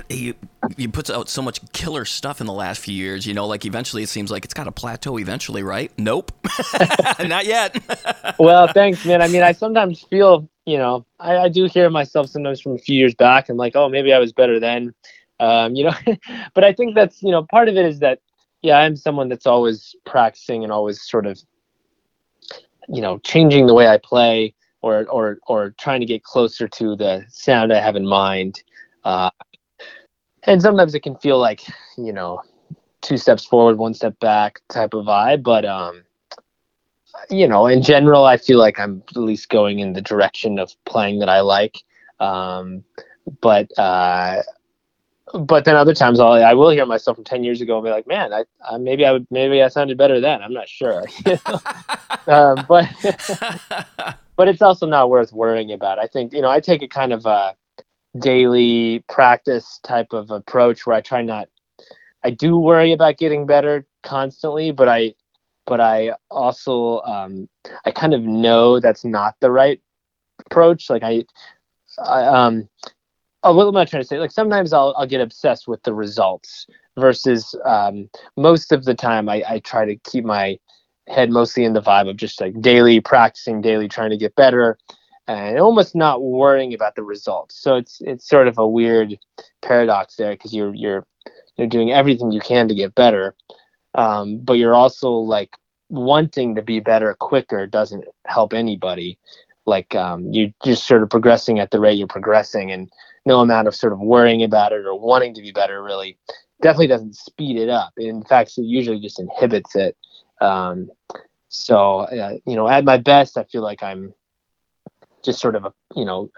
He, 0.09 0.35
he 0.77 0.87
puts 0.87 1.09
out 1.09 1.27
so 1.29 1.41
much 1.41 1.59
killer 1.73 2.05
stuff 2.05 2.41
in 2.41 2.47
the 2.47 2.53
last 2.53 2.81
few 2.81 2.93
years, 2.93 3.25
you 3.25 3.33
know. 3.33 3.47
Like 3.47 3.65
eventually, 3.65 4.03
it 4.03 4.09
seems 4.09 4.29
like 4.29 4.45
it's 4.45 4.53
got 4.53 4.67
a 4.67 4.71
plateau 4.71 5.17
eventually, 5.17 5.63
right? 5.63 5.91
Nope, 5.97 6.31
not 7.19 7.45
yet. 7.47 7.77
well 8.39 8.67
thanks 8.67 9.05
man 9.05 9.21
i 9.21 9.27
mean 9.27 9.43
i 9.43 9.51
sometimes 9.51 10.03
feel 10.03 10.47
you 10.65 10.77
know 10.77 11.05
I, 11.19 11.37
I 11.37 11.49
do 11.49 11.65
hear 11.65 11.89
myself 11.89 12.29
sometimes 12.29 12.61
from 12.61 12.73
a 12.73 12.77
few 12.77 12.97
years 12.97 13.15
back 13.15 13.49
i'm 13.49 13.57
like 13.57 13.75
oh 13.75 13.89
maybe 13.89 14.13
i 14.13 14.19
was 14.19 14.33
better 14.33 14.59
then 14.59 14.93
um, 15.39 15.75
you 15.75 15.83
know 15.83 15.93
but 16.53 16.63
i 16.63 16.73
think 16.73 16.95
that's 16.95 17.21
you 17.21 17.31
know 17.31 17.43
part 17.43 17.69
of 17.69 17.75
it 17.75 17.85
is 17.85 17.99
that 17.99 18.19
yeah 18.61 18.77
i'm 18.77 18.95
someone 18.95 19.29
that's 19.29 19.47
always 19.47 19.95
practicing 20.05 20.63
and 20.63 20.71
always 20.71 21.01
sort 21.01 21.25
of 21.25 21.39
you 22.89 23.01
know 23.01 23.17
changing 23.19 23.67
the 23.67 23.73
way 23.73 23.87
i 23.87 23.97
play 23.97 24.53
or 24.81 25.05
or 25.07 25.37
or 25.47 25.71
trying 25.79 25.99
to 25.99 26.05
get 26.05 26.23
closer 26.23 26.67
to 26.67 26.95
the 26.95 27.23
sound 27.29 27.71
i 27.73 27.79
have 27.79 27.95
in 27.95 28.05
mind 28.07 28.63
uh, 29.03 29.29
and 30.43 30.61
sometimes 30.61 30.93
it 30.93 31.01
can 31.01 31.15
feel 31.17 31.39
like 31.39 31.61
you 31.97 32.11
know 32.13 32.41
two 33.01 33.17
steps 33.17 33.45
forward 33.45 33.77
one 33.77 33.93
step 33.93 34.19
back 34.19 34.59
type 34.69 34.93
of 34.93 35.05
vibe 35.05 35.43
but 35.43 35.65
um 35.65 36.03
you 37.29 37.47
know, 37.47 37.67
in 37.67 37.81
general, 37.81 38.25
I 38.25 38.37
feel 38.37 38.59
like 38.59 38.79
I'm 38.79 39.03
at 39.09 39.17
least 39.17 39.49
going 39.49 39.79
in 39.79 39.93
the 39.93 40.01
direction 40.01 40.59
of 40.59 40.73
playing 40.85 41.19
that 41.19 41.29
I 41.29 41.41
like. 41.41 41.77
Um, 42.19 42.83
but 43.41 43.67
uh, 43.77 44.41
but 45.33 45.65
then 45.65 45.75
other 45.75 45.93
times 45.93 46.19
I'll, 46.19 46.33
I 46.33 46.53
will 46.53 46.69
hear 46.69 46.85
myself 46.85 47.17
from 47.17 47.23
ten 47.23 47.43
years 47.43 47.61
ago 47.61 47.77
and 47.77 47.83
be 47.83 47.91
like, 47.91 48.07
man, 48.07 48.33
I, 48.33 48.45
I 48.69 48.77
maybe 48.77 49.05
I 49.05 49.11
would 49.11 49.27
maybe 49.29 49.61
I 49.61 49.67
sounded 49.67 49.97
better 49.97 50.19
then. 50.19 50.41
I'm 50.41 50.53
not 50.53 50.69
sure. 50.69 51.03
um, 52.27 52.65
but 52.67 52.89
but 54.35 54.47
it's 54.47 54.61
also 54.61 54.85
not 54.85 55.09
worth 55.09 55.33
worrying 55.33 55.71
about. 55.71 55.99
I 55.99 56.07
think 56.07 56.33
you 56.33 56.41
know 56.41 56.49
I 56.49 56.59
take 56.59 56.81
a 56.81 56.87
kind 56.87 57.11
of 57.11 57.25
a 57.25 57.55
daily 58.19 59.03
practice 59.09 59.79
type 59.83 60.13
of 60.13 60.31
approach 60.31 60.85
where 60.85 60.95
I 60.95 61.01
try 61.01 61.21
not. 61.21 61.49
I 62.23 62.31
do 62.31 62.57
worry 62.57 62.93
about 62.93 63.17
getting 63.17 63.45
better 63.45 63.85
constantly, 64.03 64.71
but 64.71 64.87
I 64.87 65.13
but 65.65 65.81
I 65.81 66.13
also 66.31 67.01
um, 67.01 67.49
I 67.85 67.91
kind 67.91 68.13
of 68.13 68.23
know 68.23 68.79
that's 68.79 69.03
not 69.03 69.35
the 69.41 69.51
right 69.51 69.81
approach. 70.45 70.89
Like 70.89 71.03
I, 71.03 71.25
I 71.99 72.23
um, 72.23 72.69
oh, 73.43 73.55
what 73.55 73.67
am 73.67 73.77
I 73.77 73.85
trying 73.85 74.03
to 74.03 74.07
say? 74.07 74.19
Like 74.19 74.31
sometimes 74.31 74.73
I'll 74.73 74.93
I'll 74.97 75.07
get 75.07 75.21
obsessed 75.21 75.67
with 75.67 75.83
the 75.83 75.93
results 75.93 76.67
versus 76.97 77.55
um, 77.65 78.09
most 78.35 78.71
of 78.71 78.85
the 78.85 78.95
time 78.95 79.29
I, 79.29 79.43
I 79.47 79.59
try 79.59 79.85
to 79.85 79.95
keep 79.97 80.25
my 80.25 80.59
head 81.07 81.29
mostly 81.29 81.63
in 81.63 81.73
the 81.73 81.81
vibe 81.81 82.09
of 82.09 82.17
just 82.17 82.41
like 82.41 82.59
daily 82.61 82.99
practicing, 82.99 83.61
daily 83.61 83.87
trying 83.87 84.09
to 84.09 84.17
get 84.17 84.35
better, 84.35 84.77
and 85.27 85.59
almost 85.59 85.95
not 85.95 86.21
worrying 86.21 86.73
about 86.73 86.95
the 86.95 87.03
results. 87.03 87.61
So 87.61 87.75
it's 87.75 87.99
it's 88.01 88.27
sort 88.27 88.47
of 88.47 88.57
a 88.57 88.67
weird 88.67 89.17
paradox 89.61 90.15
there 90.15 90.33
because 90.33 90.53
you're 90.53 90.73
you're 90.73 91.05
you're 91.57 91.67
doing 91.67 91.91
everything 91.91 92.31
you 92.31 92.41
can 92.41 92.67
to 92.67 92.75
get 92.75 92.95
better, 92.95 93.35
um, 93.95 94.39
but 94.39 94.53
you're 94.53 94.75
also 94.75 95.11
like 95.11 95.55
wanting 95.89 96.55
to 96.55 96.61
be 96.61 96.79
better 96.79 97.13
quicker 97.13 97.65
doesn't 97.65 98.05
help 98.25 98.53
anybody. 98.53 99.17
Like 99.65 99.95
um, 99.95 100.31
you're 100.31 100.53
just 100.63 100.87
sort 100.87 101.03
of 101.03 101.09
progressing 101.09 101.59
at 101.59 101.71
the 101.71 101.79
rate 101.79 101.97
you're 101.97 102.07
progressing, 102.07 102.71
and 102.71 102.89
no 103.27 103.41
amount 103.41 103.67
of 103.67 103.75
sort 103.75 103.93
of 103.93 103.99
worrying 103.99 104.43
about 104.43 104.71
it 104.71 104.85
or 104.85 104.99
wanting 104.99 105.33
to 105.35 105.41
be 105.41 105.51
better 105.51 105.83
really 105.83 106.17
definitely 106.61 106.87
doesn't 106.87 107.15
speed 107.15 107.57
it 107.57 107.69
up. 107.69 107.93
In 107.97 108.23
fact, 108.23 108.57
it 108.57 108.63
usually 108.63 108.99
just 108.99 109.19
inhibits 109.19 109.75
it. 109.75 109.95
Um, 110.41 110.89
so 111.49 111.99
uh, 111.99 112.37
you 112.45 112.55
know, 112.55 112.67
at 112.67 112.83
my 112.83 112.97
best, 112.97 113.37
I 113.37 113.43
feel 113.43 113.61
like 113.61 113.83
I'm 113.83 114.13
just 115.23 115.39
sort 115.39 115.55
of 115.55 115.65
a 115.65 115.73
you 115.95 116.05
know 116.05 116.29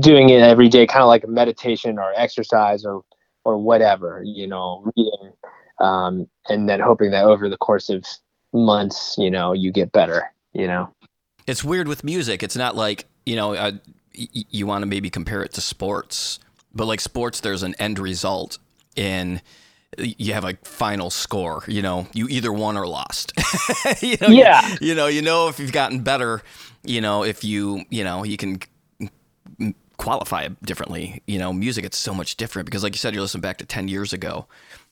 doing 0.00 0.30
it 0.30 0.40
every 0.42 0.68
day, 0.68 0.86
kind 0.86 1.02
of 1.02 1.08
like 1.08 1.24
a 1.24 1.28
meditation 1.28 1.98
or 1.98 2.12
exercise 2.16 2.84
or 2.84 3.02
or 3.44 3.58
whatever. 3.58 4.22
You 4.24 4.46
know, 4.46 4.90
reading 4.96 5.32
um, 5.80 6.28
and 6.48 6.68
then 6.68 6.80
hoping 6.80 7.10
that 7.10 7.24
over 7.24 7.48
the 7.48 7.56
course 7.56 7.88
of 7.90 8.04
months, 8.52 9.16
you 9.18 9.30
know, 9.30 9.52
you 9.52 9.72
get 9.72 9.92
better. 9.92 10.32
You 10.52 10.68
know. 10.68 10.94
it's 11.46 11.64
weird 11.64 11.88
with 11.88 12.04
music. 12.04 12.42
It's 12.42 12.56
not 12.56 12.76
like 12.76 13.06
you 13.26 13.36
know 13.36 13.54
uh, 13.54 13.72
y- 14.16 14.44
you 14.50 14.66
want 14.66 14.82
to 14.82 14.86
maybe 14.86 15.10
compare 15.10 15.42
it 15.42 15.52
to 15.54 15.60
sports, 15.60 16.38
but 16.74 16.86
like 16.86 17.00
sports, 17.00 17.40
there's 17.40 17.62
an 17.62 17.74
end 17.78 17.98
result, 17.98 18.58
and 18.96 19.42
you 19.98 20.32
have 20.34 20.44
a 20.44 20.54
final 20.64 21.10
score. 21.10 21.62
You 21.68 21.82
know, 21.82 22.08
you 22.12 22.26
either 22.28 22.52
won 22.52 22.76
or 22.76 22.86
lost. 22.86 23.32
you 24.02 24.16
know, 24.20 24.28
Yeah. 24.28 24.76
You, 24.80 24.94
know, 24.94 25.06
you 25.06 25.22
know 25.22 25.48
if 25.48 25.58
you've 25.58 25.72
gotten 25.72 26.00
better. 26.00 26.42
You 26.82 27.00
know, 27.00 27.22
if 27.24 27.44
you 27.44 27.84
you 27.90 28.04
know 28.04 28.24
you 28.24 28.36
can 28.36 28.60
qualify 29.96 30.48
differently. 30.64 31.22
You 31.26 31.38
know, 31.38 31.52
music 31.52 31.84
it's 31.84 31.96
so 31.96 32.14
much 32.14 32.36
different 32.36 32.66
because, 32.66 32.82
like 32.82 32.92
you 32.94 32.98
said, 32.98 33.14
you're 33.14 33.22
listening 33.22 33.42
back 33.42 33.58
to 33.58 33.66
ten 33.66 33.88
years 33.88 34.12
ago, 34.12 34.46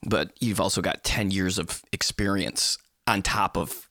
but 0.07 0.31
you've 0.41 0.61
also 0.61 0.81
got 0.81 1.05
ten 1.05 1.31
years 1.31 1.59
of 1.59 1.83
experience 1.93 2.79
on 3.07 3.23
top 3.23 3.57
of 3.57 3.89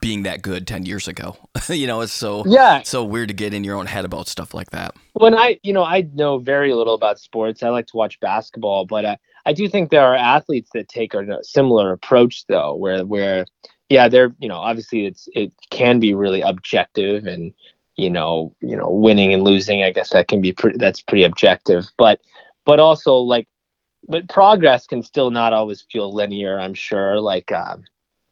being 0.00 0.22
that 0.22 0.42
good 0.42 0.66
10 0.66 0.86
years 0.86 1.08
ago. 1.08 1.36
you 1.68 1.86
know, 1.86 2.00
it's 2.00 2.12
so 2.12 2.44
Yeah. 2.46 2.82
so 2.82 3.02
weird 3.04 3.28
to 3.28 3.34
get 3.34 3.52
in 3.54 3.64
your 3.64 3.76
own 3.76 3.86
head 3.86 4.04
about 4.04 4.28
stuff 4.28 4.54
like 4.54 4.70
that. 4.70 4.94
when 5.14 5.34
I, 5.34 5.58
you 5.62 5.72
know, 5.72 5.82
I 5.84 6.08
know 6.14 6.38
very 6.38 6.72
little 6.74 6.94
about 6.94 7.18
sports. 7.18 7.62
I 7.62 7.70
like 7.70 7.86
to 7.88 7.96
watch 7.96 8.20
basketball, 8.20 8.86
but 8.86 9.04
uh, 9.04 9.16
I 9.46 9.52
do 9.52 9.68
think 9.68 9.90
there 9.90 10.04
are 10.04 10.14
athletes 10.16 10.70
that 10.74 10.88
take 10.88 11.14
a 11.14 11.38
similar 11.42 11.92
approach, 11.92 12.46
though, 12.46 12.74
where 12.74 13.04
where 13.04 13.44
yeah, 13.88 14.08
they're 14.08 14.32
you 14.38 14.48
know 14.48 14.58
obviously 14.58 15.06
it's 15.06 15.28
it 15.34 15.52
can 15.70 15.98
be 15.98 16.14
really 16.14 16.40
objective 16.42 17.26
and 17.26 17.52
you 17.96 18.08
know, 18.08 18.54
you 18.60 18.76
know, 18.76 18.88
winning 18.88 19.34
and 19.34 19.42
losing. 19.42 19.82
I 19.82 19.90
guess 19.90 20.10
that 20.10 20.28
can 20.28 20.40
be 20.40 20.52
pretty. 20.52 20.78
That's 20.78 21.02
pretty 21.02 21.24
objective, 21.24 21.86
but 21.98 22.20
but 22.64 22.78
also 22.80 23.16
like, 23.16 23.48
but 24.08 24.28
progress 24.28 24.86
can 24.86 25.02
still 25.02 25.30
not 25.30 25.52
always 25.52 25.82
feel 25.90 26.14
linear. 26.14 26.58
I'm 26.58 26.72
sure. 26.74 27.20
Like, 27.20 27.50
um, 27.52 27.84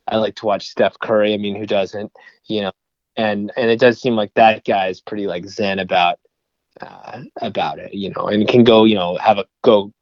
I 0.09 0.17
like 0.17 0.37
to 0.37 0.47
watch 0.47 0.69
Steph 0.69 0.99
Curry. 0.99 1.35
I 1.35 1.37
mean, 1.37 1.55
who 1.55 1.67
doesn't? 1.67 2.13
You 2.47 2.63
know, 2.63 2.73
and 3.17 3.53
and 3.57 3.71
it 3.71 3.81
does 3.81 4.01
seem 4.01 4.17
like 4.17 4.33
that 4.35 4.65
guy 4.65 4.89
is 4.89 5.01
pretty 5.01 5.27
like 5.27 5.47
zen 5.47 5.79
about 5.79 6.19
uh, 6.81 7.23
about 7.41 7.79
it. 7.79 7.95
You 7.95 8.11
know, 8.11 8.29
and 8.29 8.49
can 8.49 8.65
go, 8.65 8.85
you 8.85 8.95
know, 8.95 9.17
have 9.17 9.39
a 9.39 9.47
go 9.63 9.93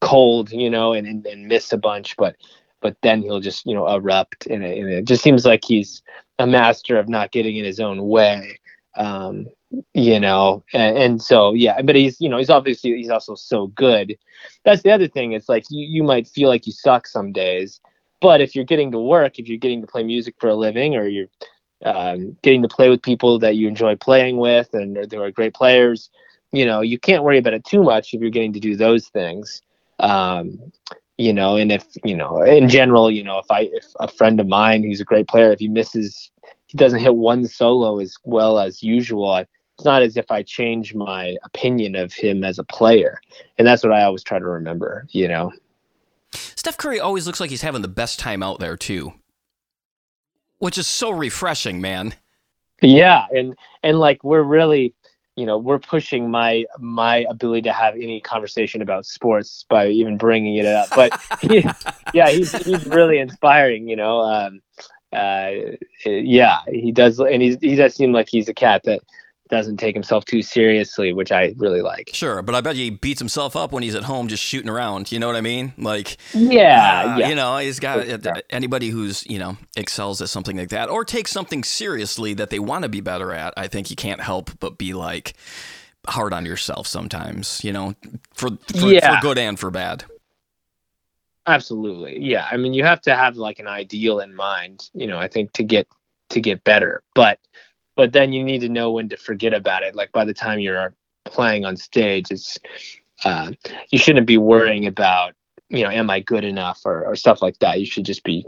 cold, 0.00 0.50
you 0.52 0.70
know, 0.70 0.92
and, 0.92 1.06
and, 1.06 1.26
and 1.26 1.48
miss 1.48 1.72
a 1.72 1.78
bunch, 1.78 2.16
but 2.16 2.36
but 2.80 2.96
then 3.02 3.22
he'll 3.22 3.40
just 3.40 3.66
you 3.66 3.74
know 3.74 3.86
erupt, 3.88 4.46
and 4.46 4.64
it, 4.64 4.78
and 4.78 4.88
it 4.90 5.04
just 5.04 5.22
seems 5.22 5.44
like 5.44 5.64
he's 5.64 6.02
a 6.38 6.46
master 6.46 6.98
of 6.98 7.08
not 7.08 7.32
getting 7.32 7.56
in 7.56 7.64
his 7.64 7.80
own 7.80 8.06
way. 8.06 8.58
Um, 8.96 9.46
you 9.94 10.20
know, 10.20 10.64
and, 10.72 10.96
and 10.96 11.22
so 11.22 11.52
yeah, 11.52 11.82
but 11.82 11.96
he's 11.96 12.20
you 12.20 12.28
know 12.28 12.38
he's 12.38 12.50
obviously 12.50 12.96
he's 12.96 13.10
also 13.10 13.34
so 13.34 13.68
good. 13.68 14.16
That's 14.64 14.82
the 14.82 14.92
other 14.92 15.08
thing. 15.08 15.32
It's 15.32 15.48
like 15.48 15.64
you 15.70 15.86
you 15.86 16.02
might 16.02 16.28
feel 16.28 16.48
like 16.48 16.66
you 16.66 16.72
suck 16.72 17.06
some 17.06 17.32
days, 17.32 17.80
but 18.20 18.40
if 18.40 18.54
you're 18.54 18.64
getting 18.64 18.90
to 18.92 18.98
work, 18.98 19.38
if 19.38 19.48
you're 19.48 19.58
getting 19.58 19.80
to 19.80 19.86
play 19.86 20.02
music 20.02 20.34
for 20.38 20.48
a 20.48 20.54
living, 20.54 20.96
or 20.96 21.06
you're 21.06 21.28
um, 21.84 22.36
getting 22.42 22.62
to 22.62 22.68
play 22.68 22.88
with 22.88 23.02
people 23.02 23.38
that 23.38 23.56
you 23.56 23.68
enjoy 23.68 23.96
playing 23.96 24.38
with, 24.38 24.72
and 24.72 24.96
they 24.96 25.16
are 25.16 25.30
great 25.30 25.54
players, 25.54 26.10
you 26.52 26.64
know, 26.64 26.80
you 26.80 26.98
can't 26.98 27.22
worry 27.22 27.38
about 27.38 27.54
it 27.54 27.64
too 27.64 27.82
much 27.82 28.14
if 28.14 28.20
you're 28.20 28.30
getting 28.30 28.52
to 28.52 28.60
do 28.60 28.76
those 28.76 29.08
things. 29.08 29.60
Um, 29.98 30.72
you 31.18 31.32
know, 31.32 31.56
and 31.56 31.72
if 31.72 31.84
you 32.04 32.16
know, 32.16 32.42
in 32.42 32.68
general, 32.68 33.10
you 33.10 33.24
know, 33.24 33.38
if 33.38 33.50
I 33.50 33.68
if 33.72 33.86
a 34.00 34.08
friend 34.08 34.38
of 34.38 34.46
mine 34.46 34.82
who's 34.82 35.00
a 35.00 35.04
great 35.04 35.28
player, 35.28 35.52
if 35.52 35.60
he 35.60 35.68
misses, 35.68 36.30
he 36.66 36.76
doesn't 36.76 37.00
hit 37.00 37.14
one 37.14 37.46
solo 37.46 38.00
as 38.00 38.16
well 38.24 38.58
as 38.58 38.82
usual. 38.82 39.36
It's 39.36 39.84
not 39.84 40.02
as 40.02 40.16
if 40.16 40.30
I 40.30 40.42
change 40.42 40.94
my 40.94 41.36
opinion 41.44 41.96
of 41.96 42.12
him 42.12 42.44
as 42.44 42.58
a 42.58 42.64
player, 42.64 43.20
and 43.58 43.66
that's 43.66 43.82
what 43.82 43.92
I 43.92 44.02
always 44.02 44.22
try 44.22 44.38
to 44.38 44.44
remember. 44.44 45.06
You 45.10 45.28
know. 45.28 45.52
Steph 46.32 46.76
Curry 46.76 47.00
always 47.00 47.26
looks 47.26 47.40
like 47.40 47.50
he's 47.50 47.62
having 47.62 47.82
the 47.82 47.88
best 47.88 48.18
time 48.18 48.42
out 48.42 48.58
there 48.58 48.76
too, 48.76 49.14
which 50.58 50.78
is 50.78 50.86
so 50.86 51.10
refreshing, 51.10 51.80
man. 51.80 52.14
Yeah, 52.82 53.26
and 53.30 53.54
and 53.82 53.98
like 53.98 54.22
we're 54.22 54.42
really 54.42 54.94
you 55.36 55.44
know 55.44 55.58
we're 55.58 55.78
pushing 55.78 56.30
my 56.30 56.64
my 56.78 57.26
ability 57.28 57.62
to 57.62 57.72
have 57.72 57.94
any 57.94 58.20
conversation 58.20 58.82
about 58.82 59.06
sports 59.06 59.64
by 59.68 59.88
even 59.88 60.16
bringing 60.16 60.56
it 60.56 60.66
up 60.66 60.88
but 60.96 61.12
he, 61.42 61.64
yeah 62.14 62.28
he's 62.30 62.52
he's 62.64 62.86
really 62.86 63.18
inspiring 63.18 63.86
you 63.86 63.96
know 63.96 64.20
um, 64.20 64.62
uh, 65.12 65.50
yeah 66.06 66.60
he 66.68 66.90
does 66.90 67.20
and 67.20 67.42
he's 67.42 67.58
he 67.60 67.76
does 67.76 67.94
seem 67.94 68.12
like 68.12 68.28
he's 68.28 68.48
a 68.48 68.54
cat 68.54 68.82
that 68.84 69.00
doesn't 69.48 69.76
take 69.78 69.94
himself 69.94 70.24
too 70.24 70.42
seriously, 70.42 71.12
which 71.12 71.30
I 71.32 71.54
really 71.56 71.82
like. 71.82 72.10
Sure, 72.12 72.42
but 72.42 72.54
I 72.54 72.60
bet 72.60 72.76
he 72.76 72.90
beats 72.90 73.20
himself 73.20 73.56
up 73.56 73.72
when 73.72 73.82
he's 73.82 73.94
at 73.94 74.04
home 74.04 74.28
just 74.28 74.42
shooting 74.42 74.68
around. 74.68 75.12
You 75.12 75.18
know 75.18 75.26
what 75.26 75.36
I 75.36 75.40
mean? 75.40 75.72
Like, 75.78 76.16
yeah, 76.34 77.14
uh, 77.14 77.18
yeah. 77.18 77.28
you 77.28 77.34
know, 77.34 77.58
he's 77.58 77.80
got 77.80 78.06
anybody 78.50 78.88
who's 78.88 79.26
you 79.26 79.38
know 79.38 79.56
excels 79.76 80.20
at 80.22 80.28
something 80.28 80.56
like 80.56 80.70
that 80.70 80.88
or 80.88 81.04
takes 81.04 81.30
something 81.30 81.62
seriously 81.64 82.34
that 82.34 82.50
they 82.50 82.58
want 82.58 82.82
to 82.82 82.88
be 82.88 83.00
better 83.00 83.32
at. 83.32 83.54
I 83.56 83.68
think 83.68 83.90
you 83.90 83.96
can't 83.96 84.20
help 84.20 84.50
but 84.60 84.78
be 84.78 84.94
like 84.94 85.34
hard 86.08 86.32
on 86.32 86.46
yourself 86.46 86.86
sometimes. 86.86 87.62
You 87.64 87.72
know, 87.72 87.94
for 88.34 88.50
for, 88.78 88.88
Yeah. 88.88 89.16
for 89.16 89.22
good 89.22 89.38
and 89.38 89.58
for 89.58 89.70
bad. 89.70 90.04
Absolutely. 91.46 92.18
Yeah. 92.20 92.48
I 92.50 92.56
mean, 92.56 92.74
you 92.74 92.82
have 92.84 93.00
to 93.02 93.14
have 93.14 93.36
like 93.36 93.60
an 93.60 93.68
ideal 93.68 94.18
in 94.20 94.34
mind, 94.34 94.90
you 94.94 95.06
know, 95.06 95.18
I 95.18 95.28
think 95.28 95.52
to 95.52 95.62
get 95.62 95.86
to 96.30 96.40
get 96.40 96.64
better. 96.64 97.02
But 97.14 97.38
but 97.96 98.12
then 98.12 98.32
you 98.32 98.44
need 98.44 98.60
to 98.60 98.68
know 98.68 98.92
when 98.92 99.08
to 99.08 99.16
forget 99.16 99.52
about 99.52 99.82
it. 99.82 99.94
Like 99.94 100.12
by 100.12 100.24
the 100.24 100.34
time 100.34 100.60
you're 100.60 100.94
playing 101.24 101.64
on 101.64 101.76
stage, 101.76 102.26
it's 102.30 102.58
uh, 103.24 103.52
you 103.90 103.98
shouldn't 103.98 104.26
be 104.26 104.38
worrying 104.38 104.86
about, 104.86 105.34
you 105.68 105.82
know, 105.82 105.90
am 105.90 106.10
I 106.10 106.20
good 106.20 106.44
enough 106.44 106.82
or, 106.84 107.04
or 107.04 107.16
stuff 107.16 107.42
like 107.42 107.58
that. 107.58 107.80
You 107.80 107.86
should 107.86 108.04
just 108.04 108.22
be 108.22 108.46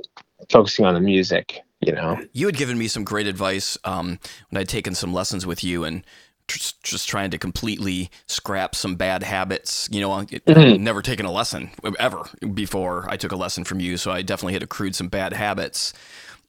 focusing 0.51 0.85
on 0.85 0.95
the 0.95 1.01
music, 1.01 1.61
you 1.81 1.93
know. 1.93 2.19
You 2.33 2.47
had 2.47 2.57
given 2.57 2.79
me 2.79 2.87
some 2.87 3.05
great 3.05 3.27
advice 3.27 3.77
um, 3.85 4.19
when 4.51 4.61
I'd 4.61 4.69
taken 4.69 4.95
some 4.95 5.13
lessons 5.13 5.47
with 5.47 5.65
you 5.65 5.85
and 5.85 6.05
just, 6.49 7.09
trying 7.09 7.31
to 7.31 7.39
completely 7.39 8.11
scrap 8.27 8.75
some 8.75 8.95
bad 8.95 9.23
habits. 9.23 9.89
You 9.93 10.01
know, 10.01 10.11
Mhm. 10.11 10.75
I'd 10.75 10.81
never 10.81 11.03
taken 11.03 11.27
a 11.27 11.33
lesson 11.33 11.71
ever 11.99 12.23
before 12.55 13.07
I 13.11 13.17
took 13.17 13.33
a 13.33 13.37
lesson 13.37 13.65
from 13.65 13.81
you, 13.81 13.97
so 13.97 14.11
I 14.11 14.23
definitely 14.23 14.55
had 14.55 14.63
accrued 14.63 14.95
some 14.95 15.09
bad 15.09 15.33
habits. 15.35 15.93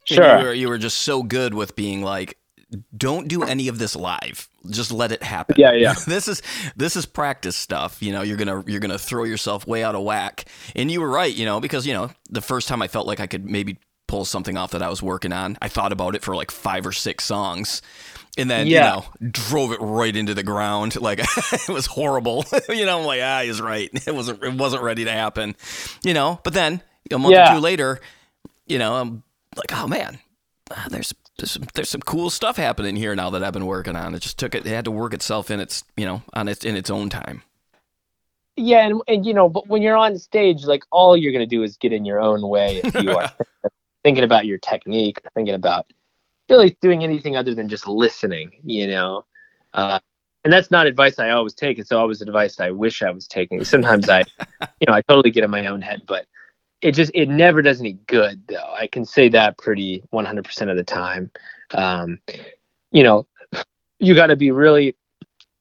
Sure. 0.06 0.39
You 0.39 0.45
were, 0.45 0.54
you 0.54 0.70
were 0.70 0.78
just 0.78 1.00
so 1.00 1.24
good 1.24 1.54
with 1.54 1.76
being 1.76 2.02
like, 2.02 2.38
don't 2.96 3.28
do 3.28 3.44
any 3.44 3.68
of 3.68 3.80
this 3.80 3.96
live. 3.96 4.48
Just 4.70 4.92
let 4.92 5.12
it 5.12 5.24
happen. 5.24 5.56
Yeah, 5.58 5.74
yeah. 5.74 5.94
this 6.08 6.28
is 6.28 6.42
this 6.76 6.96
is 6.96 7.06
practice 7.06 7.56
stuff. 7.56 8.02
You 8.02 8.12
know, 8.12 8.22
you're 8.22 8.38
gonna 8.38 8.64
you're 8.68 8.80
gonna 8.80 9.00
throw 9.00 9.24
yourself 9.24 9.66
way 9.68 9.84
out 9.84 9.96
of 9.96 10.04
whack. 10.04 10.46
And 10.76 10.92
you 10.92 11.02
were 11.02 11.10
right. 11.10 11.34
You 11.34 11.46
know, 11.46 11.60
because 11.60 11.88
you 11.88 11.94
know 11.94 12.12
the 12.30 12.42
first 12.42 12.68
time 12.68 12.82
I 12.82 12.88
felt 12.88 13.08
like 13.08 13.20
I 13.20 13.28
could 13.28 13.46
maybe 13.50 13.78
pull 14.08 14.26
something 14.26 14.58
off 14.58 14.72
that 14.72 14.82
I 14.82 14.90
was 14.90 15.04
working 15.04 15.32
on, 15.32 15.58
I 15.62 15.68
thought 15.68 15.92
about 15.92 16.16
it 16.16 16.24
for 16.24 16.36
like 16.36 16.50
five 16.52 16.86
or 16.86 16.92
six 16.92 17.24
songs. 17.26 17.82
And 18.38 18.50
then, 18.50 18.68
Yeah. 18.68 18.96
you 18.96 19.02
know, 19.02 19.30
drove 19.32 19.72
it 19.72 19.80
right 19.82 20.16
into 20.16 20.34
the 20.34 20.44
ground. 20.44 20.96
Like 21.02 21.20
it 21.52 21.70
was 21.70 21.86
horrible. 21.88 22.46
you 22.70 22.86
know, 22.86 23.00
I'm 23.00 23.06
like, 23.06 23.22
ah, 23.22 23.42
he's 23.44 23.60
right. 23.62 23.90
It 24.08 24.14
wasn't 24.14 24.44
it 24.44 24.54
wasn't 24.54 24.84
ready 24.84 25.06
to 25.06 25.12
happen. 25.12 25.56
You 26.04 26.14
know, 26.14 26.40
but 26.44 26.54
then 26.54 26.82
a 27.12 27.18
month 27.18 27.34
Yeah. 27.34 27.52
or 27.52 27.56
two 27.56 27.62
later, 27.62 28.00
you 28.68 28.78
know, 28.80 28.96
I'm 28.96 29.24
like, 29.56 29.72
oh 29.74 29.88
man, 29.88 30.20
ah, 30.72 30.86
there's 30.90 31.14
there's 31.40 31.52
some, 31.52 31.64
there's 31.74 31.90
some 31.90 32.02
cool 32.02 32.30
stuff 32.30 32.58
happening 32.58 32.96
here 32.96 33.16
now 33.16 33.30
that 33.32 33.44
I've 33.44 33.54
been 33.54 33.66
working 33.66 33.96
on. 33.96 34.14
It 34.14 34.20
just 34.20 34.38
took 34.38 34.54
it, 34.56 34.66
it 34.66 34.70
had 34.70 34.86
to 34.86 34.92
work 34.92 35.14
itself 35.14 35.50
in 35.50 35.60
its, 35.60 35.84
you 35.98 36.06
know, 36.06 36.22
on 36.34 36.48
its 36.48 36.64
in 36.64 36.76
its 36.76 36.90
own 36.90 37.10
time. 37.10 37.44
Yeah, 38.56 38.86
and, 38.86 39.02
and 39.08 39.26
you 39.26 39.34
know, 39.34 39.48
but 39.48 39.68
when 39.68 39.82
you're 39.82 39.96
on 39.96 40.18
stage, 40.18 40.66
like 40.66 40.84
all 40.92 41.16
you're 41.16 41.32
gonna 41.32 41.46
do 41.46 41.64
is 41.64 41.78
get 41.78 41.94
in 41.94 42.06
your 42.06 42.20
own 42.20 42.48
way 42.48 42.82
if 42.84 42.94
you 43.02 43.12
are 43.12 43.32
thinking 44.04 44.24
about 44.24 44.46
your 44.46 44.58
technique, 44.58 45.20
thinking 45.34 45.56
about 45.56 45.86
really 46.50 46.76
doing 46.82 47.04
anything 47.04 47.38
other 47.38 47.56
than 47.56 47.70
just 47.70 47.88
listening, 47.88 48.52
you 48.64 48.88
know. 48.88 49.26
Uh, 49.74 50.00
and 50.44 50.52
that's 50.52 50.72
not 50.72 50.88
advice 50.88 51.20
I 51.20 51.32
always 51.32 51.54
take. 51.54 51.80
It's 51.80 51.92
always 51.92 52.22
advice 52.22 52.60
I 52.60 52.72
wish 52.72 53.02
I 53.02 53.12
was 53.12 53.28
taking. 53.28 53.64
Sometimes 53.64 54.10
I, 54.10 54.24
you 54.80 54.88
know, 54.88 54.94
I 54.94 55.02
totally 55.02 55.32
get 55.32 55.44
in 55.44 55.52
my 55.52 55.68
own 55.68 55.82
head, 55.82 56.04
but 56.08 56.26
it 56.82 56.94
just 56.94 57.12
it 57.14 57.28
never 57.28 57.62
does 57.62 57.80
any 57.80 57.94
good 58.08 58.42
though. 58.48 58.74
I 58.78 58.88
can 58.88 59.06
say 59.06 59.30
that 59.30 59.58
pretty 59.58 60.04
100% 60.14 60.70
of 60.72 60.78
the 60.78 60.84
time. 60.84 61.32
Um, 61.72 62.20
you 62.92 63.04
know, 63.04 63.28
you 64.00 64.16
got 64.16 64.28
to 64.28 64.36
be 64.36 64.52
really. 64.52 64.96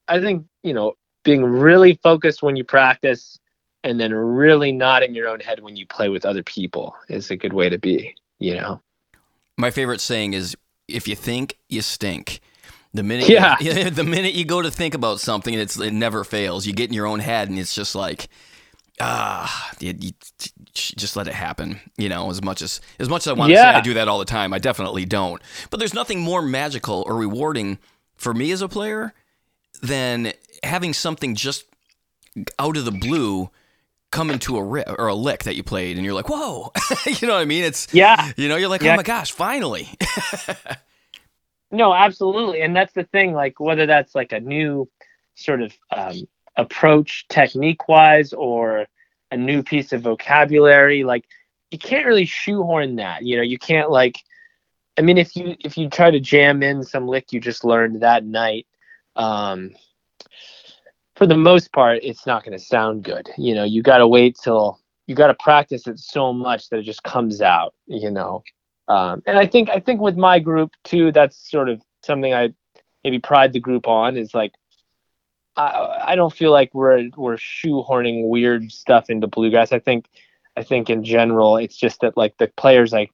I 0.08 0.20
think 0.20 0.46
you 0.62 0.72
know 0.72 0.94
being 1.24 1.42
really 1.44 1.98
focused 2.02 2.42
when 2.42 2.56
you 2.56 2.64
practice 2.64 3.38
and 3.84 4.00
then 4.00 4.12
really 4.14 4.72
not 4.72 5.02
in 5.02 5.14
your 5.14 5.28
own 5.28 5.40
head 5.40 5.60
when 5.60 5.76
you 5.76 5.86
play 5.86 6.08
with 6.08 6.24
other 6.24 6.42
people 6.42 6.94
is 7.08 7.30
a 7.30 7.36
good 7.36 7.52
way 7.52 7.68
to 7.68 7.78
be 7.78 8.14
you 8.38 8.54
know 8.54 8.80
My 9.58 9.70
favorite 9.70 10.00
saying 10.00 10.32
is, 10.34 10.56
"If 10.88 11.08
you 11.08 11.16
think, 11.16 11.58
you 11.68 11.82
stink." 11.82 12.40
The 12.94 13.02
minute, 13.02 13.28
Yeah. 13.28 13.56
you, 13.60 13.90
the 13.90 14.04
minute 14.04 14.34
you 14.34 14.44
go 14.46 14.62
to 14.62 14.70
think 14.70 14.94
about 14.94 15.20
something, 15.20 15.52
it's 15.52 15.78
it 15.78 15.92
never 15.92 16.24
fails. 16.24 16.66
You 16.66 16.72
get 16.72 16.88
in 16.88 16.94
your 16.94 17.06
own 17.06 17.20
head, 17.20 17.50
and 17.50 17.58
it's 17.58 17.74
just 17.74 17.94
like, 17.94 18.28
ah, 19.00 19.70
you, 19.80 19.94
you 19.98 20.10
just 20.74 21.16
let 21.16 21.28
it 21.28 21.34
happen. 21.34 21.80
You 21.96 22.08
know, 22.08 22.30
as 22.30 22.42
much 22.42 22.62
as 22.62 22.80
as 22.98 23.08
much 23.08 23.22
as 23.22 23.28
I 23.28 23.32
want 23.34 23.50
to 23.50 23.56
say 23.56 23.62
Yeah. 23.62 23.78
I 23.78 23.80
do 23.80 23.94
that 23.94 24.08
all 24.08 24.18
the 24.18 24.24
time, 24.24 24.52
I 24.52 24.58
definitely 24.58 25.04
don't. 25.04 25.42
But 25.70 25.78
there's 25.80 25.94
nothing 25.94 26.20
more 26.20 26.42
magical 26.42 27.04
or 27.06 27.16
rewarding 27.16 27.78
for 28.16 28.34
me 28.34 28.50
as 28.52 28.62
a 28.62 28.68
player 28.68 29.14
than 29.82 30.32
having 30.62 30.92
something 30.92 31.34
just 31.34 31.64
out 32.58 32.76
of 32.76 32.84
the 32.84 32.92
blue 32.92 33.50
come 34.10 34.30
into 34.30 34.56
a 34.56 34.62
rip 34.64 34.88
or 34.98 35.08
a 35.08 35.14
lick 35.14 35.44
that 35.44 35.54
you 35.56 35.62
played, 35.62 35.96
and 35.96 36.04
you're 36.04 36.14
like, 36.14 36.28
whoa, 36.28 36.72
you 37.06 37.26
know 37.28 37.34
what 37.34 37.42
I 37.42 37.44
mean? 37.44 37.64
It's 37.64 37.88
yeah 37.92 38.32
you 38.36 38.48
know, 38.48 38.56
you're 38.56 38.68
like, 38.68 38.82
Yeah. 38.82 38.94
oh 38.94 38.96
my 38.96 39.02
gosh, 39.02 39.30
finally. 39.32 39.88
no 41.70 41.92
absolutely 41.92 42.62
and 42.62 42.74
that's 42.74 42.94
the 42.94 43.04
thing 43.04 43.32
like 43.34 43.60
whether 43.60 43.84
that's 43.86 44.14
like 44.14 44.32
a 44.32 44.40
new 44.40 44.88
sort 45.34 45.60
of 45.60 45.72
um, 45.94 46.26
approach 46.58 47.26
technique 47.28 47.88
wise 47.88 48.32
or 48.32 48.86
a 49.30 49.36
new 49.36 49.62
piece 49.62 49.92
of 49.92 50.02
vocabulary 50.02 51.04
like 51.04 51.24
you 51.70 51.78
can't 51.78 52.06
really 52.06 52.24
shoehorn 52.24 52.96
that 52.96 53.24
you 53.24 53.36
know 53.36 53.42
you 53.42 53.58
can't 53.58 53.90
like 53.90 54.18
i 54.98 55.02
mean 55.02 55.18
if 55.18 55.36
you 55.36 55.56
if 55.60 55.78
you 55.78 55.88
try 55.88 56.10
to 56.10 56.20
jam 56.20 56.62
in 56.62 56.82
some 56.82 57.06
lick 57.06 57.32
you 57.32 57.40
just 57.40 57.64
learned 57.64 58.02
that 58.02 58.24
night 58.24 58.66
um 59.16 59.70
for 61.16 61.26
the 61.26 61.36
most 61.36 61.72
part 61.72 62.00
it's 62.02 62.26
not 62.26 62.44
going 62.44 62.56
to 62.56 62.64
sound 62.64 63.02
good 63.04 63.28
you 63.38 63.54
know 63.54 63.64
you 63.64 63.82
got 63.82 63.98
to 63.98 64.08
wait 64.08 64.36
till 64.42 64.78
you 65.06 65.14
got 65.14 65.28
to 65.28 65.34
practice 65.34 65.86
it 65.86 65.98
so 65.98 66.32
much 66.32 66.68
that 66.68 66.78
it 66.78 66.82
just 66.82 67.02
comes 67.02 67.40
out 67.40 67.74
you 67.88 68.10
know. 68.10 68.42
Um, 68.88 69.22
and 69.26 69.38
I 69.38 69.46
think 69.46 69.68
I 69.68 69.80
think 69.80 70.00
with 70.00 70.16
my 70.16 70.38
group 70.38 70.72
too, 70.84 71.12
that's 71.12 71.50
sort 71.50 71.68
of 71.68 71.82
something 72.04 72.32
I 72.32 72.54
maybe 73.04 73.18
pride 73.18 73.52
the 73.52 73.60
group 73.60 73.86
on 73.86 74.16
is 74.16 74.34
like 74.34 74.52
I 75.58 76.14
don't 76.14 76.32
feel 76.32 76.52
like 76.52 76.72
we're 76.72 77.10
we're 77.16 77.36
shoehorning 77.36 78.28
weird 78.28 78.70
stuff 78.70 79.10
into 79.10 79.26
bluegrass. 79.26 79.72
I 79.72 79.80
think 79.80 80.06
I 80.56 80.62
think 80.62 80.88
in 80.88 81.04
general 81.04 81.56
it's 81.56 81.76
just 81.76 82.00
that 82.00 82.16
like 82.16 82.36
the 82.38 82.48
players 82.56 82.94
I 82.94 83.08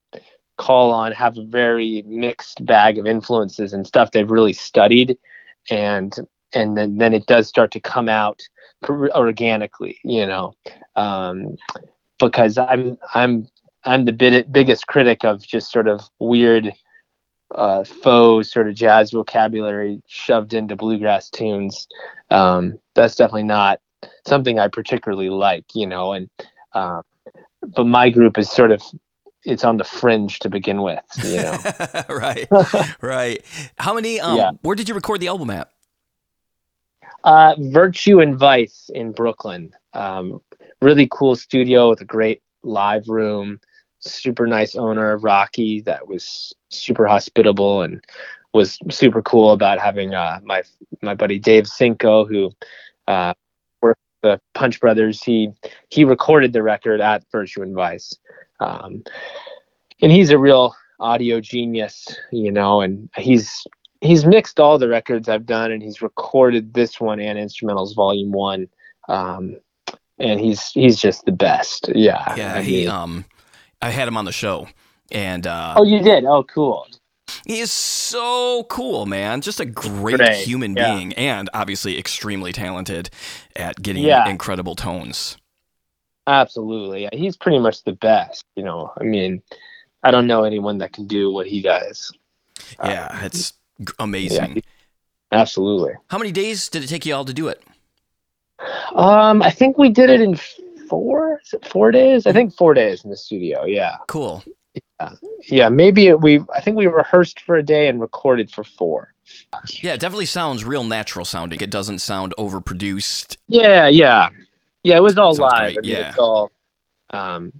call 0.57 0.91
on 0.91 1.11
have 1.11 1.37
a 1.37 1.43
very 1.43 2.03
mixed 2.07 2.65
bag 2.65 2.97
of 2.97 3.05
influences 3.05 3.73
and 3.73 3.85
stuff 3.85 4.11
they've 4.11 4.31
really 4.31 4.53
studied 4.53 5.17
and 5.69 6.15
and 6.53 6.77
then, 6.77 6.97
then 6.97 7.13
it 7.13 7.25
does 7.25 7.47
start 7.47 7.71
to 7.71 7.79
come 7.79 8.07
out 8.07 8.41
organically 8.89 9.99
you 10.03 10.25
know 10.25 10.53
um, 10.95 11.55
because 12.19 12.57
i'm 12.57 12.97
i'm 13.13 13.47
i'm 13.83 14.05
the 14.05 14.13
bit, 14.13 14.51
biggest 14.51 14.87
critic 14.87 15.25
of 15.25 15.45
just 15.45 15.71
sort 15.71 15.87
of 15.87 16.09
weird 16.19 16.71
uh, 17.53 17.83
faux 17.83 18.51
sort 18.51 18.67
of 18.67 18.75
jazz 18.75 19.11
vocabulary 19.11 20.01
shoved 20.07 20.53
into 20.53 20.75
bluegrass 20.75 21.29
tunes 21.29 21.87
um, 22.31 22.77
that's 22.95 23.15
definitely 23.15 23.43
not 23.43 23.79
something 24.27 24.59
i 24.59 24.67
particularly 24.67 25.29
like 25.29 25.63
you 25.73 25.85
know 25.87 26.13
and 26.13 26.29
uh, 26.73 27.01
but 27.75 27.85
my 27.85 28.09
group 28.09 28.37
is 28.37 28.49
sort 28.49 28.71
of 28.71 28.81
it's 29.45 29.63
on 29.63 29.77
the 29.77 29.83
fringe 29.83 30.39
to 30.39 30.49
begin 30.49 30.81
with, 30.81 31.03
you 31.23 31.37
know. 31.37 31.57
right, 32.09 32.47
right. 33.01 33.45
How 33.77 33.93
many? 33.93 34.19
Um, 34.19 34.37
Yeah. 34.37 34.51
Where 34.63 34.75
did 34.75 34.89
you 34.89 34.95
record 34.95 35.19
the 35.19 35.27
album 35.27 35.51
at? 35.51 35.69
uh, 37.25 37.55
Virtue 37.59 38.21
and 38.21 38.37
Vice 38.37 38.89
in 38.93 39.11
Brooklyn. 39.11 39.71
Um, 39.93 40.41
really 40.81 41.07
cool 41.11 41.35
studio 41.35 41.89
with 41.89 42.01
a 42.01 42.05
great 42.05 42.41
live 42.63 43.07
room. 43.07 43.59
Super 44.05 44.47
nice 44.47 44.75
owner, 44.75 45.17
Rocky, 45.17 45.81
that 45.81 46.07
was 46.07 46.53
super 46.69 47.07
hospitable 47.07 47.81
and 47.81 48.03
was 48.53 48.79
super 48.89 49.21
cool 49.21 49.51
about 49.51 49.79
having 49.79 50.13
uh, 50.13 50.39
my 50.43 50.63
my 51.01 51.13
buddy 51.13 51.39
Dave 51.39 51.65
Sinko, 51.65 52.27
who 52.27 52.51
uh, 53.07 53.33
worked 53.81 53.99
with 54.21 54.31
the 54.31 54.41
Punch 54.53 54.79
Brothers. 54.79 55.23
He 55.23 55.49
he 55.89 56.05
recorded 56.05 56.53
the 56.53 56.63
record 56.63 57.01
at 57.01 57.23
Virtue 57.31 57.61
and 57.61 57.75
Vice, 57.75 58.13
um, 58.59 59.03
and 60.01 60.11
he's 60.11 60.29
a 60.29 60.37
real 60.37 60.75
audio 60.99 61.41
genius, 61.41 62.07
you 62.31 62.51
know. 62.51 62.81
And 62.81 63.09
he's 63.17 63.67
he's 64.01 64.25
mixed 64.25 64.59
all 64.59 64.77
the 64.77 64.87
records 64.87 65.27
I've 65.27 65.45
done, 65.45 65.71
and 65.71 65.83
he's 65.83 66.01
recorded 66.01 66.73
this 66.73 66.99
one 66.99 67.19
and 67.19 67.37
instrumentals 67.37 67.95
volume 67.95 68.31
one. 68.31 68.67
Um, 69.09 69.57
and 70.17 70.39
he's 70.39 70.71
he's 70.71 70.97
just 70.97 71.25
the 71.25 71.31
best. 71.31 71.89
Yeah. 71.93 72.35
Yeah, 72.37 72.55
I 72.55 72.61
he. 72.61 72.87
Um, 72.87 73.25
I 73.85 73.91
had 73.91 74.07
him 74.07 74.17
on 74.17 74.25
the 74.25 74.31
show, 74.31 74.67
and 75.11 75.45
uh, 75.45 75.75
oh, 75.77 75.83
you 75.83 76.01
did. 76.01 76.25
Oh, 76.25 76.43
cool. 76.43 76.87
he 77.45 77.59
is 77.59 77.71
so 77.71 78.63
cool, 78.67 79.05
man. 79.05 79.41
Just 79.41 79.59
a 79.59 79.65
great 79.65 80.17
Great, 80.17 80.37
human 80.37 80.75
yeah. 80.75 80.95
being, 80.95 81.13
and 81.13 81.51
obviously 81.53 81.99
extremely 81.99 82.51
talented 82.51 83.11
at 83.55 83.79
getting 83.81 84.03
Yeah. 84.03 84.27
incredible 84.27 84.75
tones. 84.75 85.37
Absolutely. 86.25 87.07
He's 87.13 87.37
pretty 87.37 87.59
much 87.59 87.83
the 87.83 87.91
best. 87.93 88.43
You 88.55 88.63
know, 88.63 88.91
I 88.99 89.03
mean, 89.03 89.43
I 90.01 90.09
don't 90.09 90.25
know 90.25 90.43
anyone 90.45 90.79
that 90.79 90.91
can 90.91 91.05
do 91.05 91.31
what 91.31 91.45
he 91.45 91.61
does. 91.61 92.11
Uh, 92.79 92.87
Yeah, 92.89 93.23
it's 93.25 93.53
g- 93.79 93.93
amazing. 93.99 94.63
Absolutely. 95.31 95.93
How 96.09 96.17
many 96.17 96.31
days 96.31 96.69
did 96.69 96.83
it 96.83 96.87
take 96.87 97.05
you 97.05 97.13
all 97.13 97.25
to 97.25 97.33
do 97.35 97.47
it? 97.49 97.61
Um, 98.95 99.43
I 99.43 99.51
think 99.51 99.77
we 99.77 99.89
did 99.89 100.09
it 100.09 100.21
in 100.21 100.39
four. 100.87 101.39
Is 101.43 101.53
it 101.53 101.65
four 101.65 101.91
days? 101.91 102.25
I 102.25 102.33
think 102.33 102.53
four 102.55 102.73
days 102.73 103.03
in 103.03 103.09
the 103.09 103.17
studio. 103.17 103.65
Yeah. 103.65 103.97
Cool. 104.07 104.43
Yeah. 104.99 105.09
yeah 105.47 105.69
Maybe 105.69 106.07
it, 106.07 106.21
we. 106.21 106.41
I 106.53 106.61
think 106.61 106.77
we 106.77 106.87
rehearsed 106.87 107.41
for 107.41 107.55
a 107.55 107.63
day 107.63 107.87
and 107.87 108.01
recorded 108.01 108.51
for 108.51 108.63
four. 108.63 109.13
Yeah, 109.81 109.93
it 109.93 109.99
definitely 109.99 110.27
sounds 110.27 110.63
real 110.63 110.83
natural 110.83 111.25
sounding. 111.25 111.59
It 111.61 111.71
doesn't 111.71 111.99
sound 111.99 112.33
overproduced. 112.37 113.37
Yeah, 113.47 113.87
yeah, 113.87 114.29
yeah. 114.83 114.97
It 114.97 115.03
was 115.03 115.17
all 115.17 115.33
Sounds 115.33 115.51
live. 115.51 115.77
I 115.77 115.81
mean, 115.81 115.91
yeah. 115.91 116.09
It's 116.09 116.17
all, 116.17 116.51
um, 117.09 117.51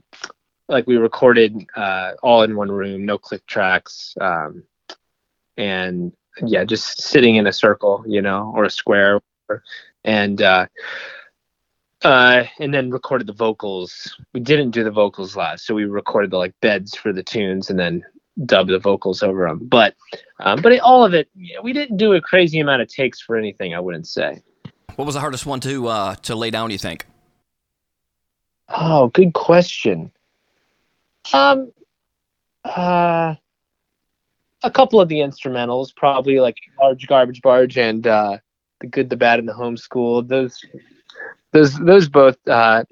like 0.68 0.86
we 0.88 0.98
recorded 0.98 1.66
uh, 1.76 2.12
all 2.22 2.44
in 2.44 2.56
one 2.56 2.72
room, 2.72 3.06
no 3.06 3.18
click 3.18 3.46
tracks, 3.48 4.16
um, 4.22 4.64
and 5.58 6.12
yeah, 6.44 6.64
just 6.64 7.02
sitting 7.02 7.36
in 7.36 7.48
a 7.48 7.54
circle, 7.54 8.04
you 8.08 8.22
know, 8.22 8.52
or 8.56 8.66
a 8.66 8.70
square, 8.70 9.22
and 10.04 10.42
uh, 10.42 10.68
uh, 12.06 12.46
and 12.60 12.72
then 12.72 12.92
recorded 12.92 13.26
the 13.26 13.34
vocals. 13.34 14.16
We 14.34 14.40
didn't 14.40 14.72
do 14.72 14.84
the 14.84 14.92
vocals 14.92 15.36
live, 15.36 15.60
so 15.60 15.74
we 15.74 15.86
recorded 15.86 16.30
the 16.30 16.38
like 16.38 16.54
beds 16.62 16.96
for 16.96 17.12
the 17.12 17.24
tunes, 17.24 17.70
and 17.70 17.80
then 17.80 18.04
dubbed 18.46 18.70
the 18.70 18.80
vocals 18.80 19.24
over 19.24 19.48
them. 19.48 19.60
But, 19.64 19.96
um, 20.40 20.62
but 20.62 20.72
it, 20.72 20.82
all 20.82 21.04
of 21.04 21.14
it, 21.14 21.30
we 21.64 21.74
didn't 21.74 21.98
do 21.98 22.14
a 22.14 22.22
crazy 22.22 22.60
amount 22.60 22.84
of 22.84 22.90
takes 22.90 23.20
for 23.20 23.36
anything. 23.36 23.74
I 23.74 23.80
wouldn't 23.80 24.08
say. 24.08 24.44
What 24.96 25.06
was 25.06 25.16
the 25.16 25.22
hardest 25.22 25.48
one 25.48 25.60
to 25.62 25.88
uh, 25.88 26.16
to 26.16 26.36
lay 26.36 26.52
down? 26.52 26.70
Do 26.70 26.74
you 26.74 26.80
think? 26.80 27.06
Oh, 28.70 29.08
good 29.08 29.34
question. 29.34 30.12
Um, 31.34 31.72
uh, 32.64 33.36
a 34.64 34.72
couple 34.72 35.02
of 35.02 35.10
the 35.10 35.20
instrumentals, 35.20 35.96
probably 35.96 36.40
like 36.40 36.58
large 36.80 37.08
garbage 37.08 37.42
barge 37.42 37.78
and 37.80 38.06
uh, 38.06 38.38
the 38.80 38.88
good, 38.88 39.10
the 39.10 39.18
bad, 39.18 39.40
and 39.40 39.48
the 39.48 39.54
homeschool. 39.54 40.28
Those, 40.28 40.64
those, 41.56 41.80
those 41.80 42.10
both 42.10 42.38
uh, 42.48 42.84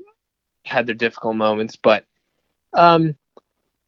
had 0.65 0.87
their 0.87 0.95
difficult 0.95 1.35
moments, 1.35 1.75
but 1.75 2.05
um, 2.73 3.15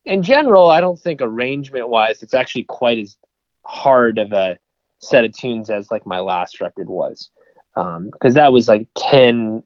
in 0.03 0.21
general, 0.21 0.69
I 0.69 0.81
don't 0.81 0.99
think 0.99 1.21
arrangement-wise, 1.21 2.21
it's 2.21 2.33
actually 2.33 2.65
quite 2.65 2.99
as 2.99 3.17
hard 3.63 4.17
of 4.19 4.33
a 4.33 4.59
set 4.99 5.25
of 5.25 5.33
tunes 5.33 5.69
as 5.69 5.89
like 5.89 6.05
my 6.05 6.19
last 6.19 6.61
record 6.61 6.89
was, 6.89 7.29
because 7.75 8.33
that 8.33 8.51
was 8.51 8.67
like 8.67 8.87
ten 8.97 9.63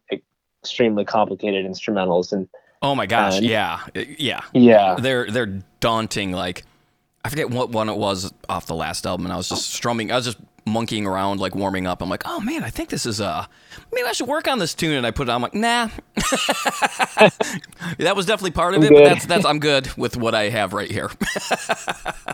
extremely 0.63 1.05
complicated 1.05 1.65
instrumentals 1.65 2.31
and 2.31 2.47
Oh 2.81 2.95
my 2.95 3.05
gosh! 3.05 3.39
Um, 3.39 3.43
yeah, 3.43 3.79
Uh, 3.95 4.03
yeah. 4.17 4.41
yeah 4.53 4.95
They're 4.95 5.29
they're 5.29 5.59
daunting. 5.81 6.31
Like 6.31 6.63
I 7.25 7.29
forget 7.29 7.49
what 7.49 7.71
one 7.71 7.89
it 7.89 7.97
was 7.97 8.31
off 8.47 8.67
the 8.67 8.75
last 8.75 9.05
album, 9.05 9.25
and 9.25 9.33
I 9.33 9.35
was 9.37 9.49
just 9.49 9.73
strumming. 9.73 10.11
I 10.13 10.15
was 10.15 10.25
just 10.25 10.37
monkeying 10.65 11.05
around, 11.05 11.39
like 11.39 11.55
warming 11.55 11.87
up. 11.87 12.01
I'm 12.01 12.09
like, 12.09 12.23
oh 12.25 12.39
man, 12.39 12.63
I 12.63 12.69
think 12.69 12.89
this 12.89 13.05
is 13.05 13.21
uh 13.21 13.45
maybe 13.91 14.07
I 14.07 14.11
should 14.11 14.27
work 14.27 14.47
on 14.47 14.59
this 14.59 14.73
tune. 14.73 14.97
And 14.97 15.05
I 15.05 15.11
put 15.11 15.27
it 15.27 15.31
on. 15.31 15.35
I'm 15.35 15.41
like, 15.41 15.53
nah. 15.53 15.89
that 17.97 18.15
was 18.15 18.25
definitely 18.25 18.51
part 18.51 18.75
of 18.75 18.83
it, 18.83 18.91
but 18.91 19.03
that's 19.03 19.25
that's 19.25 19.45
I'm 19.45 19.59
good 19.59 19.91
with 19.97 20.17
what 20.17 20.35
I 20.35 20.49
have 20.49 20.73
right 20.73 20.89
here. 20.89 21.09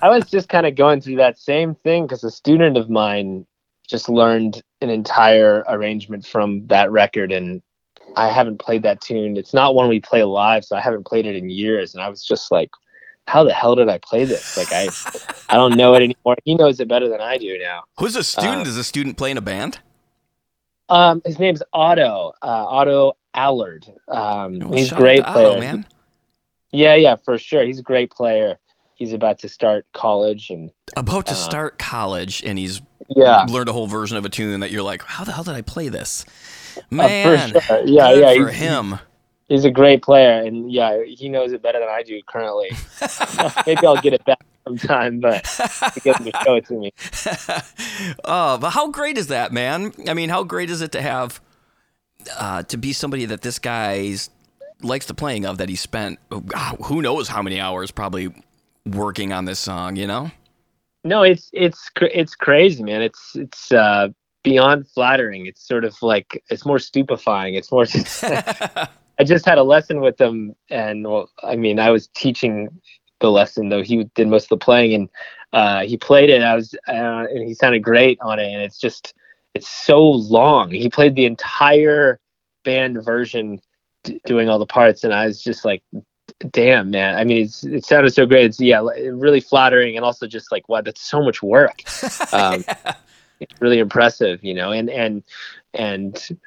i 0.01 0.09
was 0.09 0.29
just 0.29 0.49
kind 0.49 0.65
of 0.65 0.75
going 0.75 1.01
through 1.01 1.15
that 1.15 1.37
same 1.37 1.75
thing 1.75 2.03
because 2.05 2.23
a 2.23 2.31
student 2.31 2.77
of 2.77 2.89
mine 2.89 3.45
just 3.87 4.09
learned 4.09 4.61
an 4.81 4.89
entire 4.89 5.63
arrangement 5.67 6.25
from 6.25 6.65
that 6.67 6.91
record 6.91 7.31
and 7.31 7.61
i 8.15 8.27
haven't 8.27 8.59
played 8.59 8.83
that 8.83 9.01
tune 9.01 9.37
it's 9.37 9.53
not 9.53 9.75
one 9.75 9.89
we 9.89 9.99
play 9.99 10.23
live 10.23 10.63
so 10.63 10.75
i 10.75 10.81
haven't 10.81 11.05
played 11.05 11.25
it 11.25 11.35
in 11.35 11.49
years 11.49 11.93
and 11.93 12.03
i 12.03 12.09
was 12.09 12.23
just 12.23 12.51
like 12.51 12.69
how 13.27 13.43
the 13.43 13.53
hell 13.53 13.75
did 13.75 13.89
i 13.89 13.97
play 13.99 14.25
this 14.25 14.57
like 14.57 14.71
i 14.71 14.87
i 15.49 15.55
don't 15.55 15.75
know 15.77 15.93
it 15.95 16.03
anymore 16.03 16.35
he 16.45 16.55
knows 16.55 16.79
it 16.79 16.87
better 16.87 17.09
than 17.09 17.21
i 17.21 17.37
do 17.37 17.57
now 17.59 17.83
Who's 17.97 18.15
a 18.15 18.23
student? 18.23 18.67
Uh, 18.67 18.69
is 18.69 18.77
a 18.77 18.83
student 18.83 19.17
playing 19.17 19.37
a 19.37 19.41
band? 19.41 19.79
um 20.89 21.21
his 21.25 21.39
name's 21.39 21.63
otto 21.73 22.33
uh 22.41 22.45
otto 22.67 23.13
allard 23.33 23.85
um 24.07 24.59
Well, 24.59 24.73
he's 24.73 24.91
a 24.91 24.95
shout 24.95 24.99
out 24.99 24.99
great 25.01 25.23
player 25.25 25.47
Otto, 25.47 25.59
man. 25.59 25.85
yeah 26.71 26.95
yeah 26.95 27.15
for 27.15 27.37
sure 27.37 27.63
he's 27.65 27.79
a 27.79 27.83
great 27.83 28.11
player 28.11 28.57
he's 28.95 29.13
about 29.13 29.39
to 29.39 29.49
start 29.49 29.85
college 29.93 30.49
and 30.49 30.71
About 30.95 31.25
to 31.27 31.33
uh, 31.33 31.35
start 31.35 31.77
college, 31.77 32.43
and 32.43 32.57
he's 32.57 32.81
yeah 33.09 33.43
learned 33.49 33.69
a 33.69 33.73
whole 33.73 33.87
version 33.87 34.17
of 34.17 34.25
a 34.25 34.29
tune 34.29 34.61
that 34.61 34.71
you're 34.71 34.83
like, 34.83 35.03
how 35.03 35.23
the 35.23 35.31
hell 35.33 35.43
did 35.43 35.53
I 35.55 35.61
play 35.61 35.89
this? 35.89 36.25
Uh, 36.77 36.81
Man, 36.91 37.51
for 37.51 37.61
sure. 37.61 37.81
Yeah, 37.85 38.11
yeah. 38.13 38.33
for 38.35 38.49
he's, 38.49 38.59
him. 38.59 38.99
He's 39.47 39.65
a 39.65 39.71
great 39.71 40.01
player, 40.01 40.41
and 40.41 40.71
yeah, 40.71 41.03
he 41.03 41.29
knows 41.29 41.51
it 41.51 41.61
better 41.61 41.79
than 41.79 41.89
I 41.89 42.03
do 42.03 42.21
currently. 42.27 42.71
Maybe 43.65 43.85
I'll 43.85 44.01
get 44.01 44.13
it 44.13 44.25
back 44.25 44.43
sometime, 44.65 45.19
but 45.19 45.45
he 45.93 45.99
gets 46.01 46.23
to 46.23 46.31
show 46.43 46.55
it 46.55 46.65
to 46.67 46.73
me. 46.73 46.93
oh, 48.25 48.57
but 48.57 48.71
how 48.71 48.89
great 48.89 49.17
is 49.17 49.27
that, 49.27 49.51
man? 49.51 49.93
I 50.07 50.13
mean, 50.13 50.29
how 50.29 50.43
great 50.43 50.69
is 50.69 50.81
it 50.81 50.91
to 50.93 51.01
have 51.01 51.41
uh, 52.37 52.63
to 52.63 52.77
be 52.77 52.93
somebody 52.93 53.25
that 53.25 53.41
this 53.41 53.59
guy's 53.59 54.29
likes 54.81 55.05
the 55.05 55.13
playing 55.13 55.45
of 55.45 55.57
that 55.57 55.69
he 55.69 55.75
spent 55.75 56.19
who 56.83 57.01
knows 57.01 57.29
how 57.29 57.41
many 57.41 57.59
hours 57.59 57.91
probably 57.91 58.33
working 58.85 59.31
on 59.31 59.45
this 59.45 59.57
song, 59.57 59.95
you 59.95 60.05
know? 60.05 60.29
No, 61.03 61.23
it's 61.23 61.49
it's 61.53 61.91
it's 62.01 62.35
crazy, 62.35 62.83
man. 62.83 63.01
It's 63.03 63.35
it's 63.35 63.71
uh, 63.71 64.09
beyond 64.43 64.87
flattering. 64.87 65.45
It's 65.45 65.65
sort 65.65 65.85
of 65.85 65.95
like 66.01 66.43
it's 66.49 66.65
more 66.65 66.79
stupefying. 66.79 67.53
It's 67.53 67.71
more. 67.71 67.85
I 69.19 69.23
just 69.23 69.45
had 69.45 69.57
a 69.57 69.63
lesson 69.63 70.01
with 70.01 70.19
him, 70.19 70.55
and 70.69 71.05
well, 71.05 71.29
I 71.43 71.55
mean, 71.55 71.79
I 71.79 71.89
was 71.89 72.07
teaching 72.09 72.69
the 73.19 73.31
lesson 73.31 73.69
though. 73.69 73.83
He 73.83 74.03
did 74.15 74.27
most 74.27 74.45
of 74.45 74.49
the 74.49 74.57
playing, 74.57 74.93
and 74.93 75.09
uh, 75.53 75.85
he 75.85 75.97
played 75.97 76.29
it. 76.29 76.41
I 76.41 76.55
was, 76.55 76.75
uh, 76.87 77.25
and 77.29 77.47
he 77.47 77.53
sounded 77.53 77.83
great 77.83 78.17
on 78.21 78.39
it. 78.39 78.51
And 78.51 78.61
it's 78.61 78.79
just, 78.79 79.13
it's 79.53 79.69
so 79.69 80.03
long. 80.03 80.71
He 80.71 80.89
played 80.89 81.15
the 81.15 81.25
entire 81.25 82.19
band 82.63 83.03
version, 83.03 83.61
d- 84.03 84.19
doing 84.25 84.49
all 84.49 84.59
the 84.59 84.65
parts, 84.65 85.03
and 85.03 85.13
I 85.13 85.27
was 85.27 85.41
just 85.41 85.63
like, 85.63 85.81
damn, 86.51 86.89
man. 86.91 87.15
I 87.15 87.23
mean, 87.23 87.43
it's, 87.45 87.63
it 87.63 87.85
sounded 87.85 88.13
so 88.13 88.25
great. 88.25 88.45
It's 88.45 88.59
yeah, 88.59 88.81
really 89.11 89.39
flattering, 89.39 89.95
and 89.95 90.03
also 90.03 90.27
just 90.27 90.51
like, 90.51 90.67
wow, 90.67 90.81
that's 90.81 91.01
so 91.01 91.23
much 91.23 91.41
work. 91.41 91.83
Um, 92.31 92.65
it's 93.39 93.61
really 93.61 93.79
impressive, 93.79 94.43
you 94.43 94.53
know, 94.53 94.71
and 94.71 94.89
and 94.89 95.23
and 95.73 96.37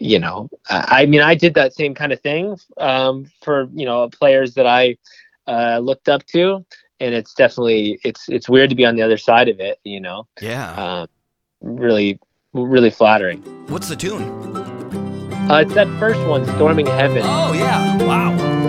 you 0.00 0.18
know, 0.18 0.48
I 0.68 1.06
mean, 1.06 1.20
I 1.20 1.34
did 1.34 1.54
that 1.54 1.72
same 1.74 1.94
kind 1.94 2.12
of 2.12 2.20
thing 2.20 2.56
um, 2.78 3.30
for 3.42 3.68
you 3.74 3.84
know 3.86 4.08
players 4.08 4.54
that 4.54 4.66
I 4.66 4.96
uh, 5.46 5.78
looked 5.78 6.08
up 6.08 6.24
to, 6.26 6.64
and 7.00 7.14
it's 7.14 7.34
definitely 7.34 7.98
it's 8.04 8.28
it's 8.28 8.48
weird 8.48 8.70
to 8.70 8.76
be 8.76 8.84
on 8.86 8.96
the 8.96 9.02
other 9.02 9.18
side 9.18 9.48
of 9.48 9.60
it. 9.60 9.78
You 9.84 10.00
know, 10.00 10.26
Yeah. 10.40 10.72
um, 10.74 11.08
really 11.60 12.18
really 12.54 12.90
flattering. 12.90 13.40
What's 13.68 13.88
the 13.88 13.96
tune? 13.96 14.22
Uh, 15.50 15.60
it's 15.60 15.74
that 15.74 15.88
first 15.98 16.20
one, 16.28 16.44
"Storming 16.56 16.86
Heaven." 16.86 17.22
Oh 17.24 17.52
yeah. 17.52 17.96
Wow. 18.04 18.67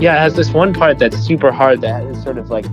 Yeah, 0.00 0.16
it 0.16 0.20
has 0.20 0.34
this 0.34 0.50
one 0.50 0.72
part 0.72 0.98
that's 0.98 1.18
super 1.18 1.52
hard 1.52 1.82
that 1.82 2.02
is 2.04 2.22
sort 2.22 2.38
of 2.38 2.48
like 2.50 2.64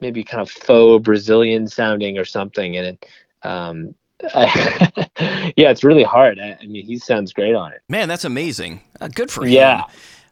maybe 0.00 0.22
kind 0.22 0.42
of 0.42 0.50
faux 0.50 1.02
Brazilian 1.02 1.66
sounding 1.66 2.18
or 2.18 2.26
something, 2.26 2.76
and 2.76 2.86
it, 2.88 3.06
um, 3.42 3.94
I, 4.34 4.92
yeah, 5.56 5.70
it's 5.70 5.82
really 5.82 6.02
hard. 6.02 6.38
I, 6.38 6.58
I 6.60 6.66
mean, 6.66 6.84
he 6.84 6.98
sounds 6.98 7.32
great 7.32 7.54
on 7.54 7.72
it. 7.72 7.80
Man, 7.88 8.06
that's 8.06 8.24
amazing. 8.26 8.82
Uh, 9.00 9.08
good 9.08 9.30
for 9.30 9.44
him. 9.46 9.52
Yeah. 9.52 9.84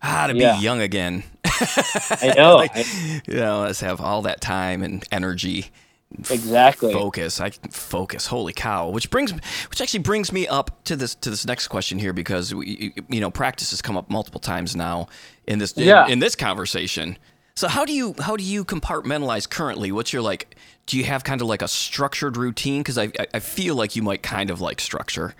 Ah, 0.02 0.26
to 0.26 0.34
be 0.34 0.40
Yeah. 0.40 0.60
young 0.60 0.80
again. 0.82 1.24
I 1.44 2.34
know. 2.36 2.56
Like, 2.56 2.72
I- 2.74 3.22
you 3.26 3.34
know, 3.36 3.62
let's 3.62 3.80
have 3.80 4.00
all 4.00 4.20
that 4.22 4.42
time 4.42 4.82
and 4.82 5.02
energy. 5.10 5.70
Exactly. 6.18 6.92
Focus. 6.92 7.40
I 7.40 7.50
focus. 7.70 8.26
Holy 8.26 8.52
cow! 8.52 8.88
Which 8.90 9.10
brings, 9.10 9.32
which 9.32 9.80
actually 9.80 10.00
brings 10.00 10.32
me 10.32 10.46
up 10.46 10.82
to 10.84 10.96
this 10.96 11.14
to 11.16 11.30
this 11.30 11.46
next 11.46 11.68
question 11.68 11.98
here 11.98 12.12
because 12.12 12.54
we, 12.54 12.92
you 13.08 13.20
know 13.20 13.30
practice 13.30 13.70
has 13.70 13.82
come 13.82 13.96
up 13.96 14.10
multiple 14.10 14.40
times 14.40 14.74
now 14.76 15.08
in 15.46 15.58
this 15.58 15.72
in, 15.72 15.84
Yeah. 15.84 16.06
in 16.08 16.18
this 16.18 16.34
conversation. 16.36 17.16
So 17.56 17.68
how 17.68 17.84
do 17.84 17.92
you 17.92 18.14
how 18.20 18.36
do 18.36 18.44
you 18.44 18.64
compartmentalize 18.64 19.48
currently? 19.48 19.92
What's 19.92 20.12
your 20.12 20.22
like? 20.22 20.56
Do 20.86 20.96
you 20.98 21.04
have 21.04 21.22
kind 21.24 21.40
of 21.40 21.46
like 21.46 21.62
a 21.62 21.68
structured 21.68 22.36
routine? 22.36 22.80
Because 22.80 22.98
I- 22.98 23.12
I 23.32 23.38
feel 23.38 23.76
like 23.76 23.94
you 23.94 24.02
might 24.02 24.22
kind 24.22 24.50
of 24.50 24.60
like 24.60 24.80
structure, 24.80 25.34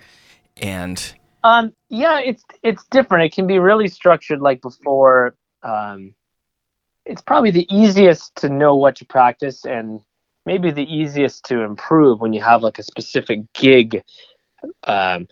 and 0.57 1.13
Um, 1.43 1.73
yeah, 1.89 2.19
it's 2.19 2.43
it's 2.63 2.85
different. 2.91 3.25
It 3.25 3.33
can 3.33 3.47
be 3.47 3.59
really 3.59 3.87
structured, 3.87 4.39
like 4.41 4.61
before. 4.61 5.35
Um, 5.63 6.13
it's 7.05 7.21
probably 7.21 7.51
the 7.51 7.67
easiest 7.75 8.35
to 8.37 8.49
know 8.49 8.75
what 8.75 8.95
to 8.97 9.05
practice, 9.05 9.65
and 9.65 9.99
maybe 10.45 10.71
the 10.71 10.93
easiest 10.93 11.45
to 11.45 11.61
improve 11.61 12.19
when 12.19 12.33
you 12.33 12.41
have 12.41 12.63
like 12.63 12.79
a 12.79 12.83
specific 12.83 13.41
gig, 13.53 14.03
um, 14.85 15.27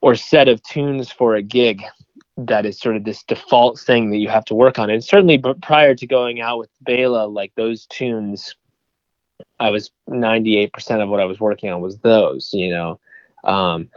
or 0.00 0.14
set 0.14 0.48
of 0.48 0.62
tunes 0.62 1.10
for 1.10 1.36
a 1.36 1.42
gig 1.42 1.82
that 2.36 2.66
is 2.66 2.80
sort 2.80 2.96
of 2.96 3.04
this 3.04 3.22
default 3.24 3.78
thing 3.78 4.10
that 4.10 4.16
you 4.16 4.28
have 4.28 4.44
to 4.46 4.54
work 4.54 4.78
on. 4.78 4.90
And 4.90 5.04
certainly, 5.04 5.36
but 5.36 5.60
prior 5.60 5.94
to 5.94 6.06
going 6.06 6.40
out 6.40 6.58
with 6.58 6.70
Bela, 6.80 7.26
like 7.26 7.52
those 7.56 7.86
tunes, 7.86 8.54
I 9.60 9.70
was 9.70 9.90
ninety 10.08 10.56
eight 10.58 10.72
percent 10.72 11.02
of 11.02 11.08
what 11.08 11.20
I 11.20 11.24
was 11.24 11.40
working 11.40 11.70
on 11.70 11.80
was 11.80 11.98
those. 11.98 12.50
You 12.52 12.70
know. 12.70 13.00
Um, 13.44 13.88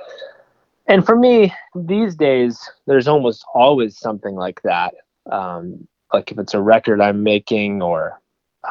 and 0.88 1.06
for 1.06 1.16
me 1.16 1.54
these 1.76 2.16
days 2.16 2.60
there's 2.86 3.08
almost 3.08 3.46
always 3.54 3.98
something 3.98 4.36
like 4.36 4.62
that 4.64 4.94
um, 5.32 5.88
like 6.14 6.32
if 6.32 6.40
it's 6.40 6.54
a 6.54 6.62
record 6.62 7.02
i'm 7.02 7.24
making 7.24 7.82
or 7.82 8.20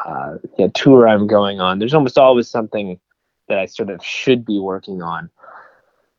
uh, 0.05 0.37
a 0.59 0.69
tour 0.69 1.07
i'm 1.07 1.27
going 1.27 1.59
on. 1.59 1.79
There's 1.79 1.93
almost 1.93 2.17
always 2.17 2.49
something 2.49 2.99
that 3.47 3.59
i 3.59 3.65
sort 3.65 3.89
of 3.89 4.03
should 4.03 4.45
be 4.45 4.59
working 4.59 5.01
on. 5.01 5.29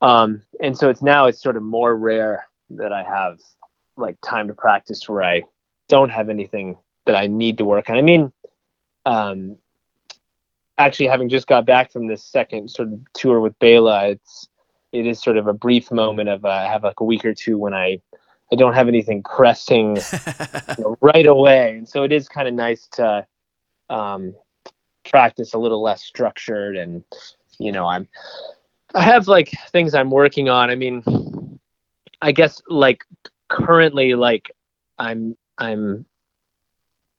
Um, 0.03 0.43
and 0.61 0.77
so 0.77 0.91
it's 0.91 1.03
now 1.03 1.27
it's 1.27 1.43
sort 1.43 1.57
of 1.57 1.63
more 1.63 1.97
rare 1.97 2.47
that 2.71 2.93
i 2.93 3.03
have 3.03 3.39
like 3.97 4.17
time 4.21 4.49
to 4.49 4.55
practice 4.55 5.09
where 5.09 5.23
i 5.23 5.43
don't 5.89 6.11
have 6.11 6.29
anything 6.29 6.77
that 7.07 7.15
i 7.17 7.27
need 7.27 7.59
to 7.59 7.65
work 7.65 7.89
on. 7.91 7.97
I 7.97 8.03
mean 8.03 8.33
um, 9.07 9.57
actually 10.79 11.07
having 11.07 11.29
just 11.29 11.47
got 11.47 11.65
back 11.65 11.93
from 11.93 12.09
this 12.09 12.23
second 12.23 12.71
sort 12.71 12.93
of 12.93 13.01
tour 13.15 13.41
with 13.41 13.59
Bela, 13.59 14.09
it's 14.09 14.49
it 14.93 15.07
is 15.07 15.21
sort 15.21 15.37
of 15.37 15.47
a 15.47 15.53
brief 15.53 15.91
moment 15.91 16.29
of 16.29 16.45
uh, 16.45 16.49
I 16.49 16.65
have 16.65 16.83
like 16.83 17.01
a 17.01 17.05
week 17.05 17.25
or 17.25 17.35
two 17.35 17.57
when 17.57 17.73
I 17.73 18.01
I 18.53 18.57
don't 18.57 18.75
have 18.75 18.89
anything 18.89 19.23
pressing 19.23 19.97
you 19.97 20.03
know, 20.79 20.99
right 21.01 21.27
away, 21.27 21.77
and 21.79 21.89
so 21.89 22.03
it 22.03 22.13
is 22.13 22.29
kind 22.29 22.49
of 22.49 22.55
nice 22.55 22.87
to 22.93 23.27
um, 23.91 24.35
practice 25.09 25.55
a 25.55 25.59
little 25.59 25.83
less 25.83 26.03
structured, 26.03 26.77
and 26.77 27.05
you 27.59 27.73
know 27.73 27.87
I'm 27.87 28.09
I 28.95 29.03
have 29.03 29.29
like 29.29 29.51
things 29.71 29.95
I'm 29.95 30.11
working 30.11 30.49
on. 30.49 30.71
I 30.71 30.75
mean, 30.75 31.03
I 32.21 32.33
guess 32.33 32.63
like 32.69 33.05
currently 33.49 34.15
like 34.15 34.51
I'm 34.99 35.37
I'm 35.59 36.07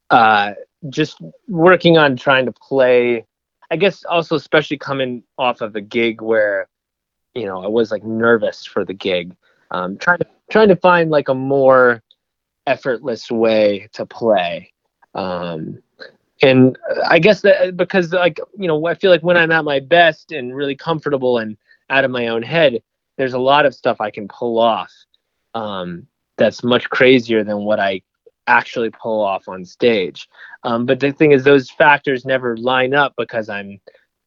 uh 0.10 0.54
just 0.90 1.22
working 1.48 1.98
on 1.98 2.16
trying 2.16 2.46
to 2.46 2.52
play 2.52 3.26
I 3.70 3.76
guess 3.76 4.04
also 4.06 4.36
especially 4.36 4.78
coming 4.78 5.24
off 5.38 5.62
of 5.62 5.76
a 5.76 5.82
gig 5.82 6.22
where 6.22 6.68
you 7.34 7.46
know 7.46 7.64
I 7.64 7.68
was 7.68 7.92
like 7.92 8.04
nervous 8.04 8.66
for 8.66 8.86
the 8.86 8.94
gig 8.94 9.36
um 9.72 9.98
trying 9.98 10.20
to 10.20 10.28
trying 10.50 10.70
to 10.70 10.76
find 10.76 11.10
like 11.10 11.30
a 11.30 11.34
more 11.34 12.02
effortless 12.66 13.30
way 13.32 13.90
to 13.94 14.06
play 14.06 14.72
um 15.14 15.80
and 16.42 16.78
I 17.10 17.20
guess 17.20 17.42
that 17.42 17.78
because 17.78 18.14
like 18.14 18.40
you 18.58 18.68
know 18.68 18.86
I 18.86 18.96
feel 18.96 19.12
like 19.12 19.24
when 19.24 19.38
I'm 19.38 19.52
at 19.52 19.66
my 19.66 19.80
best 19.80 20.32
and 20.32 20.56
really 20.56 20.76
comfortable 20.76 21.38
and 21.38 21.58
out 21.90 22.06
of 22.06 22.12
my 22.12 22.28
own 22.28 22.44
head 22.44 22.82
there's 23.18 23.34
a 23.34 23.40
lot 23.40 23.66
of 23.66 23.74
stuff 23.74 24.02
I 24.02 24.12
can 24.12 24.28
pull 24.28 24.60
off 24.60 24.92
um 25.54 26.08
that's 26.38 26.64
much 26.64 26.90
crazier 26.90 27.44
than 27.44 27.60
what 27.60 27.80
I 27.80 28.02
actually 28.48 28.92
pull 28.92 29.22
off 29.22 29.48
on 29.48 29.66
stage 29.66 30.28
um, 30.68 30.86
but 30.86 31.00
the 31.00 31.14
thing 31.14 31.32
is, 31.32 31.46
those 31.46 31.70
factors 31.70 32.26
never 32.26 32.58
line 32.58 32.94
up 32.94 33.14
because 33.18 33.48
I'm, 33.48 33.80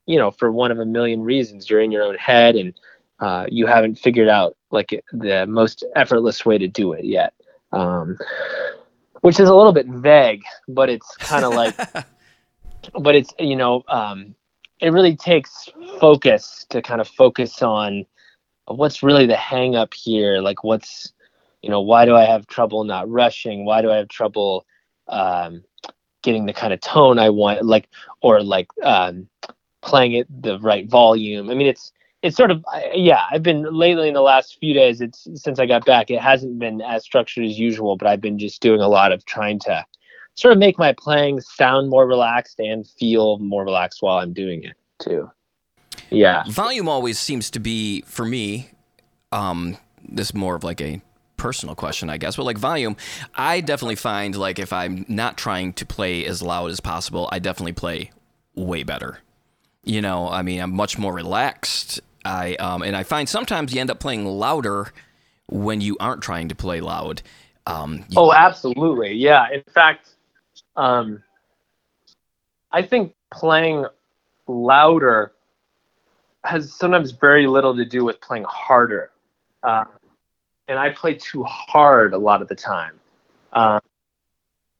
you 0.06 0.18
know, 0.18 0.30
for 0.30 0.50
one 0.50 0.70
of 0.70 0.78
a 0.78 0.86
million 0.86 1.22
reasons, 1.22 1.68
you're 1.68 1.82
in 1.82 1.92
your 1.92 2.02
own 2.02 2.16
head 2.16 2.56
and 2.56 2.72
uh, 3.20 3.44
you 3.48 3.66
haven't 3.66 3.98
figured 3.98 4.28
out 4.28 4.56
like 4.70 4.98
the 5.12 5.46
most 5.46 5.84
effortless 5.96 6.46
way 6.46 6.56
to 6.56 6.66
do 6.66 6.94
it 6.94 7.04
yet. 7.04 7.34
Um, 7.72 8.16
which 9.20 9.40
is 9.40 9.48
a 9.48 9.54
little 9.54 9.72
bit 9.72 9.86
vague, 9.86 10.42
but 10.68 10.88
it's 10.88 11.16
kind 11.16 11.44
of 11.44 11.54
like, 11.54 11.76
but 12.98 13.14
it's, 13.14 13.32
you 13.38 13.56
know, 13.56 13.82
um, 13.88 14.34
it 14.80 14.92
really 14.92 15.16
takes 15.16 15.68
focus 15.98 16.66
to 16.70 16.80
kind 16.80 17.00
of 17.00 17.08
focus 17.08 17.62
on 17.62 18.06
what's 18.66 19.02
really 19.02 19.26
the 19.26 19.36
hang 19.36 19.76
up 19.76 19.92
here. 19.92 20.40
Like, 20.40 20.64
what's, 20.64 21.12
you 21.62 21.70
know, 21.70 21.80
why 21.80 22.06
do 22.06 22.14
I 22.14 22.24
have 22.24 22.46
trouble 22.46 22.84
not 22.84 23.10
rushing? 23.10 23.64
Why 23.64 23.82
do 23.82 23.90
I 23.90 23.96
have 23.96 24.08
trouble, 24.08 24.64
um, 25.08 25.64
getting 26.22 26.46
the 26.46 26.52
kind 26.52 26.72
of 26.72 26.80
tone 26.80 27.18
I 27.18 27.30
want, 27.30 27.64
like 27.64 27.88
or 28.22 28.42
like 28.42 28.68
um, 28.82 29.28
playing 29.82 30.12
it 30.12 30.42
the 30.42 30.58
right 30.60 30.88
volume. 30.88 31.50
I 31.50 31.54
mean, 31.54 31.66
it's 31.66 31.92
it's 32.22 32.36
sort 32.36 32.50
of 32.50 32.64
yeah. 32.92 33.22
I've 33.30 33.42
been 33.42 33.62
lately 33.62 34.08
in 34.08 34.14
the 34.14 34.20
last 34.20 34.58
few 34.58 34.74
days. 34.74 35.00
It's 35.00 35.26
since 35.34 35.58
I 35.58 35.66
got 35.66 35.84
back. 35.84 36.10
It 36.10 36.20
hasn't 36.20 36.58
been 36.58 36.80
as 36.80 37.04
structured 37.04 37.44
as 37.44 37.58
usual, 37.58 37.96
but 37.96 38.08
I've 38.08 38.20
been 38.20 38.38
just 38.38 38.60
doing 38.60 38.80
a 38.80 38.88
lot 38.88 39.12
of 39.12 39.24
trying 39.24 39.58
to 39.60 39.84
sort 40.34 40.52
of 40.52 40.58
make 40.58 40.78
my 40.78 40.94
playing 40.96 41.40
sound 41.40 41.90
more 41.90 42.06
relaxed 42.06 42.58
and 42.60 42.86
feel 42.86 43.38
more 43.38 43.64
relaxed 43.64 44.02
while 44.02 44.18
I'm 44.18 44.32
doing 44.32 44.64
it 44.64 44.76
too. 44.98 45.30
Yeah. 46.10 46.44
volume 46.48 46.88
always 46.88 47.18
seems 47.18 47.50
to 47.50 47.60
be 47.60 48.02
for 48.02 48.24
me 48.24 48.70
um 49.32 49.76
this 50.08 50.28
is 50.28 50.34
more 50.34 50.56
of 50.56 50.64
like 50.64 50.80
a 50.80 51.00
personal 51.36 51.74
question 51.74 52.10
i 52.10 52.16
guess 52.16 52.36
but 52.36 52.44
like 52.44 52.58
volume 52.58 52.96
i 53.34 53.60
definitely 53.60 53.94
find 53.96 54.36
like 54.36 54.58
if 54.58 54.72
i'm 54.72 55.04
not 55.08 55.36
trying 55.38 55.72
to 55.72 55.86
play 55.86 56.24
as 56.24 56.42
loud 56.42 56.70
as 56.70 56.80
possible 56.80 57.28
i 57.32 57.38
definitely 57.38 57.72
play 57.72 58.10
way 58.54 58.82
better 58.82 59.20
you 59.84 60.02
know 60.02 60.28
i 60.28 60.42
mean 60.42 60.60
i'm 60.60 60.74
much 60.74 60.98
more 60.98 61.14
relaxed 61.14 62.00
i 62.24 62.54
um 62.56 62.82
and 62.82 62.96
i 62.96 63.02
find 63.02 63.28
sometimes 63.28 63.72
you 63.74 63.80
end 63.80 63.90
up 63.90 64.00
playing 64.00 64.24
louder 64.24 64.92
when 65.48 65.80
you 65.80 65.96
aren't 66.00 66.22
trying 66.22 66.48
to 66.48 66.54
play 66.54 66.80
loud 66.80 67.22
um 67.66 68.04
Oh, 68.16 68.32
absolutely. 68.32 69.12
Yeah. 69.14 69.46
In 69.52 69.62
fact, 69.72 70.10
um, 70.76 71.22
I 72.72 72.82
think 72.82 73.14
playing 73.32 73.86
louder 74.46 75.32
has 76.44 76.72
sometimes 76.72 77.10
very 77.10 77.46
little 77.46 77.76
to 77.76 77.84
do 77.84 78.04
with 78.04 78.20
playing 78.20 78.44
harder. 78.48 79.10
Uh, 79.62 79.84
and 80.68 80.78
I 80.78 80.90
play 80.90 81.14
too 81.14 81.44
hard 81.44 82.14
a 82.14 82.18
lot 82.18 82.42
of 82.42 82.48
the 82.48 82.54
time. 82.54 82.98
Uh, 83.52 83.80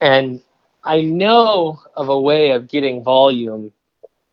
and 0.01 0.41
I 0.85 1.03
know 1.03 1.81
of 1.97 2.09
a 2.09 2.19
way 2.19 2.51
of 2.53 2.69
getting 2.69 3.03
volume 3.03 3.73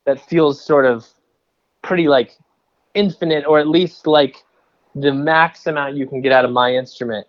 that 0.05 0.21
feels 0.29 0.63
sort 0.63 0.85
of 0.85 1.05
pretty 1.81 2.07
like 2.07 2.37
infinite 2.97 3.45
or 3.45 3.59
at 3.59 3.67
least 3.67 4.07
like 4.07 4.43
the 4.95 5.13
max 5.13 5.67
amount 5.67 5.95
you 5.95 6.07
can 6.07 6.21
get 6.21 6.31
out 6.31 6.45
of 6.45 6.51
my 6.51 6.73
instrument. 6.73 7.27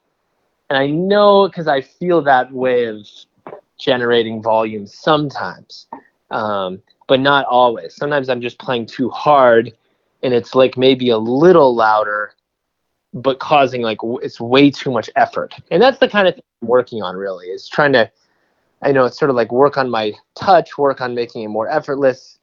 And 0.71 0.79
I 0.79 0.87
know 0.87 1.49
because 1.49 1.69
I 1.69 1.81
feel 1.81 2.23
that 2.23 2.53
way 2.53 2.87
of 2.87 3.07
generating 3.79 4.43
volume 4.43 4.87
sometimes, 4.87 5.87
um, 6.31 6.83
but 7.07 7.21
not 7.21 7.47
always. 7.47 7.95
Sometimes 7.95 8.29
I'm 8.29 8.41
just 8.41 8.59
playing 8.59 8.87
too 8.87 9.09
hard 9.11 9.73
and 10.23 10.35
it's 10.35 10.55
like 10.55 10.77
maybe 10.77 11.11
a 11.11 11.19
little 11.19 11.75
louder, 11.75 12.33
but 13.15 13.39
causing 13.39 13.83
like 13.83 13.99
w- 13.99 14.19
it's 14.23 14.41
way 14.41 14.71
too 14.71 14.91
much 14.91 15.09
effort. 15.17 15.55
And 15.71 15.81
that's 15.81 15.99
the 15.99 16.09
kind 16.09 16.29
of 16.29 16.35
thing 16.35 16.45
I'm 16.63 16.69
working 16.69 17.03
on 17.03 17.17
really 17.17 17.47
is 17.47 17.69
trying 17.69 17.93
to, 17.93 18.11
I 18.83 18.93
know 18.93 19.05
it's 19.05 19.19
sort 19.19 19.31
of 19.31 19.37
like 19.37 19.53
work 19.53 19.77
on 19.79 19.91
my 19.91 20.13
touch, 20.35 20.77
work 20.77 21.01
on 21.01 21.15
making 21.15 21.45
it 21.45 21.49
more 21.49 21.69
effortless. 21.69 22.39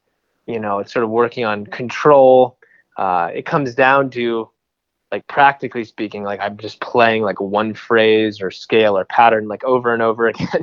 You 0.46 0.60
know, 0.60 0.78
it's 0.78 0.92
sort 0.92 1.04
of 1.04 1.10
working 1.10 1.44
on 1.44 1.66
control. 1.66 2.58
Uh, 2.96 3.30
it 3.34 3.46
comes 3.46 3.74
down 3.74 4.10
to 4.10 4.50
like 5.12 5.26
practically 5.28 5.84
speaking, 5.84 6.24
like 6.24 6.40
I'm 6.40 6.56
just 6.56 6.80
playing 6.80 7.22
like 7.22 7.40
one 7.40 7.74
phrase 7.74 8.40
or 8.40 8.50
scale 8.50 8.96
or 8.96 9.04
pattern 9.04 9.48
like 9.48 9.64
over 9.64 9.92
and 9.92 10.02
over 10.02 10.26
again, 10.28 10.62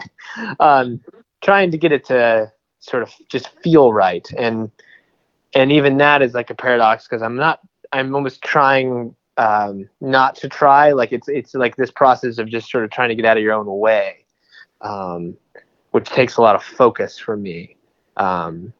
um, 0.59 0.99
trying 1.41 1.71
to 1.71 1.77
get 1.77 1.91
it 1.91 2.05
to 2.05 2.51
sort 2.79 3.03
of 3.03 3.13
just 3.29 3.49
feel 3.61 3.93
right. 3.93 4.27
And 4.37 4.71
and 5.55 5.71
even 5.71 5.97
that 5.97 6.21
is 6.21 6.33
like 6.33 6.49
a 6.49 6.55
paradox 6.55 7.05
because 7.07 7.21
I'm 7.21 7.35
not. 7.35 7.59
I'm 7.91 8.15
almost 8.15 8.41
trying 8.41 9.15
um, 9.37 9.87
not 10.01 10.35
to 10.37 10.49
try. 10.49 10.91
Like 10.91 11.11
it's 11.11 11.27
it's 11.27 11.53
like 11.53 11.75
this 11.75 11.91
process 11.91 12.37
of 12.37 12.49
just 12.49 12.69
sort 12.69 12.83
of 12.83 12.91
trying 12.91 13.09
to 13.09 13.15
get 13.15 13.25
out 13.25 13.37
of 13.37 13.43
your 13.43 13.53
own 13.53 13.67
way, 13.79 14.25
um, 14.81 15.37
which 15.91 16.09
takes 16.09 16.37
a 16.37 16.41
lot 16.41 16.55
of 16.55 16.63
focus 16.63 17.17
for 17.17 17.37
me. 17.37 17.77
Um, 18.17 18.73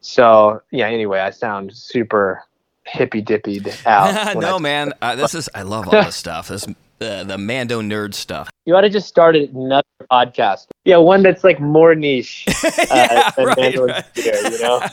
so 0.00 0.62
yeah. 0.70 0.88
Anyway, 0.88 1.18
I 1.18 1.30
sound 1.30 1.76
super 1.76 2.44
hippy 2.84 3.20
dippy 3.20 3.62
out. 3.86 4.36
no, 4.36 4.56
I, 4.56 4.58
man. 4.58 4.92
Uh, 5.02 5.14
this 5.14 5.34
is 5.34 5.48
I 5.54 5.62
love 5.62 5.86
all 5.88 6.04
this 6.04 6.16
stuff. 6.24 6.48
This 6.48 6.66
uh, 7.00 7.24
the 7.24 7.38
Mando 7.38 7.80
nerd 7.80 8.14
stuff. 8.14 8.48
You 8.64 8.76
ought 8.76 8.82
to 8.82 8.90
just 8.90 9.08
start 9.08 9.34
another 9.34 9.82
podcast. 10.10 10.66
Yeah, 10.84 10.98
one 10.98 11.22
that's 11.22 11.42
like 11.42 11.60
more 11.60 11.94
niche 11.94 12.44
uh, 12.64 12.70
yeah, 12.90 13.30
than 13.36 13.46
right, 13.46 13.58
Mandolin 13.58 13.90
right. 13.90 14.04
Studio, 14.16 14.48
you 14.48 14.58
know? 14.60 14.86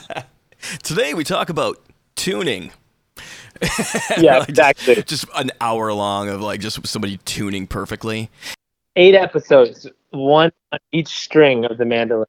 Today 0.81 1.13
we 1.13 1.23
talk 1.23 1.49
about 1.49 1.77
tuning. 2.15 2.71
Yeah, 4.17 4.39
Like, 4.39 4.49
exactly. 4.49 4.95
Just, 4.95 5.07
just 5.07 5.25
an 5.35 5.51
hour 5.61 5.93
long 5.93 6.29
of 6.29 6.41
like 6.41 6.61
just 6.61 6.85
somebody 6.87 7.17
tuning 7.25 7.67
perfectly. 7.67 8.29
Eight 8.95 9.15
episodes, 9.15 9.85
one 10.11 10.51
on 10.71 10.79
each 10.91 11.07
string 11.07 11.65
of 11.65 11.77
the 11.77 11.85
mandolin. 11.85 12.25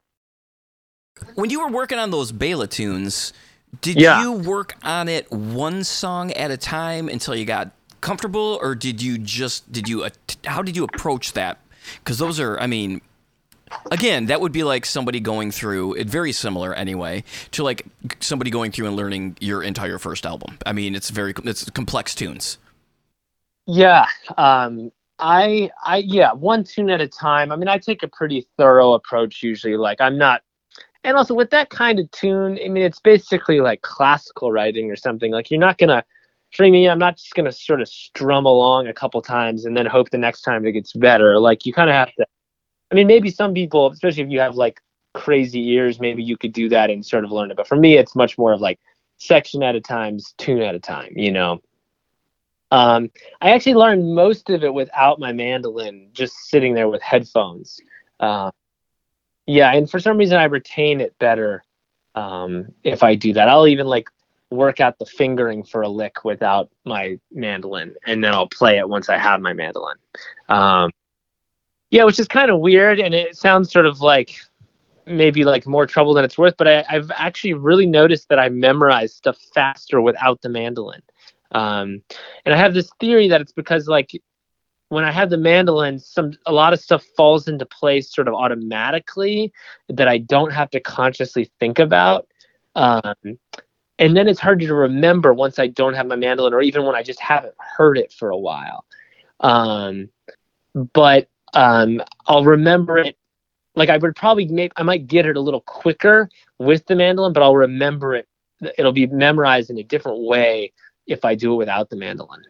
When 1.34 1.50
you 1.50 1.60
were 1.60 1.68
working 1.70 1.98
on 1.98 2.10
those 2.10 2.32
Bela 2.32 2.66
tunes, 2.66 3.32
did 3.82 4.00
Yeah. 4.00 4.22
you 4.22 4.32
work 4.32 4.74
on 4.82 5.08
it 5.08 5.30
one 5.30 5.84
song 5.84 6.32
at 6.32 6.50
a 6.50 6.56
time 6.56 7.08
until 7.08 7.34
you 7.34 7.44
got 7.44 7.70
comfortable, 8.00 8.58
or 8.62 8.74
did 8.74 9.02
you 9.02 9.18
just 9.18 9.70
did 9.72 9.88
you 9.88 10.06
how 10.46 10.62
did 10.62 10.76
you 10.76 10.84
approach 10.84 11.32
that? 11.34 11.58
Because 11.98 12.18
those 12.18 12.38
are, 12.40 12.58
I 12.60 12.66
mean, 12.66 13.00
again, 13.90 14.26
that 14.26 14.40
would 14.40 14.52
be 14.52 14.64
like 14.64 14.86
somebody 14.86 15.20
going 15.20 15.50
through 15.50 15.94
it. 15.94 16.08
Very 16.08 16.32
similar, 16.32 16.74
anyway, 16.74 17.24
to 17.52 17.62
like 17.62 17.86
somebody 18.20 18.50
going 18.50 18.72
through 18.72 18.86
and 18.86 18.96
learning 18.96 19.36
your 19.40 19.62
entire 19.62 19.98
first 19.98 20.26
album. 20.26 20.58
I 20.66 20.72
mean, 20.72 20.94
it's 20.94 21.10
very 21.10 21.34
it's 21.44 21.68
complex 21.70 22.14
tunes. 22.14 22.58
Yeah. 23.66 24.06
Um, 24.36 24.90
I, 25.18 25.70
I, 25.84 25.98
yeah, 25.98 26.32
one 26.32 26.64
tune 26.64 26.90
at 26.90 27.00
a 27.00 27.08
time. 27.08 27.52
I 27.52 27.56
mean, 27.56 27.68
I 27.68 27.78
take 27.78 28.02
a 28.02 28.08
pretty 28.08 28.46
thorough 28.56 28.94
approach 28.94 29.42
usually. 29.42 29.76
Like, 29.76 30.00
I'm 30.00 30.18
not, 30.18 30.42
and 31.04 31.16
also 31.16 31.34
with 31.34 31.50
that 31.50 31.70
kind 31.70 31.98
of 31.98 32.10
tune, 32.10 32.58
I 32.64 32.68
mean, 32.68 32.82
it's 32.82 33.00
basically 33.00 33.60
like 33.60 33.82
classical 33.82 34.52
writing 34.52 34.90
or 34.90 34.96
something. 34.96 35.32
Like, 35.32 35.50
you're 35.50 35.60
not 35.60 35.78
gonna, 35.78 36.04
for 36.52 36.68
me, 36.68 36.88
I'm 36.88 36.98
not 36.98 37.16
just 37.16 37.34
gonna 37.34 37.52
sort 37.52 37.80
of 37.80 37.88
strum 37.88 38.46
along 38.46 38.86
a 38.86 38.92
couple 38.92 39.22
times 39.22 39.64
and 39.64 39.76
then 39.76 39.86
hope 39.86 40.10
the 40.10 40.18
next 40.18 40.42
time 40.42 40.66
it 40.66 40.72
gets 40.72 40.92
better. 40.92 41.38
Like, 41.38 41.64
you 41.64 41.72
kind 41.72 41.90
of 41.90 41.94
have 41.94 42.14
to. 42.16 42.26
I 42.92 42.94
mean, 42.94 43.06
maybe 43.06 43.30
some 43.30 43.54
people, 43.54 43.90
especially 43.90 44.24
if 44.24 44.30
you 44.30 44.40
have 44.40 44.56
like 44.56 44.80
crazy 45.14 45.70
ears, 45.70 46.00
maybe 46.00 46.22
you 46.22 46.36
could 46.36 46.52
do 46.52 46.68
that 46.68 46.90
and 46.90 47.04
sort 47.04 47.24
of 47.24 47.32
learn 47.32 47.50
it. 47.50 47.56
But 47.56 47.68
for 47.68 47.76
me, 47.76 47.96
it's 47.96 48.16
much 48.16 48.36
more 48.36 48.52
of 48.52 48.60
like 48.60 48.78
section 49.16 49.62
at 49.62 49.76
a 49.76 49.80
time, 49.80 50.18
tune 50.38 50.62
at 50.62 50.74
a 50.74 50.80
time. 50.80 51.12
You 51.16 51.32
know. 51.32 51.62
Um, 52.72 53.10
I 53.40 53.50
actually 53.50 53.74
learned 53.74 54.14
most 54.14 54.48
of 54.50 54.62
it 54.62 54.72
without 54.72 55.18
my 55.18 55.32
mandolin, 55.32 56.08
just 56.12 56.34
sitting 56.48 56.74
there 56.74 56.88
with 56.88 57.02
headphones. 57.02 57.80
Uh, 58.20 58.50
yeah, 59.46 59.72
and 59.72 59.90
for 59.90 59.98
some 59.98 60.16
reason 60.16 60.38
I 60.38 60.44
retain 60.44 61.00
it 61.00 61.18
better 61.18 61.64
um, 62.14 62.72
if 62.84 63.02
I 63.02 63.14
do 63.14 63.32
that. 63.34 63.48
I'll 63.48 63.66
even 63.66 63.86
like 63.86 64.08
work 64.50 64.80
out 64.80 64.98
the 64.98 65.06
fingering 65.06 65.62
for 65.62 65.82
a 65.82 65.88
lick 65.88 66.24
without 66.24 66.70
my 66.84 67.18
mandolin, 67.32 67.94
and 68.06 68.22
then 68.22 68.34
I'll 68.34 68.48
play 68.48 68.78
it 68.78 68.88
once 68.88 69.08
I 69.08 69.16
have 69.16 69.40
my 69.40 69.52
mandolin. 69.52 69.96
Um, 70.48 70.90
yeah, 71.90 72.04
which 72.04 72.18
is 72.18 72.28
kind 72.28 72.50
of 72.50 72.60
weird, 72.60 73.00
and 73.00 73.14
it 73.14 73.36
sounds 73.36 73.72
sort 73.72 73.86
of 73.86 74.00
like 74.00 74.36
maybe 75.06 75.44
like 75.44 75.66
more 75.66 75.86
trouble 75.86 76.14
than 76.14 76.24
it's 76.24 76.38
worth. 76.38 76.56
But 76.56 76.68
I, 76.68 76.84
I've 76.88 77.10
actually 77.14 77.54
really 77.54 77.86
noticed 77.86 78.28
that 78.28 78.38
I 78.38 78.48
memorize 78.48 79.14
stuff 79.14 79.38
faster 79.54 80.00
without 80.00 80.40
the 80.42 80.48
mandolin. 80.48 81.02
Um, 81.52 82.02
and 82.44 82.54
I 82.54 82.56
have 82.56 82.74
this 82.74 82.90
theory 83.00 83.28
that 83.28 83.40
it's 83.40 83.52
because 83.52 83.88
like 83.88 84.12
when 84.90 85.04
I 85.04 85.12
have 85.12 85.30
the 85.30 85.38
mandolin, 85.38 85.98
some 85.98 86.32
a 86.46 86.52
lot 86.52 86.72
of 86.72 86.80
stuff 86.80 87.04
falls 87.16 87.48
into 87.48 87.64
place 87.64 88.12
sort 88.12 88.28
of 88.28 88.34
automatically 88.34 89.52
that 89.88 90.08
I 90.08 90.18
don't 90.18 90.52
have 90.52 90.68
to 90.70 90.80
consciously 90.80 91.50
think 91.60 91.78
about. 91.78 92.26
Um, 92.74 93.14
and 94.00 94.16
then 94.16 94.26
it's 94.26 94.40
harder 94.40 94.66
to 94.66 94.74
remember 94.74 95.32
once 95.32 95.58
I 95.60 95.68
don't 95.68 95.94
have 95.94 96.06
my 96.06 96.16
mandolin, 96.16 96.52
or 96.52 96.60
even 96.60 96.84
when 96.84 96.96
I 96.96 97.04
just 97.04 97.20
haven't 97.20 97.54
heard 97.58 97.98
it 97.98 98.12
for 98.12 98.30
a 98.30 98.36
while. 98.36 98.84
Um, 99.38 100.08
but 100.92 101.28
um, 101.54 102.02
I'll 102.26 102.44
remember 102.44 102.98
it. 102.98 103.16
Like 103.76 103.90
I 103.90 103.96
would 103.96 104.16
probably 104.16 104.46
make, 104.46 104.72
I 104.74 104.82
might 104.82 105.06
get 105.06 105.24
it 105.24 105.36
a 105.36 105.40
little 105.40 105.60
quicker 105.60 106.28
with 106.58 106.84
the 106.86 106.96
mandolin, 106.96 107.32
but 107.32 107.44
I'll 107.44 107.56
remember 107.56 108.16
it. 108.16 108.26
It'll 108.76 108.92
be 108.92 109.06
memorized 109.06 109.70
in 109.70 109.78
a 109.78 109.84
different 109.84 110.18
way 110.24 110.72
if 111.06 111.24
I 111.24 111.36
do 111.36 111.52
it 111.52 111.56
without 111.56 111.90
the 111.90 111.96
mandolin. 111.96 112.42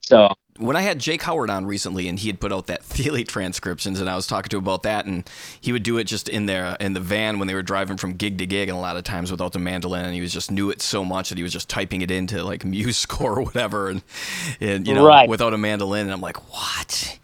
So 0.00 0.32
when 0.58 0.76
I 0.76 0.82
had 0.82 0.98
Jake 0.98 1.22
Howard 1.22 1.50
on 1.50 1.66
recently, 1.66 2.08
and 2.08 2.18
he 2.18 2.28
had 2.28 2.40
put 2.40 2.52
out 2.52 2.66
that 2.66 2.84
Thile 2.84 3.24
transcriptions, 3.24 4.00
and 4.00 4.10
I 4.10 4.16
was 4.16 4.26
talking 4.26 4.48
to 4.50 4.58
him 4.58 4.64
about 4.64 4.82
that, 4.84 5.06
and 5.06 5.28
he 5.60 5.72
would 5.72 5.82
do 5.82 5.98
it 5.98 6.04
just 6.04 6.28
in 6.28 6.46
there 6.46 6.76
in 6.80 6.94
the 6.94 7.00
van 7.00 7.38
when 7.38 7.48
they 7.48 7.54
were 7.54 7.62
driving 7.62 7.96
from 7.96 8.14
gig 8.14 8.38
to 8.38 8.46
gig, 8.46 8.68
and 8.68 8.78
a 8.78 8.80
lot 8.80 8.96
of 8.96 9.04
times 9.04 9.30
without 9.30 9.52
the 9.52 9.58
mandolin, 9.58 10.04
and 10.06 10.14
he 10.14 10.20
was 10.20 10.32
just 10.32 10.50
knew 10.50 10.70
it 10.70 10.82
so 10.82 11.04
much 11.04 11.30
that 11.30 11.38
he 11.38 11.44
was 11.44 11.52
just 11.52 11.68
typing 11.68 12.02
it 12.02 12.10
into 12.10 12.42
like 12.44 12.62
MuseScore 12.64 13.38
or 13.38 13.42
whatever, 13.42 13.88
and 13.90 14.02
and 14.60 14.86
you 14.88 14.94
know 14.94 15.06
Right. 15.06 15.24
without 15.24 15.54
a 15.54 15.58
mandolin, 15.58 16.02
and 16.02 16.12
I'm 16.12 16.20
like, 16.22 16.52
what? 16.52 17.18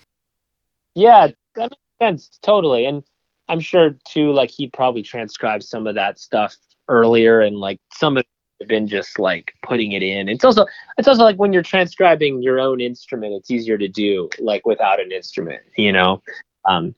yeah, 0.95 1.29
that 1.57 1.71
makes 1.73 1.79
sense 2.03 2.39
totally. 2.43 2.87
And 2.87 3.05
I'm 3.49 3.61
sure 3.61 3.97
too, 4.09 4.33
like 4.33 4.51
he 4.51 4.69
probably 4.69 5.03
transcribed 5.03 5.65
some 5.65 5.87
of 5.89 5.97
that 5.97 6.21
stuff 6.21 6.57
earlier, 6.89 7.43
and 7.43 7.59
like 7.59 7.81
some 7.95 8.19
of 8.19 8.25
been 8.67 8.87
just 8.87 9.19
like 9.19 9.55
putting 9.63 9.93
it 9.93 10.03
in. 10.03 10.29
It's 10.29 10.45
also 10.45 10.67
it's 10.99 11.09
also 11.09 11.23
like 11.23 11.37
when 11.37 11.53
you're 11.53 11.63
transcribing 11.63 12.43
your 12.43 12.61
own 12.61 12.81
instrument, 12.81 13.35
it's 13.35 13.51
easier 13.51 13.79
to 13.79 13.89
do 13.89 14.29
like 14.39 14.67
without 14.67 15.01
an 15.01 15.13
instrument, 15.13 15.63
you 15.77 15.93
know. 15.93 16.23
Um, 16.65 16.95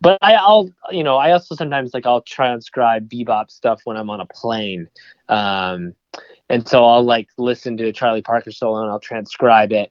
but 0.00 0.18
I, 0.22 0.34
I'll 0.34 0.70
you 0.90 1.02
know 1.02 1.16
I 1.16 1.32
also 1.32 1.54
sometimes 1.54 1.94
like 1.94 2.06
I'll 2.06 2.22
transcribe 2.22 3.08
bebop 3.08 3.50
stuff 3.50 3.80
when 3.84 3.96
I'm 3.96 4.10
on 4.10 4.20
a 4.20 4.26
plane. 4.26 4.88
Um, 5.28 5.94
and 6.48 6.66
so 6.66 6.84
I'll 6.84 7.02
like 7.02 7.28
listen 7.38 7.76
to 7.78 7.92
Charlie 7.92 8.22
Parker 8.22 8.52
solo 8.52 8.82
and 8.82 8.90
I'll 8.90 9.00
transcribe 9.00 9.72
it 9.72 9.90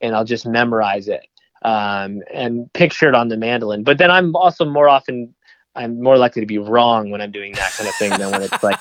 and 0.00 0.14
I'll 0.14 0.24
just 0.24 0.46
memorize 0.46 1.08
it 1.08 1.26
um, 1.62 2.22
and 2.32 2.72
picture 2.72 3.08
it 3.08 3.14
on 3.14 3.28
the 3.28 3.36
mandolin. 3.36 3.82
But 3.82 3.98
then 3.98 4.10
I'm 4.10 4.36
also 4.36 4.64
more 4.64 4.88
often 4.88 5.34
I'm 5.76 6.02
more 6.02 6.16
likely 6.16 6.40
to 6.40 6.46
be 6.46 6.58
wrong 6.58 7.10
when 7.10 7.20
I'm 7.20 7.30
doing 7.30 7.52
that 7.52 7.72
kind 7.72 7.88
of 7.88 7.94
thing 7.96 8.10
than 8.10 8.30
when 8.32 8.42
it's 8.42 8.62
like 8.62 8.80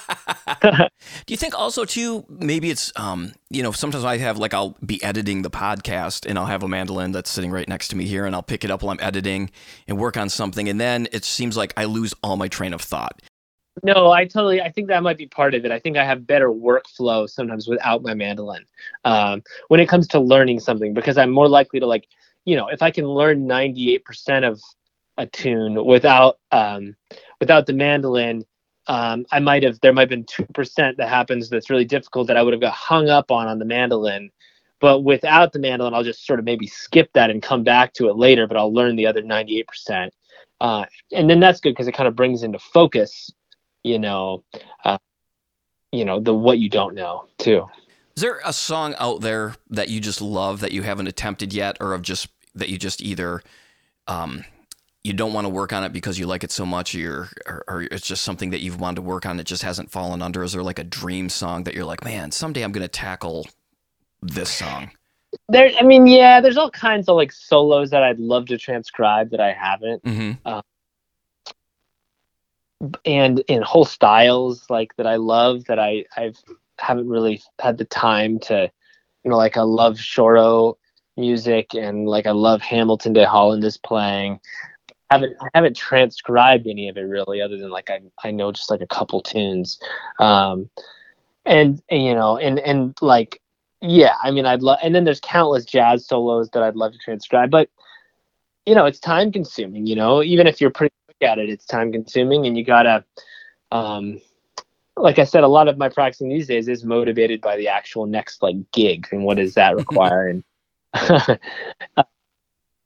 Do 1.26 1.34
you 1.34 1.38
think 1.38 1.58
also 1.58 1.86
too 1.86 2.26
maybe 2.30 2.70
it's 2.70 2.92
um 2.96 3.34
you 3.50 3.62
know 3.62 3.72
sometimes 3.72 4.04
I 4.04 4.18
have 4.18 4.38
like 4.38 4.54
I'll 4.54 4.76
be 4.86 5.04
editing 5.04 5.42
the 5.42 5.50
podcast 5.50 6.26
and 6.28 6.40
I'll 6.40 6.46
have 6.46 6.64
a 6.64 6.68
mandolin 6.68 7.12
that's 7.12 7.30
sitting 7.30 7.52
right 7.52 7.68
next 7.68 7.90
to 7.90 7.96
me 7.96 8.06
here 8.06 8.26
and 8.26 8.36
I'll 8.36 8.44
pick 8.44 8.64
it 8.64 8.72
up 8.72 8.82
while 8.82 8.92
I'm 8.92 9.06
editing 9.06 9.52
and 9.88 9.98
work 9.98 10.18
on 10.18 10.30
something 10.30 10.70
and 10.70 10.80
then 10.80 11.08
it 11.12 11.26
seems 11.26 11.58
like 11.58 11.74
I 11.78 11.86
lose 11.86 12.14
all 12.24 12.38
my 12.38 12.48
train 12.48 12.74
of 12.74 12.82
thought. 12.82 13.22
no, 13.84 14.12
I 14.12 14.26
totally 14.26 14.62
I 14.62 14.72
think 14.72 14.88
that 14.88 15.04
might 15.04 15.18
be 15.18 15.28
part 15.28 15.54
of 15.54 15.66
it. 15.66 15.72
I 15.72 15.80
think 15.80 15.98
I 15.98 16.06
have 16.06 16.26
better 16.26 16.50
workflow 16.50 17.30
sometimes 17.30 17.68
without 17.68 18.04
my 18.04 18.14
mandolin 18.14 18.66
um, 19.04 19.44
when 19.68 19.80
it 19.80 19.90
comes 19.90 20.08
to 20.10 20.20
learning 20.20 20.62
something 20.62 20.94
because 20.94 21.18
I'm 21.18 21.32
more 21.32 21.50
likely 21.50 21.80
to 21.82 21.86
like 21.86 22.08
you 22.46 22.56
know 22.56 22.68
if 22.70 22.82
I 22.82 22.92
can 22.92 23.06
learn 23.06 23.48
98% 23.48 24.48
of 24.48 24.62
a 25.18 25.26
tune 25.26 25.86
without 25.86 26.40
um, 26.52 26.96
without 27.40 27.66
the 27.66 27.74
mandolin 27.74 28.44
um, 28.88 29.26
I 29.32 29.40
might 29.40 29.64
have 29.64 29.80
there 29.82 29.94
might 29.94 30.04
have 30.04 30.10
been 30.10 30.26
two 30.26 30.46
percent 30.54 30.98
that 30.98 31.10
happens 31.10 31.50
that's 31.50 31.70
really 31.70 31.86
difficult 31.86 32.28
that 32.28 32.38
I 32.38 32.44
would 32.44 32.54
have 32.54 32.62
got 32.62 32.74
hung 32.74 33.10
up 33.10 33.32
on 33.32 33.48
on 33.48 33.60
the 33.60 33.66
mandolin. 33.66 34.32
But 34.82 35.02
without 35.02 35.54
the 35.54 35.60
mandolin, 35.60 35.94
I'll 35.94 36.04
just 36.04 36.26
sort 36.26 36.38
of 36.38 36.46
maybe 36.46 36.68
skip 36.68 37.10
that 37.14 37.30
and 37.30 37.42
come 37.42 37.64
back 37.64 37.94
to 37.94 38.10
it 38.10 38.18
later. 38.18 38.46
But 38.46 38.58
I'll 38.58 38.74
learn 38.74 38.96
the 38.96 39.08
other 39.08 39.22
ninety 39.22 39.58
eight 39.58 39.68
percent, 39.68 40.14
uh, 40.62 40.86
and 41.12 41.30
then 41.30 41.40
that's 41.40 41.60
good 41.60 41.72
because 41.72 41.88
it 41.88 41.94
kind 41.94 42.08
of 42.08 42.16
brings 42.16 42.44
into 42.44 42.60
focus, 42.60 43.32
you 43.84 43.98
know, 43.98 44.44
uh, 44.84 44.98
you 45.92 46.06
know 46.06 46.20
the 46.20 46.34
what 46.34 46.60
you 46.60 46.70
don't 46.70 46.94
know 46.94 47.26
too. 47.40 47.66
Is 48.16 48.22
there 48.22 48.40
a 48.46 48.54
song 48.54 48.96
out 49.00 49.22
there 49.22 49.56
that 49.72 49.90
you 49.90 50.00
just 50.00 50.22
love 50.22 50.62
that 50.62 50.72
you 50.72 50.84
haven't 50.84 51.08
attempted 51.08 51.54
yet, 51.54 51.78
or 51.80 51.94
of 51.94 52.04
just 52.04 52.28
that 52.54 52.70
you 52.70 52.78
just 52.78 53.02
either 53.02 53.42
um, 54.08 54.46
you 55.06 55.14
don't 55.14 55.34
want 55.34 55.46
to 55.46 55.50
work 55.50 55.74
on 55.74 55.84
it 55.86 55.94
because 55.94 56.20
you 56.20 56.28
like 56.28 56.44
it 56.44 56.52
so 56.52 56.66
much, 56.66 56.96
or, 56.96 57.30
or, 57.48 57.64
or 57.68 57.82
it's 57.84 58.08
just 58.08 58.24
something 58.24 58.52
that 58.52 58.62
you've 58.62 58.80
wanted 58.82 58.98
to 58.98 59.04
work 59.04 59.26
on 59.26 59.38
that 59.38 59.46
just 59.46 59.64
hasn't 59.64 59.92
fallen 59.92 60.22
under? 60.22 60.44
Is 60.44 60.54
there 60.54 60.64
like 60.64 60.80
a 60.80 60.86
dream 60.86 61.30
song 61.30 61.66
that 61.66 61.76
you're 61.76 61.86
like, 61.86 62.04
man, 62.04 62.32
someday 62.32 62.64
I'm 62.64 62.74
going 62.74 62.84
to 62.84 62.90
tackle 62.90 63.48
this 64.22 64.52
song? 64.52 64.92
There, 65.50 65.72
I 65.80 65.84
mean, 65.84 66.08
yeah, 66.08 66.42
there's 66.42 66.58
all 66.58 66.72
kinds 66.72 67.10
of 67.10 67.16
like 67.18 67.32
solos 67.32 67.92
that 67.92 68.04
I'd 68.04 68.20
love 68.20 68.48
to 68.48 68.58
transcribe 68.58 69.32
that 69.32 69.42
I 69.42 69.54
haven't, 69.54 70.04
Mm-hmm. 70.06 70.34
and 73.06 73.40
in 73.48 73.62
whole 73.62 73.86
styles 73.86 74.70
like 74.70 74.96
that 74.98 75.08
I 75.08 75.16
love 75.18 75.66
that 75.66 75.80
I 75.80 76.06
I've 76.18 76.38
haven't 76.80 77.10
really 77.10 77.42
had 77.60 77.78
the 77.78 77.86
time 77.86 78.40
to, 78.40 78.72
you 79.24 79.32
know, 79.32 79.38
like 79.38 79.58
I 79.58 79.62
love 79.62 79.96
Choro 79.96 80.76
music 81.18 81.74
and 81.76 82.08
like 82.08 82.28
I 82.28 82.32
love 82.32 82.62
Hamilton 82.62 83.14
de 83.14 83.26
Holanda's 83.26 83.78
playing. 83.78 84.40
I 85.10 85.16
haven't 85.16 85.38
I 85.42 85.48
haven't 85.54 85.76
transcribed 85.76 86.68
any 86.68 86.90
of 86.90 86.98
it 86.98 87.02
really, 87.02 87.42
other 87.42 87.58
than 87.58 87.70
like 87.70 87.90
I 87.90 88.02
I 88.24 88.32
know 88.32 88.52
just 88.52 88.72
like 88.72 88.82
a 88.82 88.88
couple 88.88 89.22
tunes, 89.22 89.80
um, 90.20 90.70
and, 91.46 91.82
and 91.90 92.04
you 92.04 92.16
know 92.16 92.38
and 92.38 92.60
and 92.60 92.96
like 93.02 93.42
yeah, 93.82 94.16
I 94.24 94.32
mean 94.32 94.46
I'd 94.46 94.64
love 94.64 94.80
and 94.82 94.96
then 94.96 95.04
there's 95.04 95.20
countless 95.20 95.66
jazz 95.66 96.08
solos 96.08 96.50
that 96.52 96.64
I'd 96.64 96.76
love 96.76 96.94
to 96.94 96.98
transcribe, 96.98 97.52
but 97.52 97.70
you 98.66 98.74
know 98.74 98.86
it's 98.86 99.00
time 99.00 99.32
consuming. 99.32 99.86
You 99.86 99.96
know 99.96 100.24
even 100.24 100.48
if 100.48 100.60
you're 100.60 100.72
pretty 100.72 100.96
quick 101.06 101.30
at 101.30 101.38
it, 101.38 101.50
it's 101.50 101.66
time 101.66 101.92
consuming, 101.92 102.46
and 102.46 102.58
you 102.58 102.64
gotta. 102.64 103.04
Um, 103.72 104.22
like 104.98 105.20
I 105.20 105.26
said, 105.26 105.44
a 105.44 105.48
lot 105.48 105.68
of 105.68 105.78
my 105.78 105.90
practicing 105.90 106.30
these 106.30 106.48
days 106.48 106.70
is 106.70 106.86
motivated 106.86 107.42
by 107.42 107.58
the 107.58 107.68
actual 107.68 108.06
next 108.06 108.42
like 108.42 108.56
gig 108.72 109.08
and 109.12 109.24
what 109.26 109.38
does 109.38 109.54
that 109.56 109.76
require 109.76 110.30
and 110.30 110.44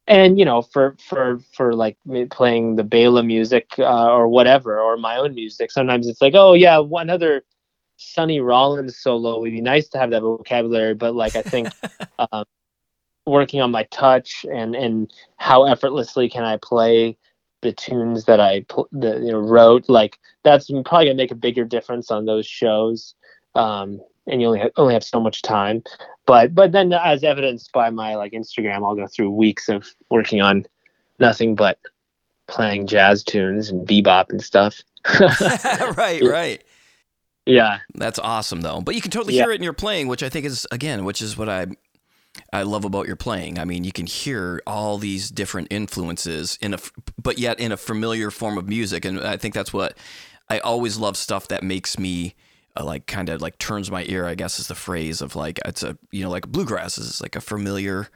and 0.10 0.40
you 0.40 0.44
know 0.44 0.62
for 0.62 0.98
for 1.00 1.40
for 1.54 1.74
like 1.74 1.98
playing 2.32 2.76
the 2.76 2.84
Bela 2.84 3.24
music 3.24 3.70
uh, 3.78 4.12
or 4.12 4.28
whatever 4.28 4.80
or 4.80 4.98
my 4.98 5.18
own 5.18 5.34
music 5.36 5.72
sometimes 5.72 6.08
it's 6.08 6.22
like 6.22 6.34
oh 6.36 6.54
yeah 6.54 6.80
one 6.80 7.10
other 7.10 7.44
Sonny 7.98 8.40
Rollins 8.40 8.98
solo 8.98 9.40
would 9.40 9.52
be 9.52 9.62
nice 9.62 9.88
to 9.90 10.00
have 10.00 10.10
that 10.10 10.22
vocabulary 10.22 10.96
but 10.96 11.16
like 11.16 11.36
I 11.36 11.44
think 11.44 11.70
um, 12.32 12.44
working 13.26 13.62
on 13.62 13.72
my 13.72 13.84
touch 13.92 14.46
and 14.52 14.76
and 14.76 15.14
how 15.38 15.66
effortlessly 15.66 16.28
can 16.28 16.44
I 16.44 16.58
play 16.58 17.16
the 17.62 17.72
tunes 17.72 18.26
that 18.26 18.40
I 18.40 18.62
pl- 18.68 18.90
the, 18.92 19.20
you 19.20 19.32
know 19.32 19.40
wrote 19.40 19.88
like 19.90 20.18
that's 20.44 20.70
probably 20.70 21.06
gonna 21.06 21.16
make 21.16 21.32
a 21.32 21.36
bigger 21.36 21.66
difference 21.66 22.10
on 22.10 22.26
those 22.26 22.48
shows. 22.48 23.14
Um, 23.56 24.02
and 24.30 24.42
you 24.42 24.48
only 24.48 24.60
ha- 24.60 24.70
only 24.78 24.94
have 24.94 25.04
so 25.04 25.20
much 25.20 25.42
time 25.42 25.84
but 26.26 26.54
but 26.54 26.72
then 26.74 26.94
as 26.94 27.24
evidenced 27.24 27.72
by 27.72 27.90
my 27.90 28.16
like 28.16 28.34
Instagram, 28.34 28.86
I'll 28.86 28.94
go 28.96 29.08
through 29.08 29.32
weeks 29.32 29.68
of 29.68 29.88
working 30.12 30.42
on 30.42 30.64
nothing 31.18 31.56
but 31.56 31.80
playing 32.48 32.86
jazz 32.86 33.24
tunes 33.24 33.70
and 33.70 33.88
bebop 33.88 34.30
and 34.30 34.40
stuff. 34.44 34.80
right, 35.98 36.22
right. 36.24 36.64
yeah, 37.48 37.80
That's 37.96 38.20
awesome 38.20 38.62
though. 38.62 38.80
But 38.80 38.94
you 38.94 39.02
can 39.02 39.10
totally 39.10 39.34
Yeah. 39.34 39.46
hear 39.46 39.52
it 39.54 39.56
in 39.56 39.64
your 39.64 39.74
playing, 39.74 40.08
which 40.08 40.22
I 40.22 40.30
think 40.30 40.46
is 40.46 40.68
again, 40.72 41.04
which 41.04 41.20
is 41.20 41.36
what 41.36 41.50
I 41.50 41.66
I 42.54 42.62
love 42.62 42.86
about 42.86 43.08
your 43.08 43.16
playing. 43.16 43.58
I 43.58 43.66
mean, 43.66 43.84
you 43.84 43.92
can 43.92 44.06
hear 44.06 44.62
all 44.68 45.00
these 45.00 45.32
different 45.32 45.70
influences 45.72 46.60
in 46.62 46.76
a 46.76 46.80
but 47.20 47.40
yet 47.40 47.60
in 47.60 47.72
a 47.72 47.78
familiar 47.78 48.30
form 48.30 48.60
of 48.60 48.68
music 48.70 49.04
and 49.04 49.20
I 49.20 49.38
think 49.38 49.56
that's 49.56 49.74
what 49.74 49.98
I 50.48 50.60
always 50.60 50.98
love 50.98 51.18
stuff 51.18 51.48
that 51.48 51.64
makes 51.64 51.98
me 51.98 52.36
uh, 52.78 52.84
like 52.84 53.08
kind 53.08 53.30
of 53.30 53.42
like 53.42 53.58
turns 53.58 53.92
my 53.92 54.04
ear, 54.08 54.26
I 54.26 54.36
guess 54.36 54.60
is 54.60 54.68
the 54.68 54.76
phrase 54.76 55.22
of 55.22 55.36
like 55.36 55.60
it's 55.66 55.84
a 55.84 55.98
you 56.12 56.24
know 56.24 56.30
like 56.30 56.48
bluegrass 56.48 56.98
is 56.98 57.22
like 57.22 57.36
a 57.36 57.42
familiar 57.42 58.08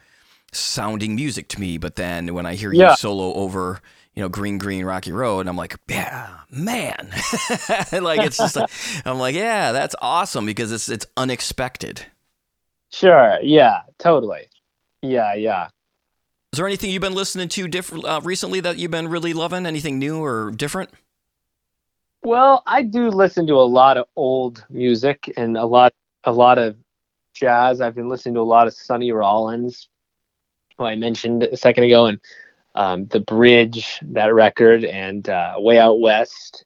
sounding 0.51 1.15
music 1.15 1.47
to 1.49 1.59
me, 1.59 1.77
but 1.77 1.95
then 1.95 2.33
when 2.33 2.45
I 2.45 2.55
hear 2.55 2.71
Yeah. 2.71 2.91
you 2.91 2.95
solo 2.95 3.33
over 3.33 3.81
you 4.15 4.21
know, 4.21 4.29
Green 4.29 4.59
Green 4.59 4.85
Rocky 4.85 5.11
Road, 5.11 5.47
I'm 5.47 5.57
like, 5.57 5.75
yeah, 5.89 6.29
man, 6.51 7.09
like 7.91 8.21
it's 8.21 8.37
just, 8.37 8.55
like, 8.55 8.69
I'm 9.05 9.17
like, 9.17 9.33
yeah, 9.33 9.71
that's 9.71 9.95
awesome 10.03 10.45
because 10.45 10.71
it's 10.71 10.87
it's 10.87 11.07
unexpected. 11.17 12.05
sure, 12.91 13.39
yeah, 13.41 13.81
totally, 13.97 14.49
yeah, 15.01 15.33
yeah. 15.33 15.69
Is 16.51 16.57
there 16.57 16.67
anything 16.67 16.91
you've 16.91 17.01
been 17.01 17.15
listening 17.15 17.49
to 17.49 17.67
different 17.67 18.05
uh, 18.05 18.21
recently 18.23 18.59
that 18.59 18.77
you've 18.77 18.91
been 18.91 19.07
really 19.07 19.33
loving? 19.33 19.65
Anything 19.65 19.97
new 19.97 20.23
or 20.23 20.51
different? 20.51 20.91
Well, 22.25 22.63
I 22.65 22.83
do 22.83 23.09
listen 23.09 23.47
to 23.47 23.55
a 23.55 23.67
lot 23.67 23.97
of 23.97 24.05
old 24.15 24.65
music 24.69 25.31
and 25.35 25.57
a 25.57 25.65
lot 25.65 25.93
a 26.23 26.31
lot 26.31 26.57
of 26.57 26.77
jazz. 27.33 27.81
I've 27.81 27.95
been 27.95 28.07
listening 28.07 28.35
to 28.35 28.39
a 28.39 28.43
lot 28.43 28.65
of 28.65 28.73
Sonny 28.73 29.11
Rollins, 29.11 29.89
who 30.77 30.85
I 30.85 30.95
mentioned 30.95 31.43
a 31.43 31.57
second 31.57 31.83
ago, 31.83 32.05
and 32.05 32.19
um, 32.75 33.05
the 33.07 33.19
Bridge, 33.19 33.99
that 34.03 34.33
record, 34.33 34.85
and 34.85 35.27
uh, 35.27 35.55
Way 35.57 35.79
Out 35.79 35.99
West, 35.99 36.63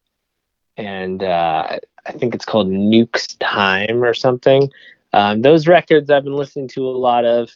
and 0.77 1.23
uh, 1.23 1.79
I 2.05 2.11
think 2.11 2.35
it's 2.35 2.45
called 2.45 2.69
Newk's 2.69 3.25
Time 3.37 4.03
or 4.03 4.13
something. 4.13 4.69
Um, 5.13 5.41
those 5.41 5.67
records 5.67 6.11
I've 6.11 6.23
been 6.23 6.35
listening 6.35 6.67
to 6.69 6.87
a 6.87 6.91
lot 6.91 7.25
of. 7.25 7.49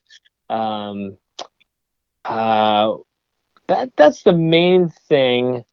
Um, 0.50 1.18
uh, 2.26 2.96
that 3.68 3.96
that's 3.96 4.24
the 4.24 4.34
main 4.34 4.90
thing. 4.90 5.64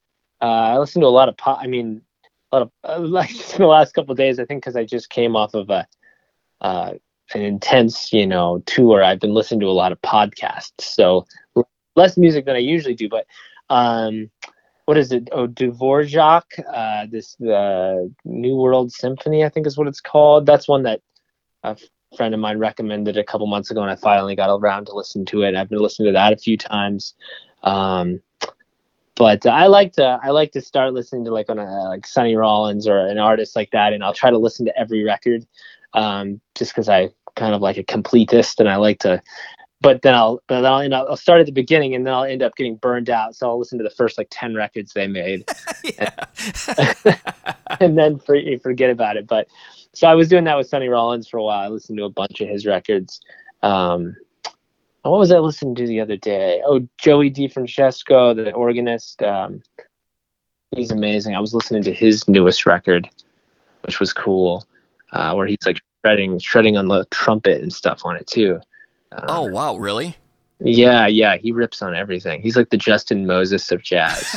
Uh, 0.43 0.45
I 0.45 0.79
listen 0.79 1.01
to 1.01 1.07
a 1.07 1.09
lot 1.09 1.31
of 1.31 1.37
pop. 1.39 1.59
I 1.63 1.67
mean, 1.67 2.03
uh, 2.53 2.67
like 2.99 3.31
in 3.31 3.59
the 3.59 3.67
last 3.67 3.93
couple 3.93 4.15
days. 4.15 4.39
I 4.39 4.45
think 4.45 4.63
because 4.63 4.77
I 4.77 4.85
just 4.85 5.11
came 5.11 5.37
off 5.37 5.55
of 5.55 5.71
a 5.71 5.87
uh, 6.61 6.93
an 7.35 7.43
intense, 7.43 8.13
you 8.13 8.27
know, 8.27 8.63
tour. 8.67 9.05
I've 9.05 9.21
been 9.21 9.35
listening 9.35 9.61
to 9.61 9.67
a 9.67 9.73
lot 9.73 9.93
of 9.93 10.01
podcasts, 10.01 10.81
so 10.81 11.27
less 11.95 12.17
music 12.17 12.47
than 12.47 12.57
I 12.57 12.61
usually 12.61 12.95
do. 12.95 13.09
But 13.09 13.27
um, 13.69 14.31
what 14.87 14.97
is 14.97 15.13
it? 15.13 15.29
Oh, 15.33 15.47
Dvorak. 15.47 16.45
Uh, 16.67 17.07
this 17.11 17.37
the 17.37 18.13
New 18.25 18.57
World 18.57 18.93
Symphony, 18.93 19.45
I 19.45 19.49
think 19.49 19.67
is 19.67 19.77
what 19.77 19.89
it's 19.89 20.01
called. 20.01 20.47
That's 20.47 20.69
one 20.69 20.85
that 20.85 21.01
a 21.63 21.77
friend 22.17 22.33
of 22.33 22.41
mine 22.41 22.59
recommended 22.59 23.17
a 23.17 23.25
couple 23.25 23.47
months 23.47 23.71
ago, 23.71 23.83
and 23.83 23.91
I 23.91 23.97
finally 23.97 24.35
got 24.35 24.55
around 24.55 24.87
to 24.87 24.95
listen 24.95 25.25
to 25.27 25.43
it. 25.43 25.55
I've 25.55 25.69
been 25.69 25.81
listening 25.81 26.07
to 26.07 26.13
that 26.13 26.33
a 26.33 26.39
few 26.39 26.57
times. 26.57 27.15
Um, 27.63 28.21
but 29.19 29.45
I 29.47 29.67
like 29.67 29.95
to 29.95 30.21
I 30.23 30.31
like 30.31 30.53
to 30.53 30.61
start 30.61 30.95
listening 30.95 31.25
to 31.25 31.33
like 31.33 31.51
on 31.51 31.59
a 31.59 31.89
like 31.89 32.07
Sonny 32.07 32.37
Rollins 32.37 32.87
or 32.87 32.99
an 32.99 33.19
artist 33.19 33.57
like 33.57 33.73
that, 33.73 33.93
and 33.93 34.05
I'll 34.05 34.15
try 34.15 34.31
to 34.31 34.39
listen 34.39 34.65
to 34.67 34.79
every 34.79 35.03
record, 35.03 35.45
um, 35.93 36.41
just 36.55 36.73
because 36.73 36.89
I 36.89 37.11
kind 37.35 37.53
of 37.53 37.61
like 37.61 37.79
a 37.79 37.83
completist, 37.83 38.61
and 38.61 38.69
I 38.69 38.77
like 38.77 39.01
to. 39.01 39.21
But 39.81 40.03
then 40.03 40.15
I'll 40.15 40.41
but 40.47 40.61
then 40.61 40.73
I'll, 40.73 40.81
end 40.81 40.95
up, 40.95 41.09
I'll 41.11 41.17
start 41.17 41.41
at 41.41 41.47
the 41.47 41.53
beginning, 41.53 41.97
and 41.97 42.07
then 42.07 42.15
I'll 42.15 42.23
end 42.23 42.45
up 42.45 42.55
getting 42.55 42.77
burned 42.77 43.11
out. 43.11 43.35
So 43.35 43.49
I'll 43.49 43.59
listen 43.59 43.77
to 43.79 43.85
the 43.85 43.91
first 43.91 44.19
like 44.19 44.29
ten 44.31 44.55
records 44.55 44.93
they 44.93 45.09
made, 45.09 45.45
and 47.81 47.99
then 47.99 48.21
for, 48.21 48.39
forget 48.63 48.91
about 48.91 49.17
it. 49.17 49.27
But 49.27 49.49
so 49.95 50.07
I 50.07 50.15
was 50.15 50.29
doing 50.29 50.45
that 50.45 50.57
with 50.57 50.69
Sonny 50.69 50.89
Rollins 50.89 51.27
for 51.27 51.39
a 51.39 51.43
while. 51.43 51.59
I 51.59 51.69
listened 51.69 51.99
to 51.99 52.05
a 52.05 52.11
bunch 52.11 52.41
of 52.41 52.49
his 52.49 52.67
records. 52.67 53.21
Um, 53.65 54.15
what 55.03 55.19
was 55.19 55.33
I 55.33 55.39
listening 55.39 55.75
to 55.77 55.87
the 55.87 56.01
other 56.01 56.17
day? 56.17 56.61
Oh, 56.65 56.87
Joey 56.99 57.31
DeFrancesco, 57.31 58.35
the 58.35 58.53
organist. 58.53 59.23
Um, 59.23 59.63
he's 60.75 60.91
amazing. 60.91 61.35
I 61.35 61.41
was 61.41 61.55
listening 61.55 61.83
to 61.85 61.93
his 61.93 62.27
newest 62.29 62.67
record, 62.67 63.09
which 63.83 64.01
was 64.01 64.13
cool, 64.13 64.67
uh, 65.13 65.35
where 65.35 65.47
he's 65.47 65.65
like 65.65 65.81
shredding, 66.05 66.39
shredding 66.39 66.77
on 66.77 66.89
the 66.89 67.07
trumpet 67.11 67.63
and 67.63 67.73
stuff 67.73 68.03
on 68.05 68.17
it 68.17 68.27
too. 68.27 68.61
Uh, 69.13 69.25
Oh 69.29 69.43
wow, 69.51 69.77
really? 69.77 70.17
yeah, 70.61 71.07
yeah, 71.07 71.37
he 71.37 71.53
rips 71.53 71.83
on 71.83 71.95
everything. 71.95 72.43
He's 72.43 72.57
like 72.57 72.71
the 72.71 72.77
Justin 72.77 73.27
Moses 73.27 73.71
of 73.71 73.83
jazz. 73.83 74.19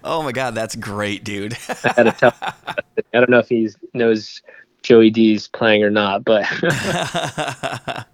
oh 0.04 0.22
my 0.22 0.32
god, 0.32 0.54
that's 0.54 0.74
great, 0.74 1.22
dude. 1.24 1.56
I 1.84 1.92
had 1.96 2.02
to 2.04 2.12
tell. 2.12 2.34
I 2.40 2.74
don't 3.12 3.30
know 3.30 3.38
if 3.38 3.48
he 3.48 3.70
knows 3.94 4.42
Joey 4.82 5.10
D's 5.10 5.48
playing 5.48 5.82
or 5.82 5.90
not, 5.90 6.24
but 6.24 6.46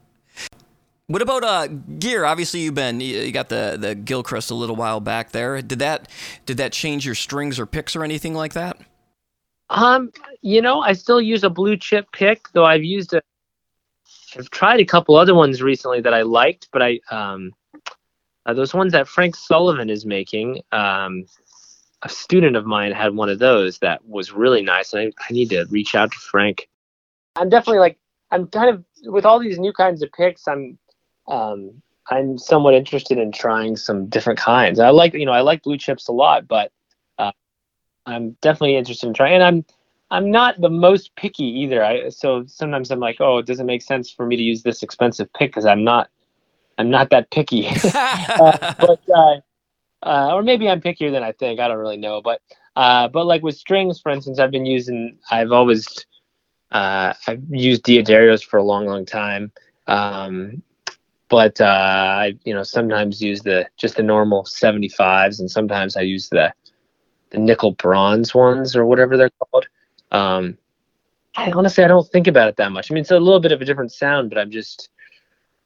what 1.07 1.23
about 1.23 1.45
uh 1.45 1.67
gear? 1.99 2.25
Obviously, 2.25 2.61
you've 2.61 2.75
been 2.75 3.01
you 3.01 3.19
you 3.19 3.33
got 3.33 3.49
the 3.49 3.77
the 3.79 3.95
Gilchrist 3.95 4.51
a 4.51 4.55
little 4.55 4.77
while 4.77 5.01
back 5.01 5.33
there. 5.33 5.61
Did 5.63 5.79
that 5.79 6.09
did 6.45 6.57
that 6.57 6.73
change 6.73 7.07
your 7.07 7.15
strings 7.15 7.59
or 7.59 7.67
picks 7.67 7.95
or 7.97 8.05
anything 8.05 8.35
like 8.35 8.53
that? 8.55 8.79
Um, 9.71 10.13
you 10.43 10.63
know, 10.63 10.81
I 10.81 10.93
still 10.93 11.21
use 11.21 11.43
a 11.43 11.51
blue 11.51 11.77
chip 11.77 12.07
pick, 12.13 12.49
though 12.53 12.65
I've 12.65 12.85
used 12.85 13.15
a. 13.15 13.23
I've 14.37 14.51
tried 14.51 14.81
a 14.81 14.85
couple 14.85 15.17
other 15.17 15.35
ones 15.35 15.63
recently 15.63 16.01
that 16.03 16.13
I 16.13 16.23
liked, 16.23 16.69
but 16.73 16.83
I 16.83 17.01
um, 17.11 17.53
uh, 18.47 18.55
those 18.55 18.75
ones 18.75 18.93
that 18.93 19.09
Frank 19.09 19.35
Sullivan 19.35 19.91
is 19.91 20.07
making. 20.07 20.63
Um, 20.73 21.25
a 22.03 22.09
student 22.09 22.57
of 22.57 22.67
mine 22.67 22.93
had 22.93 23.15
one 23.15 23.29
of 23.29 23.39
those 23.39 23.79
that 23.79 24.07
was 24.07 24.33
really 24.33 24.63
nice, 24.63 24.93
and 24.93 25.13
I, 25.19 25.25
I 25.29 25.33
need 25.33 25.51
to 25.51 25.67
reach 25.71 25.95
out 25.95 26.13
to 26.13 26.19
Frank. 26.19 26.69
I'm 27.37 27.49
definitely 27.49 27.81
like 27.81 27.99
I'm 28.31 28.47
kind 28.49 28.71
of 28.71 28.85
with 29.05 29.25
all 29.25 29.39
these 29.39 29.59
new 29.59 29.73
kinds 29.73 30.03
of 30.03 30.13
picks. 30.13 30.47
I'm 30.49 30.79
um, 31.29 31.83
I'm 32.11 32.39
somewhat 32.39 32.75
interested 32.75 33.19
in 33.19 33.33
trying 33.33 33.77
some 33.77 34.07
different 34.07 34.39
kinds. 34.39 34.79
I 34.79 34.91
like 34.91 35.15
you 35.15 35.27
know 35.27 35.33
I 35.33 35.41
like 35.41 35.63
blue 35.63 35.79
chips 35.79 36.09
a 36.09 36.13
lot, 36.13 36.47
but 36.47 36.73
uh, 37.19 37.33
I'm 38.05 38.37
definitely 38.43 38.77
interested 38.77 39.07
in 39.07 39.15
trying. 39.15 39.35
And 39.35 39.43
I'm 39.43 39.65
I'm 40.11 40.31
not 40.31 40.61
the 40.61 40.71
most 40.71 41.15
picky 41.17 41.45
either. 41.45 41.85
I 41.85 42.09
so 42.11 42.45
sometimes 42.47 42.91
I'm 42.91 43.01
like, 43.01 43.21
oh, 43.21 43.39
it 43.39 43.47
doesn't 43.47 43.67
make 43.67 43.83
sense 43.83 44.11
for 44.11 44.27
me 44.27 44.37
to 44.37 44.43
use 44.43 44.63
this 44.63 44.83
expensive 44.83 45.33
pick 45.33 45.51
because 45.51 45.67
I'm 45.67 45.85
not 45.85 46.11
I'm 46.79 46.91
not 46.91 47.11
that 47.11 47.31
picky. 47.31 47.69
uh, 47.95 48.75
but 48.79 49.01
uh, 49.15 49.41
uh, 50.07 50.35
or 50.35 50.43
maybe 50.43 50.69
I'm 50.69 50.81
pickier 50.81 51.11
than 51.11 51.23
I 51.23 51.33
think. 51.33 51.59
I 51.59 51.69
don't 51.69 51.79
really 51.79 51.97
know. 51.97 52.23
But 52.23 52.41
uh, 52.77 53.09
but 53.09 53.27
like 53.27 53.43
with 53.43 53.57
strings, 53.57 54.01
for 54.01 54.11
instance, 54.11 54.39
I've 54.39 54.53
been 54.53 54.67
using. 54.67 55.19
I've 55.31 55.51
always 55.51 56.07
uh, 56.71 57.13
I've 57.27 57.43
used 57.51 57.83
D'Addarios 57.83 58.45
for 58.45 58.59
a 58.59 58.63
long, 58.63 58.87
long 58.87 59.05
time. 59.05 59.53
Um, 59.87 60.63
but 61.29 61.61
uh, 61.61 61.65
I 61.65 62.35
you 62.45 62.55
know 62.55 62.63
sometimes 62.63 63.21
use 63.21 63.43
the 63.43 63.67
just 63.77 63.97
the 63.97 64.03
normal 64.03 64.45
75s, 64.45 65.41
and 65.41 65.51
sometimes 65.51 65.97
I 65.97 66.03
use 66.03 66.29
the 66.29 66.53
the 67.31 67.39
nickel 67.39 67.73
bronze 67.73 68.35
ones 68.35 68.77
or 68.77 68.87
whatever 68.87 69.17
they're 69.17 69.31
called. 69.31 69.67
Um, 70.13 70.57
I 71.35 71.51
honestly 71.51 71.83
I 71.83 71.89
don't 71.89 72.09
think 72.13 72.29
about 72.29 72.49
it 72.49 72.57
that 72.57 72.71
much. 72.71 72.91
I 72.91 72.95
mean, 72.95 73.01
it's 73.01 73.11
a 73.11 73.19
little 73.19 73.41
bit 73.41 73.53
of 73.53 73.61
a 73.61 73.65
different 73.65 73.93
sound, 73.93 74.31
but 74.31 74.39
I'm 74.39 74.53
just 74.53 74.89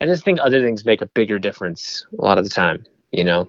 I 0.01 0.07
just 0.07 0.25
think 0.25 0.41
other 0.41 0.63
things 0.63 0.87
make 0.87 1.03
a 1.03 1.07
bigger 1.07 1.39
difference 1.39 2.07
a 2.19 2.25
lot 2.25 2.39
of 2.39 2.45
the 2.45 2.51
time. 2.51 2.87
You 3.13 3.25
know. 3.25 3.49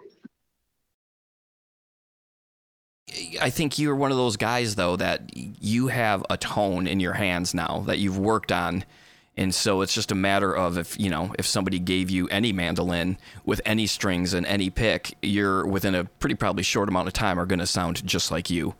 I 3.39 3.49
think 3.49 3.77
you're 3.77 3.95
one 3.95 4.11
of 4.11 4.17
those 4.17 4.37
guys 4.37 4.75
though 4.75 4.95
that 4.95 5.35
you 5.35 5.87
have 5.87 6.25
a 6.29 6.37
tone 6.37 6.87
in 6.87 6.99
your 6.99 7.13
hands 7.13 7.53
now 7.53 7.83
that 7.87 7.99
you've 7.99 8.17
worked 8.17 8.51
on. 8.51 8.85
And 9.37 9.55
so 9.55 9.81
it's 9.81 9.93
just 9.93 10.11
a 10.11 10.15
matter 10.15 10.55
of 10.55 10.77
if, 10.77 10.99
you 10.99 11.09
know, 11.09 11.33
if 11.39 11.47
somebody 11.47 11.79
gave 11.79 12.09
you 12.09 12.27
any 12.27 12.51
mandolin 12.51 13.17
with 13.45 13.61
any 13.65 13.87
strings 13.87 14.33
and 14.33 14.45
any 14.45 14.69
pick, 14.69 15.15
you're 15.21 15.65
within 15.65 15.95
a 15.95 16.03
pretty 16.03 16.35
probably 16.35 16.63
short 16.63 16.89
amount 16.89 17.07
of 17.07 17.13
time 17.13 17.39
are 17.39 17.45
going 17.45 17.59
to 17.59 17.65
sound 17.65 18.05
just 18.05 18.29
like 18.29 18.49
you. 18.49 18.75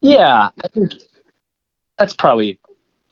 Yeah, 0.00 0.50
I 0.62 0.68
think 0.68 0.94
that's 1.98 2.14
probably 2.14 2.58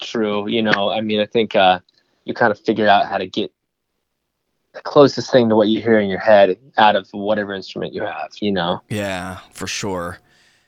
true. 0.00 0.48
You 0.48 0.62
know, 0.62 0.90
I 0.90 1.00
mean, 1.00 1.20
I 1.20 1.26
think 1.26 1.54
uh, 1.54 1.78
you 2.24 2.34
kind 2.34 2.50
of 2.50 2.58
figure 2.58 2.88
out 2.88 3.06
how 3.06 3.18
to 3.18 3.26
get 3.26 3.52
closest 4.80 5.30
thing 5.30 5.48
to 5.48 5.56
what 5.56 5.68
you 5.68 5.80
hear 5.82 5.98
in 5.98 6.08
your 6.08 6.18
head 6.18 6.58
out 6.78 6.96
of 6.96 7.08
whatever 7.10 7.52
instrument 7.52 7.92
you 7.92 8.02
have, 8.02 8.30
you 8.40 8.50
know? 8.50 8.80
Yeah, 8.88 9.38
for 9.52 9.66
sure. 9.66 10.18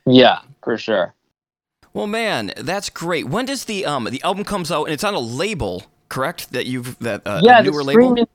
Yeah, 0.07 0.40
for 0.62 0.76
sure. 0.76 1.14
Well, 1.94 2.07
man, 2.07 2.52
that's 2.57 2.90
great. 2.90 3.28
When 3.28 3.46
does 3.46 3.64
the 3.64 3.86
um 3.86 4.05
the 4.05 4.22
album 4.22 4.44
comes 4.44 4.70
out 4.70 4.84
and 4.84 4.92
it's 4.92 5.05
on 5.05 5.14
a 5.14 5.20
label, 5.20 5.84
correct? 6.09 6.52
That 6.52 6.66
you've 6.66 6.98
that 6.98 7.22
uh, 7.24 7.40
yeah, 7.42 7.61
newer 7.61 7.84
label. 7.84 8.26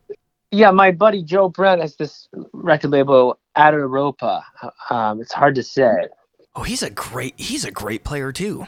yeah, 0.51 0.71
my 0.71 0.91
buddy 0.91 1.21
Joe 1.23 1.49
Brent 1.49 1.81
has 1.81 1.97
this 1.97 2.29
record 2.53 2.91
label, 2.91 3.37
Adhyaropa. 3.57 4.43
Um, 4.89 5.19
it's 5.21 5.33
hard 5.33 5.55
to 5.55 5.63
say. 5.63 6.07
Oh, 6.55 6.63
he's 6.63 6.81
a 6.81 6.89
great 6.89 7.37
he's 7.37 7.65
a 7.65 7.71
great 7.71 8.03
player 8.05 8.31
too. 8.31 8.65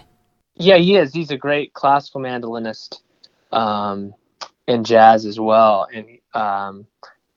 Yeah, 0.56 0.76
he 0.76 0.98
is. 0.98 1.14
He's 1.14 1.32
a 1.32 1.38
great 1.38 1.74
classical 1.74 2.22
mandolinist, 2.22 3.00
um, 3.54 4.14
and 4.68 4.86
jazz 4.86 5.26
as 5.26 5.40
well. 5.40 5.88
And 5.94 6.06
um, 6.34 6.86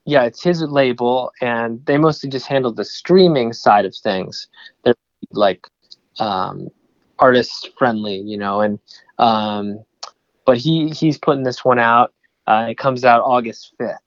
yeah, 0.05 0.25
it's 0.25 0.43
his 0.43 0.63
label, 0.63 1.33
and 1.41 1.85
they 1.87 1.97
mostly 1.97 2.29
just 2.29 2.47
handle 2.47 2.73
the 2.73 2.85
streaming 2.85 3.53
side 3.53 3.85
of 3.85 3.95
things. 3.97 4.49
They're 4.85 4.95
like 5.33 5.67
um, 6.19 6.69
artist 7.19 7.71
friendly, 7.79 8.17
you 8.17 8.37
know. 8.37 8.61
And 8.61 8.79
um, 9.19 9.85
but 10.45 10.59
he 10.59 10.91
he's 10.91 11.19
putting 11.19 11.45
this 11.45 11.65
one 11.65 11.79
out. 11.79 12.13
Uh, 12.47 12.67
it 12.71 12.79
comes 12.79 13.05
out 13.05 13.23
August 13.23 13.73
fifth. 13.79 13.99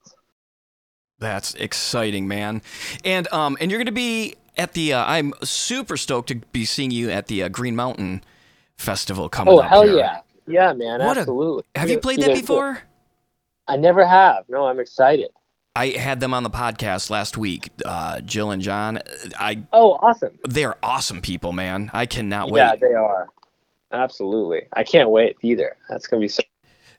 That's 1.20 1.56
exciting, 1.56 2.28
man. 2.28 2.62
And 3.04 3.28
um 3.34 3.58
and 3.60 3.72
you're 3.72 3.80
going 3.80 3.88
to 3.88 3.92
be 3.92 4.36
at 4.56 4.74
the 4.74 4.94
uh, 4.94 5.04
I'm 5.06 5.34
super 5.44 5.98
stoked 5.98 6.28
to 6.30 6.36
be 6.36 6.64
seeing 6.66 6.92
you 6.92 7.10
at 7.10 7.28
the 7.28 7.44
uh, 7.44 7.50
Green 7.50 7.76
Mountain 7.76 8.24
Festival 8.78 9.28
coming 9.30 9.58
up. 9.58 9.66
Oh 9.66 9.68
hell 9.68 9.88
here. 9.88 9.98
yeah, 9.98 10.20
yeah, 10.48 10.74
man, 10.74 11.00
What 11.00 11.18
a- 11.18 11.22
absolutely. 11.22 11.64
Have 11.76 11.90
you 11.90 12.00
played 12.00 12.22
that 12.22 12.36
before? 12.36 12.84
I 13.68 13.76
never 13.78 14.06
have. 14.06 14.46
No, 14.50 14.66
I'm 14.68 14.80
excited. 14.80 15.30
I 15.76 15.90
had 15.90 16.20
them 16.20 16.34
on 16.34 16.42
the 16.44 16.50
podcast 16.50 17.10
last 17.10 17.38
week. 17.38 17.70
Uh, 17.86 18.20
Jill 18.22 18.50
and 18.52 18.62
John. 18.62 19.00
I 19.38 19.62
Oh, 19.72 19.94
awesome. 20.02 20.40
they're 20.44 20.76
awesome 20.84 21.22
people, 21.22 21.52
man. 21.54 21.92
I 21.94 22.06
cannot 22.08 22.50
wait. 22.50 22.60
Yeah, 22.62 22.76
they 22.76 22.94
are. 22.94 23.28
Absolutely. 23.92 24.64
I 24.74 24.84
can't 24.84 25.10
wait 25.12 25.38
either. 25.44 25.76
That's 25.90 26.08
gonna 26.08 26.22
be 26.22 26.28
so. 26.28 26.42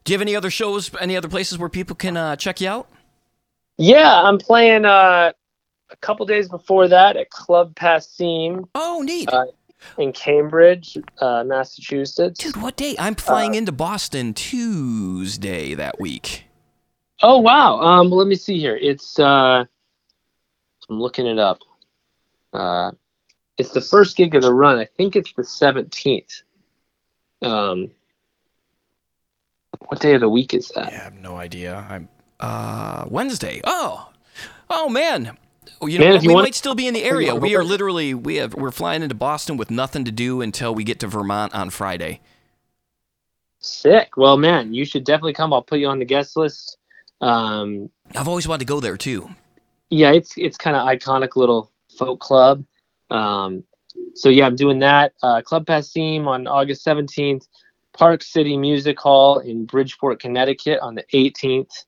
Do 0.05 0.13
you 0.13 0.17
have 0.17 0.21
any 0.21 0.35
other 0.35 0.49
shows, 0.49 0.89
any 0.99 1.17
other 1.17 1.27
places 1.27 1.57
where 1.57 1.69
people 1.69 1.95
can 1.95 2.15
uh, 2.15 2.35
check 2.37 2.61
you 2.61 2.69
out? 2.69 2.87
Yeah, 3.77 4.21
I'm 4.23 4.37
playing 4.37 4.85
uh, 4.85 5.31
a 5.89 5.95
couple 5.97 6.25
days 6.25 6.47
before 6.49 6.87
that 6.87 7.15
at 7.17 7.29
Club 7.29 7.75
Passim 7.75 8.67
Oh, 8.75 9.01
neat. 9.05 9.29
Uh, 9.31 9.45
in 9.97 10.11
Cambridge, 10.13 10.97
uh, 11.19 11.43
Massachusetts. 11.45 12.39
Dude, 12.39 12.57
what 12.61 12.75
day? 12.75 12.95
I'm 12.99 13.15
flying 13.15 13.51
uh, 13.51 13.57
into 13.59 13.71
Boston 13.71 14.33
Tuesday 14.33 15.73
that 15.75 15.99
week. 15.99 16.45
Oh 17.21 17.39
wow. 17.39 17.79
Um, 17.79 18.09
let 18.09 18.27
me 18.27 18.35
see 18.35 18.59
here. 18.59 18.77
It's 18.77 19.19
uh, 19.19 19.65
I'm 20.89 20.99
looking 20.99 21.27
it 21.27 21.37
up. 21.37 21.59
Uh, 22.53 22.91
it's 23.57 23.71
the 23.71 23.81
first 23.81 24.15
gig 24.15 24.35
of 24.35 24.41
the 24.41 24.53
run. 24.53 24.79
I 24.79 24.85
think 24.85 25.15
it's 25.15 25.33
the 25.33 25.43
17th. 25.43 26.43
Um, 27.41 27.91
what 29.87 29.99
day 29.99 30.13
of 30.15 30.21
the 30.21 30.29
week 30.29 30.53
is 30.53 30.69
that? 30.69 30.91
Yeah, 30.91 30.99
I 30.99 31.03
have 31.03 31.15
no 31.15 31.35
idea. 31.35 31.85
I'm 31.89 32.09
uh 32.39 33.05
Wednesday. 33.07 33.61
Oh, 33.65 34.09
oh 34.69 34.89
man. 34.89 35.37
You 35.81 35.97
know, 35.99 36.05
Man, 36.05 36.13
what? 36.15 36.27
we 36.27 36.33
might 36.33 36.55
still 36.55 36.75
be 36.75 36.87
in 36.87 36.93
the 36.93 37.03
area. 37.03 37.35
We 37.35 37.55
are 37.55 37.63
literally 37.63 38.13
we 38.13 38.35
have 38.37 38.53
we're 38.53 38.71
flying 38.71 39.03
into 39.03 39.15
Boston 39.15 39.55
with 39.55 39.71
nothing 39.71 40.03
to 40.05 40.11
do 40.11 40.41
until 40.41 40.73
we 40.73 40.83
get 40.83 40.99
to 41.01 41.07
Vermont 41.07 41.53
on 41.53 41.69
Friday. 41.69 42.21
Sick. 43.59 44.17
Well, 44.17 44.37
man, 44.37 44.73
you 44.73 44.85
should 44.85 45.03
definitely 45.03 45.33
come. 45.33 45.53
I'll 45.53 45.61
put 45.61 45.79
you 45.79 45.87
on 45.87 45.99
the 45.99 46.05
guest 46.05 46.35
list. 46.35 46.78
Um, 47.21 47.89
I've 48.15 48.27
always 48.27 48.47
wanted 48.47 48.59
to 48.59 48.73
go 48.73 48.79
there 48.79 48.97
too. 48.97 49.29
yeah, 49.89 50.11
it's 50.11 50.33
it's 50.37 50.57
kind 50.57 50.75
of 50.75 50.87
iconic 50.87 51.35
little 51.35 51.71
folk 51.97 52.19
club. 52.19 52.63
Um, 53.09 53.63
so 54.15 54.29
yeah, 54.29 54.45
I'm 54.45 54.55
doing 54.55 54.79
that. 54.79 55.13
Uh, 55.21 55.41
club 55.41 55.65
Passim 55.65 56.27
on 56.27 56.47
August 56.47 56.85
17th, 56.85 57.47
Park 57.93 58.23
City 58.23 58.57
Music 58.57 58.99
Hall 58.99 59.39
in 59.39 59.65
Bridgeport, 59.65 60.19
Connecticut 60.19 60.79
on 60.81 60.95
the 60.95 61.03
18th, 61.13 61.85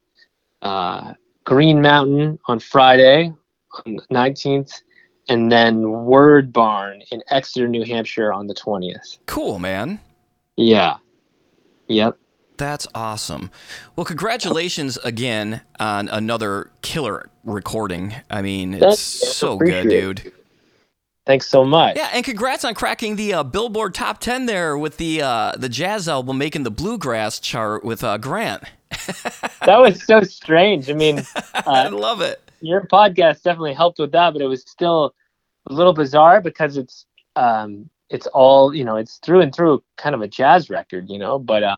uh, 0.61 1.13
Green 1.43 1.81
Mountain 1.81 2.39
on 2.45 2.59
Friday 2.59 3.33
on 3.85 3.95
the 3.95 4.05
19th, 4.13 4.81
and 5.29 5.51
then 5.51 5.89
Word 5.89 6.51
Barn 6.51 7.01
in 7.11 7.21
Exeter, 7.29 7.67
New 7.67 7.85
Hampshire 7.85 8.33
on 8.33 8.47
the 8.47 8.55
20th. 8.55 9.19
Cool, 9.25 9.59
man. 9.59 9.99
Yeah. 10.57 10.97
Yep. 11.87 12.17
That's 12.61 12.87
awesome. 12.93 13.49
Well, 13.95 14.05
congratulations 14.05 14.95
again 14.97 15.61
on 15.79 16.07
another 16.09 16.69
killer 16.83 17.27
recording. 17.43 18.13
I 18.29 18.43
mean, 18.43 18.75
it's 18.75 18.99
so 18.99 19.57
good, 19.57 19.69
Appreciate 19.69 19.85
it. 19.87 20.23
dude. 20.23 20.33
Thanks 21.25 21.47
so 21.47 21.65
much. 21.65 21.95
Yeah, 21.95 22.09
and 22.13 22.23
congrats 22.23 22.63
on 22.63 22.75
cracking 22.75 23.15
the 23.15 23.33
uh, 23.33 23.41
Billboard 23.43 23.95
Top 23.95 24.19
10 24.19 24.45
there 24.45 24.77
with 24.77 24.97
the 24.97 25.23
uh, 25.23 25.53
the 25.57 25.69
jazz 25.69 26.07
album 26.07 26.37
making 26.37 26.61
the 26.61 26.69
bluegrass 26.69 27.39
chart 27.39 27.83
with 27.83 28.03
uh, 28.03 28.19
Grant. 28.19 28.63
That 29.65 29.77
was 29.79 30.03
so 30.05 30.21
strange. 30.21 30.87
I 30.91 30.93
mean, 30.93 31.23
I 31.65 31.85
uh, 31.87 31.91
love 31.91 32.21
it. 32.21 32.51
your 32.61 32.81
podcast 32.81 33.41
definitely 33.41 33.73
helped 33.73 33.97
with 33.97 34.11
that, 34.11 34.33
but 34.33 34.41
it 34.43 34.47
was 34.47 34.61
still 34.69 35.15
a 35.67 35.73
little 35.73 35.93
bizarre 35.93 36.41
because 36.41 36.77
it's 36.77 37.07
um 37.37 37.89
it's 38.11 38.27
all 38.27 38.71
you 38.71 38.85
know 38.85 38.97
it's 38.97 39.17
through 39.17 39.41
and 39.41 39.53
through 39.55 39.81
kind 39.97 40.13
of 40.13 40.21
a 40.21 40.27
jazz 40.27 40.69
record, 40.69 41.09
you 41.09 41.17
know, 41.17 41.39
but 41.39 41.63
um 41.63 41.75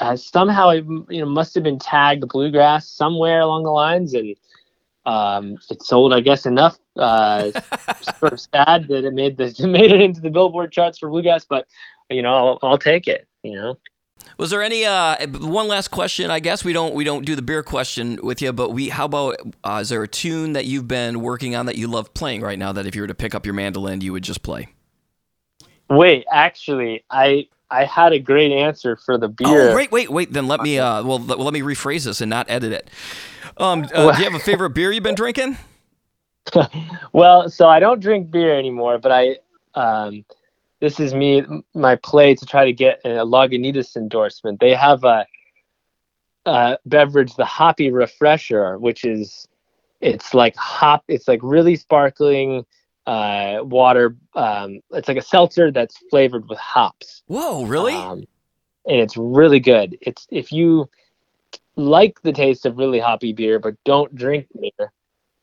uh, 0.00 0.16
somehow 0.16 0.70
it 0.70 0.84
you 1.08 1.20
know 1.20 1.26
must 1.26 1.54
have 1.54 1.62
been 1.62 1.78
tagged 1.78 2.26
bluegrass 2.28 2.88
somewhere 2.88 3.40
along 3.40 3.62
the 3.64 3.70
lines 3.70 4.14
and 4.14 4.34
um 5.06 5.56
it 5.70 5.82
sold 5.82 6.12
I 6.12 6.20
guess 6.20 6.46
enough 6.46 6.78
uh 6.96 7.50
sort 8.18 8.32
of 8.32 8.40
sad 8.40 8.88
that 8.88 9.04
it 9.04 9.14
made 9.14 9.36
the 9.36 9.44
it 9.44 9.58
made 9.66 9.92
it 9.92 10.00
into 10.00 10.20
the 10.20 10.30
Billboard 10.30 10.72
charts 10.72 10.98
for 10.98 11.08
bluegrass, 11.08 11.44
but 11.44 11.66
you 12.08 12.22
know 12.22 12.34
I'll, 12.34 12.58
I'll 12.62 12.78
take 12.78 13.06
it, 13.06 13.26
you 13.42 13.54
know. 13.54 13.78
Was 14.36 14.50
there 14.50 14.62
any 14.62 14.84
uh, 14.84 15.26
one 15.28 15.68
last 15.68 15.88
question? 15.88 16.30
I 16.30 16.40
guess 16.40 16.64
we 16.64 16.72
don't 16.72 16.94
we 16.94 17.04
don't 17.04 17.24
do 17.24 17.34
the 17.34 17.42
beer 17.42 17.62
question 17.62 18.18
with 18.22 18.42
you, 18.42 18.52
but 18.52 18.70
we 18.70 18.90
how 18.90 19.06
about 19.06 19.36
uh, 19.64 19.78
is 19.80 19.88
there 19.88 20.02
a 20.02 20.08
tune 20.08 20.52
that 20.52 20.66
you've 20.66 20.88
been 20.88 21.20
working 21.20 21.54
on 21.54 21.66
that 21.66 21.76
you 21.76 21.88
love 21.88 22.12
playing 22.14 22.40
right 22.42 22.58
now 22.58 22.72
that 22.72 22.86
if 22.86 22.94
you 22.94 23.02
were 23.02 23.08
to 23.08 23.14
pick 23.14 23.34
up 23.34 23.46
your 23.46 23.54
mandolin 23.54 24.00
you 24.00 24.12
would 24.12 24.22
just 24.22 24.42
play? 24.42 24.68
Wait, 25.88 26.24
actually, 26.30 27.04
I 27.10 27.48
I 27.70 27.84
had 27.84 28.12
a 28.12 28.18
great 28.18 28.52
answer 28.52 28.96
for 28.96 29.16
the 29.16 29.28
beer. 29.28 29.70
Oh, 29.70 29.76
wait, 29.76 29.92
wait, 29.92 30.10
wait. 30.10 30.32
Then 30.32 30.48
let 30.48 30.60
me 30.60 30.78
uh, 30.78 31.04
well, 31.04 31.18
let, 31.18 31.38
well, 31.38 31.44
let 31.44 31.54
me 31.54 31.60
rephrase 31.60 32.04
this 32.04 32.20
and 32.20 32.30
not 32.30 32.50
edit 32.50 32.72
it. 32.72 32.90
Um, 33.56 33.86
uh, 33.94 34.12
do 34.12 34.18
you 34.18 34.24
have 34.24 34.34
a 34.34 34.42
favorite 34.42 34.70
beer 34.70 34.90
you've 34.90 35.02
been 35.02 35.14
drinking? 35.14 35.56
well, 37.12 37.48
so 37.48 37.68
I 37.68 37.78
don't 37.80 38.00
drink 38.00 38.30
beer 38.30 38.58
anymore, 38.58 38.98
but 38.98 39.12
I 39.12 39.36
um, 39.74 40.24
this 40.80 40.98
is 40.98 41.14
me 41.14 41.44
my 41.74 41.96
play 41.96 42.34
to 42.34 42.46
try 42.46 42.64
to 42.64 42.72
get 42.72 43.00
a 43.04 43.24
Lagunitas 43.24 43.96
endorsement. 43.96 44.60
They 44.60 44.74
have 44.74 45.04
a, 45.04 45.26
a 46.46 46.78
beverage, 46.86 47.36
the 47.36 47.44
Hoppy 47.44 47.90
Refresher, 47.90 48.78
which 48.78 49.04
is 49.04 49.46
it's 50.00 50.34
like 50.34 50.56
hop. 50.56 51.04
It's 51.08 51.28
like 51.28 51.40
really 51.42 51.76
sparkling, 51.76 52.64
uh, 53.10 53.64
water. 53.64 54.16
Um, 54.34 54.80
it's 54.92 55.08
like 55.08 55.16
a 55.16 55.22
seltzer 55.22 55.72
that's 55.72 55.96
flavored 56.10 56.48
with 56.48 56.58
hops. 56.58 57.22
Whoa, 57.26 57.64
really? 57.64 57.94
Um, 57.94 58.24
and 58.86 59.00
it's 59.00 59.16
really 59.16 59.58
good. 59.58 59.98
It's 60.00 60.28
if 60.30 60.52
you 60.52 60.88
like 61.74 62.22
the 62.22 62.32
taste 62.32 62.66
of 62.66 62.78
really 62.78 63.00
hoppy 63.00 63.32
beer 63.32 63.58
but 63.58 63.74
don't 63.84 64.14
drink 64.14 64.46
beer, 64.60 64.92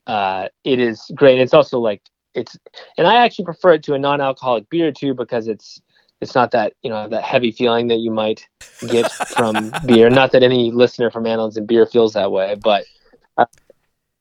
uh, 0.08 0.48
it 0.64 0.80
is 0.80 1.12
great. 1.14 1.42
It's 1.42 1.54
also 1.54 1.80
like 1.80 2.02
it's, 2.34 2.58
and 2.98 3.06
I 3.06 3.16
actually 3.16 3.46
prefer 3.46 3.74
it 3.74 3.84
to 3.84 3.96
a 3.96 4.00
non-alcoholic 4.00 4.70
beer 4.70 4.94
too 4.94 5.14
because 5.14 5.50
it's 5.50 5.82
it's 6.22 6.36
not 6.36 6.52
that 6.52 6.74
you 6.84 6.90
know 6.90 7.10
that 7.10 7.24
heavy 7.24 7.52
feeling 7.52 7.88
that 7.90 7.98
you 7.98 8.12
might 8.12 8.48
get 8.88 9.12
from 9.36 9.74
beer. 9.86 10.10
Not 10.10 10.32
that 10.32 10.42
any 10.42 10.72
listener 10.72 11.12
from 11.12 11.24
Mandolins 11.24 11.58
and 11.58 11.68
Beer 11.68 11.86
feels 11.86 12.14
that 12.14 12.32
way, 12.32 12.56
but 12.56 12.86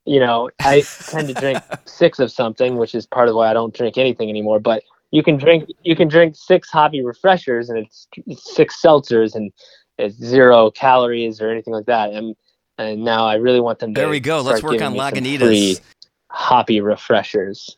you 0.07 0.19
know 0.19 0.49
I 0.61 0.81
tend 1.01 1.27
to 1.27 1.33
drink 1.33 1.61
six 1.85 2.19
of 2.19 2.31
something, 2.31 2.77
which 2.77 2.95
is 2.95 3.05
part 3.05 3.29
of 3.29 3.35
why 3.35 3.49
I 3.49 3.53
don't 3.53 3.73
drink 3.73 3.97
anything 3.97 4.29
anymore. 4.29 4.59
But 4.59 4.83
you 5.11 5.21
can 5.21 5.37
drink 5.37 5.69
you 5.83 5.95
can 5.95 6.07
drink 6.07 6.35
six 6.35 6.69
hoppy 6.69 7.03
refreshers 7.03 7.69
and 7.69 7.79
it's, 7.79 8.07
it's 8.25 8.55
six 8.55 8.81
seltzers 8.81 9.35
and 9.35 9.51
it's 9.97 10.15
zero 10.15 10.71
calories 10.71 11.41
or 11.41 11.49
anything 11.49 11.73
like 11.73 11.85
that. 11.85 12.11
And 12.11 12.35
and 12.77 13.03
now 13.03 13.25
I 13.25 13.35
really 13.35 13.59
want 13.59 13.79
them 13.79 13.93
to. 13.93 13.99
There 13.99 14.09
we 14.09 14.19
go. 14.19 14.41
Let's 14.41 14.63
work 14.63 14.81
on 14.81 14.93
me 14.93 14.99
some 14.99 15.09
free 15.11 15.19
Lagunitas. 15.21 15.81
hoppy 16.29 16.81
refreshers. 16.81 17.77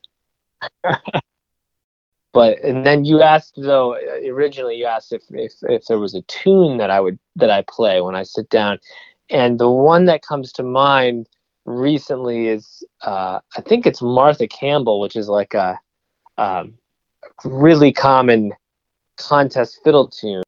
but 2.34 2.60
and 2.60 2.86
then 2.86 3.06
you 3.06 3.22
asked 3.22 3.54
though 3.58 3.96
originally 4.28 4.76
you 4.76 4.86
asked 4.86 5.14
if, 5.14 5.24
if 5.30 5.54
if 5.64 5.86
there 5.86 6.00
was 6.00 6.14
a 6.14 6.22
tune 6.24 6.78
that 6.78 6.92
I 6.92 7.00
would 7.00 7.18
that 7.38 7.50
I 7.50 7.64
play 7.64 8.02
when 8.02 8.16
I 8.16 8.24
sit 8.24 8.50
down, 8.50 8.80
and 9.30 9.60
the 9.60 9.70
one 9.70 10.06
that 10.06 10.22
comes 10.22 10.52
to 10.54 10.64
mind 10.64 11.28
recently 11.70 12.48
is 12.48 12.84
uh, 13.04 13.40
I 13.56 13.62
think 13.62 13.86
it's 13.86 14.02
Martha 14.02 14.48
Campbell, 14.48 15.00
which 15.00 15.16
is 15.16 15.30
like 15.30 15.54
a 15.54 15.80
um, 16.38 16.74
really 17.46 17.94
common 17.94 18.54
contest 19.18 19.80
fiddle 19.84 20.08
tune. 20.08 20.44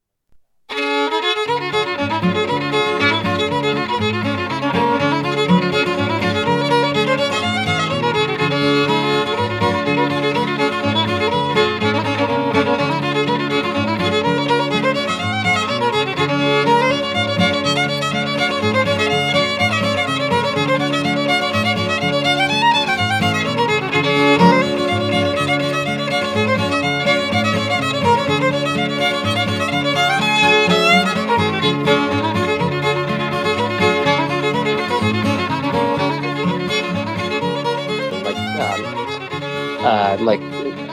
Like 40.21 40.39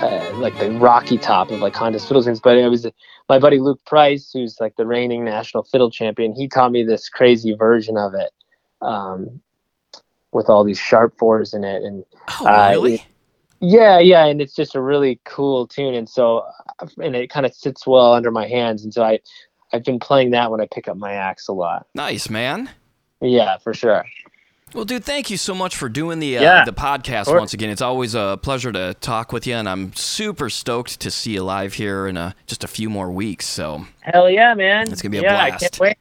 uh, 0.03 0.33
like 0.37 0.59
the 0.59 0.71
rocky 0.73 1.19
top 1.19 1.51
of 1.51 1.61
like 1.61 1.75
contest 1.75 2.09
fiddle 2.09 2.23
tunes. 2.23 2.41
But 2.41 2.57
it 2.57 2.69
was 2.69 2.87
my 3.29 3.39
buddy 3.39 3.59
Luke 3.59 3.85
Price, 3.85 4.31
who's 4.33 4.59
like 4.61 4.77
the 4.77 4.87
reigning 4.87 5.25
national 5.25 5.65
fiddle 5.65 5.91
champion. 5.91 6.35
He 6.35 6.49
taught 6.49 6.73
me 6.73 6.83
this 6.83 7.09
crazy 7.09 7.55
version 7.55 7.97
of 7.97 8.15
it, 8.15 8.31
um, 8.81 9.41
with 10.33 10.49
all 10.49 10.65
these 10.65 10.79
sharp 10.79 11.17
fours 11.19 11.55
in 11.55 11.65
it, 11.65 11.83
and 11.83 12.05
Oh, 12.41 12.47
uh, 12.47 12.71
really? 12.71 13.05
yeah, 13.61 13.99
yeah, 13.99 14.27
and 14.27 14.41
it's 14.41 14.55
just 14.55 14.75
a 14.75 14.81
really 14.81 15.21
cool 15.25 15.67
tune, 15.67 15.95
and 15.95 16.09
so 16.09 16.45
and 17.03 17.17
it 17.17 17.29
kind 17.31 17.45
of 17.47 17.55
sits 17.55 17.87
well 17.87 18.13
under 18.13 18.31
my 18.31 18.47
hands, 18.47 18.85
and 18.85 18.93
so 18.95 19.03
I 19.03 19.19
I've 19.73 19.85
been 19.85 19.99
playing 20.01 20.31
that 20.31 20.51
when 20.51 20.61
I 20.61 20.69
pick 20.73 20.89
up 20.89 20.97
my 20.97 21.13
axe 21.13 21.49
a 21.49 21.53
lot. 21.53 21.87
Nice, 21.95 22.31
man. 22.31 22.71
Yeah, 23.21 23.59
for 23.59 23.75
sure. 23.75 24.05
Well, 24.75 24.85
dude, 24.85 25.05
thank 25.05 25.31
you 25.31 25.37
so 25.37 25.55
much 25.55 25.77
for 25.77 25.89
doing 25.89 26.19
the 26.19 26.39
uh, 26.39 26.43
Yeah, 26.43 26.65
the 26.65 26.73
podcast 26.73 27.35
once 27.35 27.55
again. 27.55 27.71
It's 27.71 27.83
always 27.83 28.15
a 28.15 28.39
pleasure 28.43 28.71
to 28.73 28.95
talk 29.01 29.33
with 29.33 29.47
you, 29.47 29.55
and 29.55 29.69
I'm 29.69 29.95
super 29.95 30.51
stoked 30.51 31.01
to 31.01 31.11
see 31.11 31.33
you 31.33 31.43
live 31.43 31.75
here 31.75 32.07
in 32.07 32.17
uh, 32.17 32.33
just 32.47 32.65
a 32.65 32.69
few 32.69 32.91
more 32.91 33.11
weeks. 33.11 33.47
So 33.47 33.87
Hell 34.01 34.29
yeah, 34.31 34.55
man! 34.55 34.91
It's 34.93 35.01
gonna 35.03 35.11
be 35.11 35.19
a 35.19 35.23
yeah, 35.23 35.43
I 35.43 35.49
blast. 35.51 35.61
can't 35.63 35.81
wait. 35.81 35.99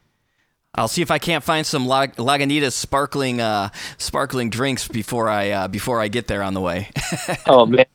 I'll 0.76 0.88
see 0.88 1.01
if 1.01 1.09
I 1.09 1.18
can't 1.18 1.43
find 1.43 1.65
some 1.65 1.88
Lag- 1.88 2.18
Lagunitas 2.18 2.74
sparkling 2.74 3.41
uh, 3.41 3.70
sparkling 3.97 4.49
drinks 4.49 4.88
before 4.88 5.28
I 5.30 5.49
uh, 5.49 5.68
before 5.68 5.99
I 5.99 6.07
get 6.07 6.28
there 6.28 6.43
on 6.43 6.53
the 6.53 6.61
way. 6.61 6.89
Oh 7.47 7.65
man, 7.65 7.86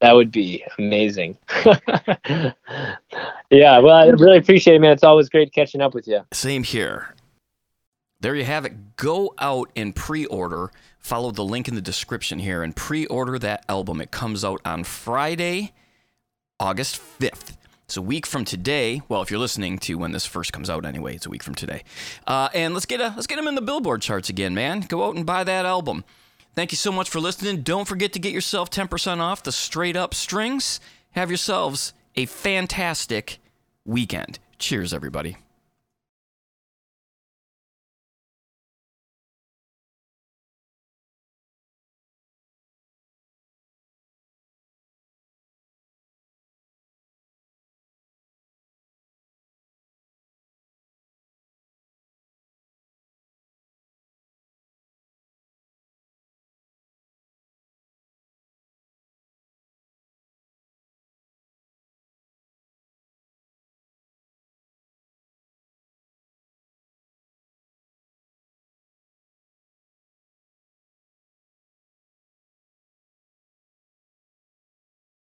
that 0.00 0.12
would 0.12 0.30
be 0.32 0.64
amazing. 0.78 1.36
yeah, 1.64 2.52
well, 3.78 3.90
I 3.90 4.06
really 4.06 4.38
appreciate 4.38 4.74
it, 4.76 4.80
man. 4.80 4.92
It's 4.92 5.04
always 5.04 5.28
great 5.28 5.52
catching 5.52 5.80
up 5.80 5.94
with 5.94 6.08
you. 6.08 6.20
Same 6.32 6.62
here. 6.62 7.14
There 8.24 8.34
you 8.34 8.44
have 8.44 8.64
it. 8.64 8.96
Go 8.96 9.34
out 9.38 9.70
and 9.76 9.94
pre-order. 9.94 10.70
Follow 10.98 11.30
the 11.30 11.44
link 11.44 11.68
in 11.68 11.74
the 11.74 11.82
description 11.82 12.38
here 12.38 12.62
and 12.62 12.74
pre-order 12.74 13.38
that 13.38 13.66
album. 13.68 14.00
It 14.00 14.12
comes 14.12 14.42
out 14.42 14.62
on 14.64 14.84
Friday, 14.84 15.74
August 16.58 16.98
5th. 17.20 17.58
It's 17.84 17.98
a 17.98 18.00
week 18.00 18.24
from 18.24 18.46
today. 18.46 19.02
Well, 19.10 19.20
if 19.20 19.30
you're 19.30 19.38
listening 19.38 19.76
to 19.80 19.96
when 19.96 20.12
this 20.12 20.24
first 20.24 20.54
comes 20.54 20.70
out 20.70 20.86
anyway, 20.86 21.16
it's 21.16 21.26
a 21.26 21.28
week 21.28 21.42
from 21.42 21.54
today. 21.54 21.82
Uh, 22.26 22.48
and 22.54 22.72
let's 22.72 22.86
get 22.86 22.98
a, 22.98 23.12
let's 23.14 23.26
get 23.26 23.36
them 23.36 23.46
in 23.46 23.56
the 23.56 23.60
Billboard 23.60 24.00
charts 24.00 24.30
again, 24.30 24.54
man. 24.54 24.80
Go 24.80 25.04
out 25.04 25.16
and 25.16 25.26
buy 25.26 25.44
that 25.44 25.66
album. 25.66 26.02
Thank 26.54 26.72
you 26.72 26.78
so 26.78 26.90
much 26.90 27.10
for 27.10 27.20
listening. 27.20 27.60
Don't 27.60 27.86
forget 27.86 28.14
to 28.14 28.18
get 28.18 28.32
yourself 28.32 28.70
10% 28.70 29.18
off 29.18 29.42
the 29.42 29.52
straight 29.52 29.96
up 29.96 30.14
strings. 30.14 30.80
Have 31.10 31.28
yourselves 31.28 31.92
a 32.16 32.24
fantastic 32.24 33.36
weekend. 33.84 34.38
Cheers, 34.58 34.94
everybody. 34.94 35.36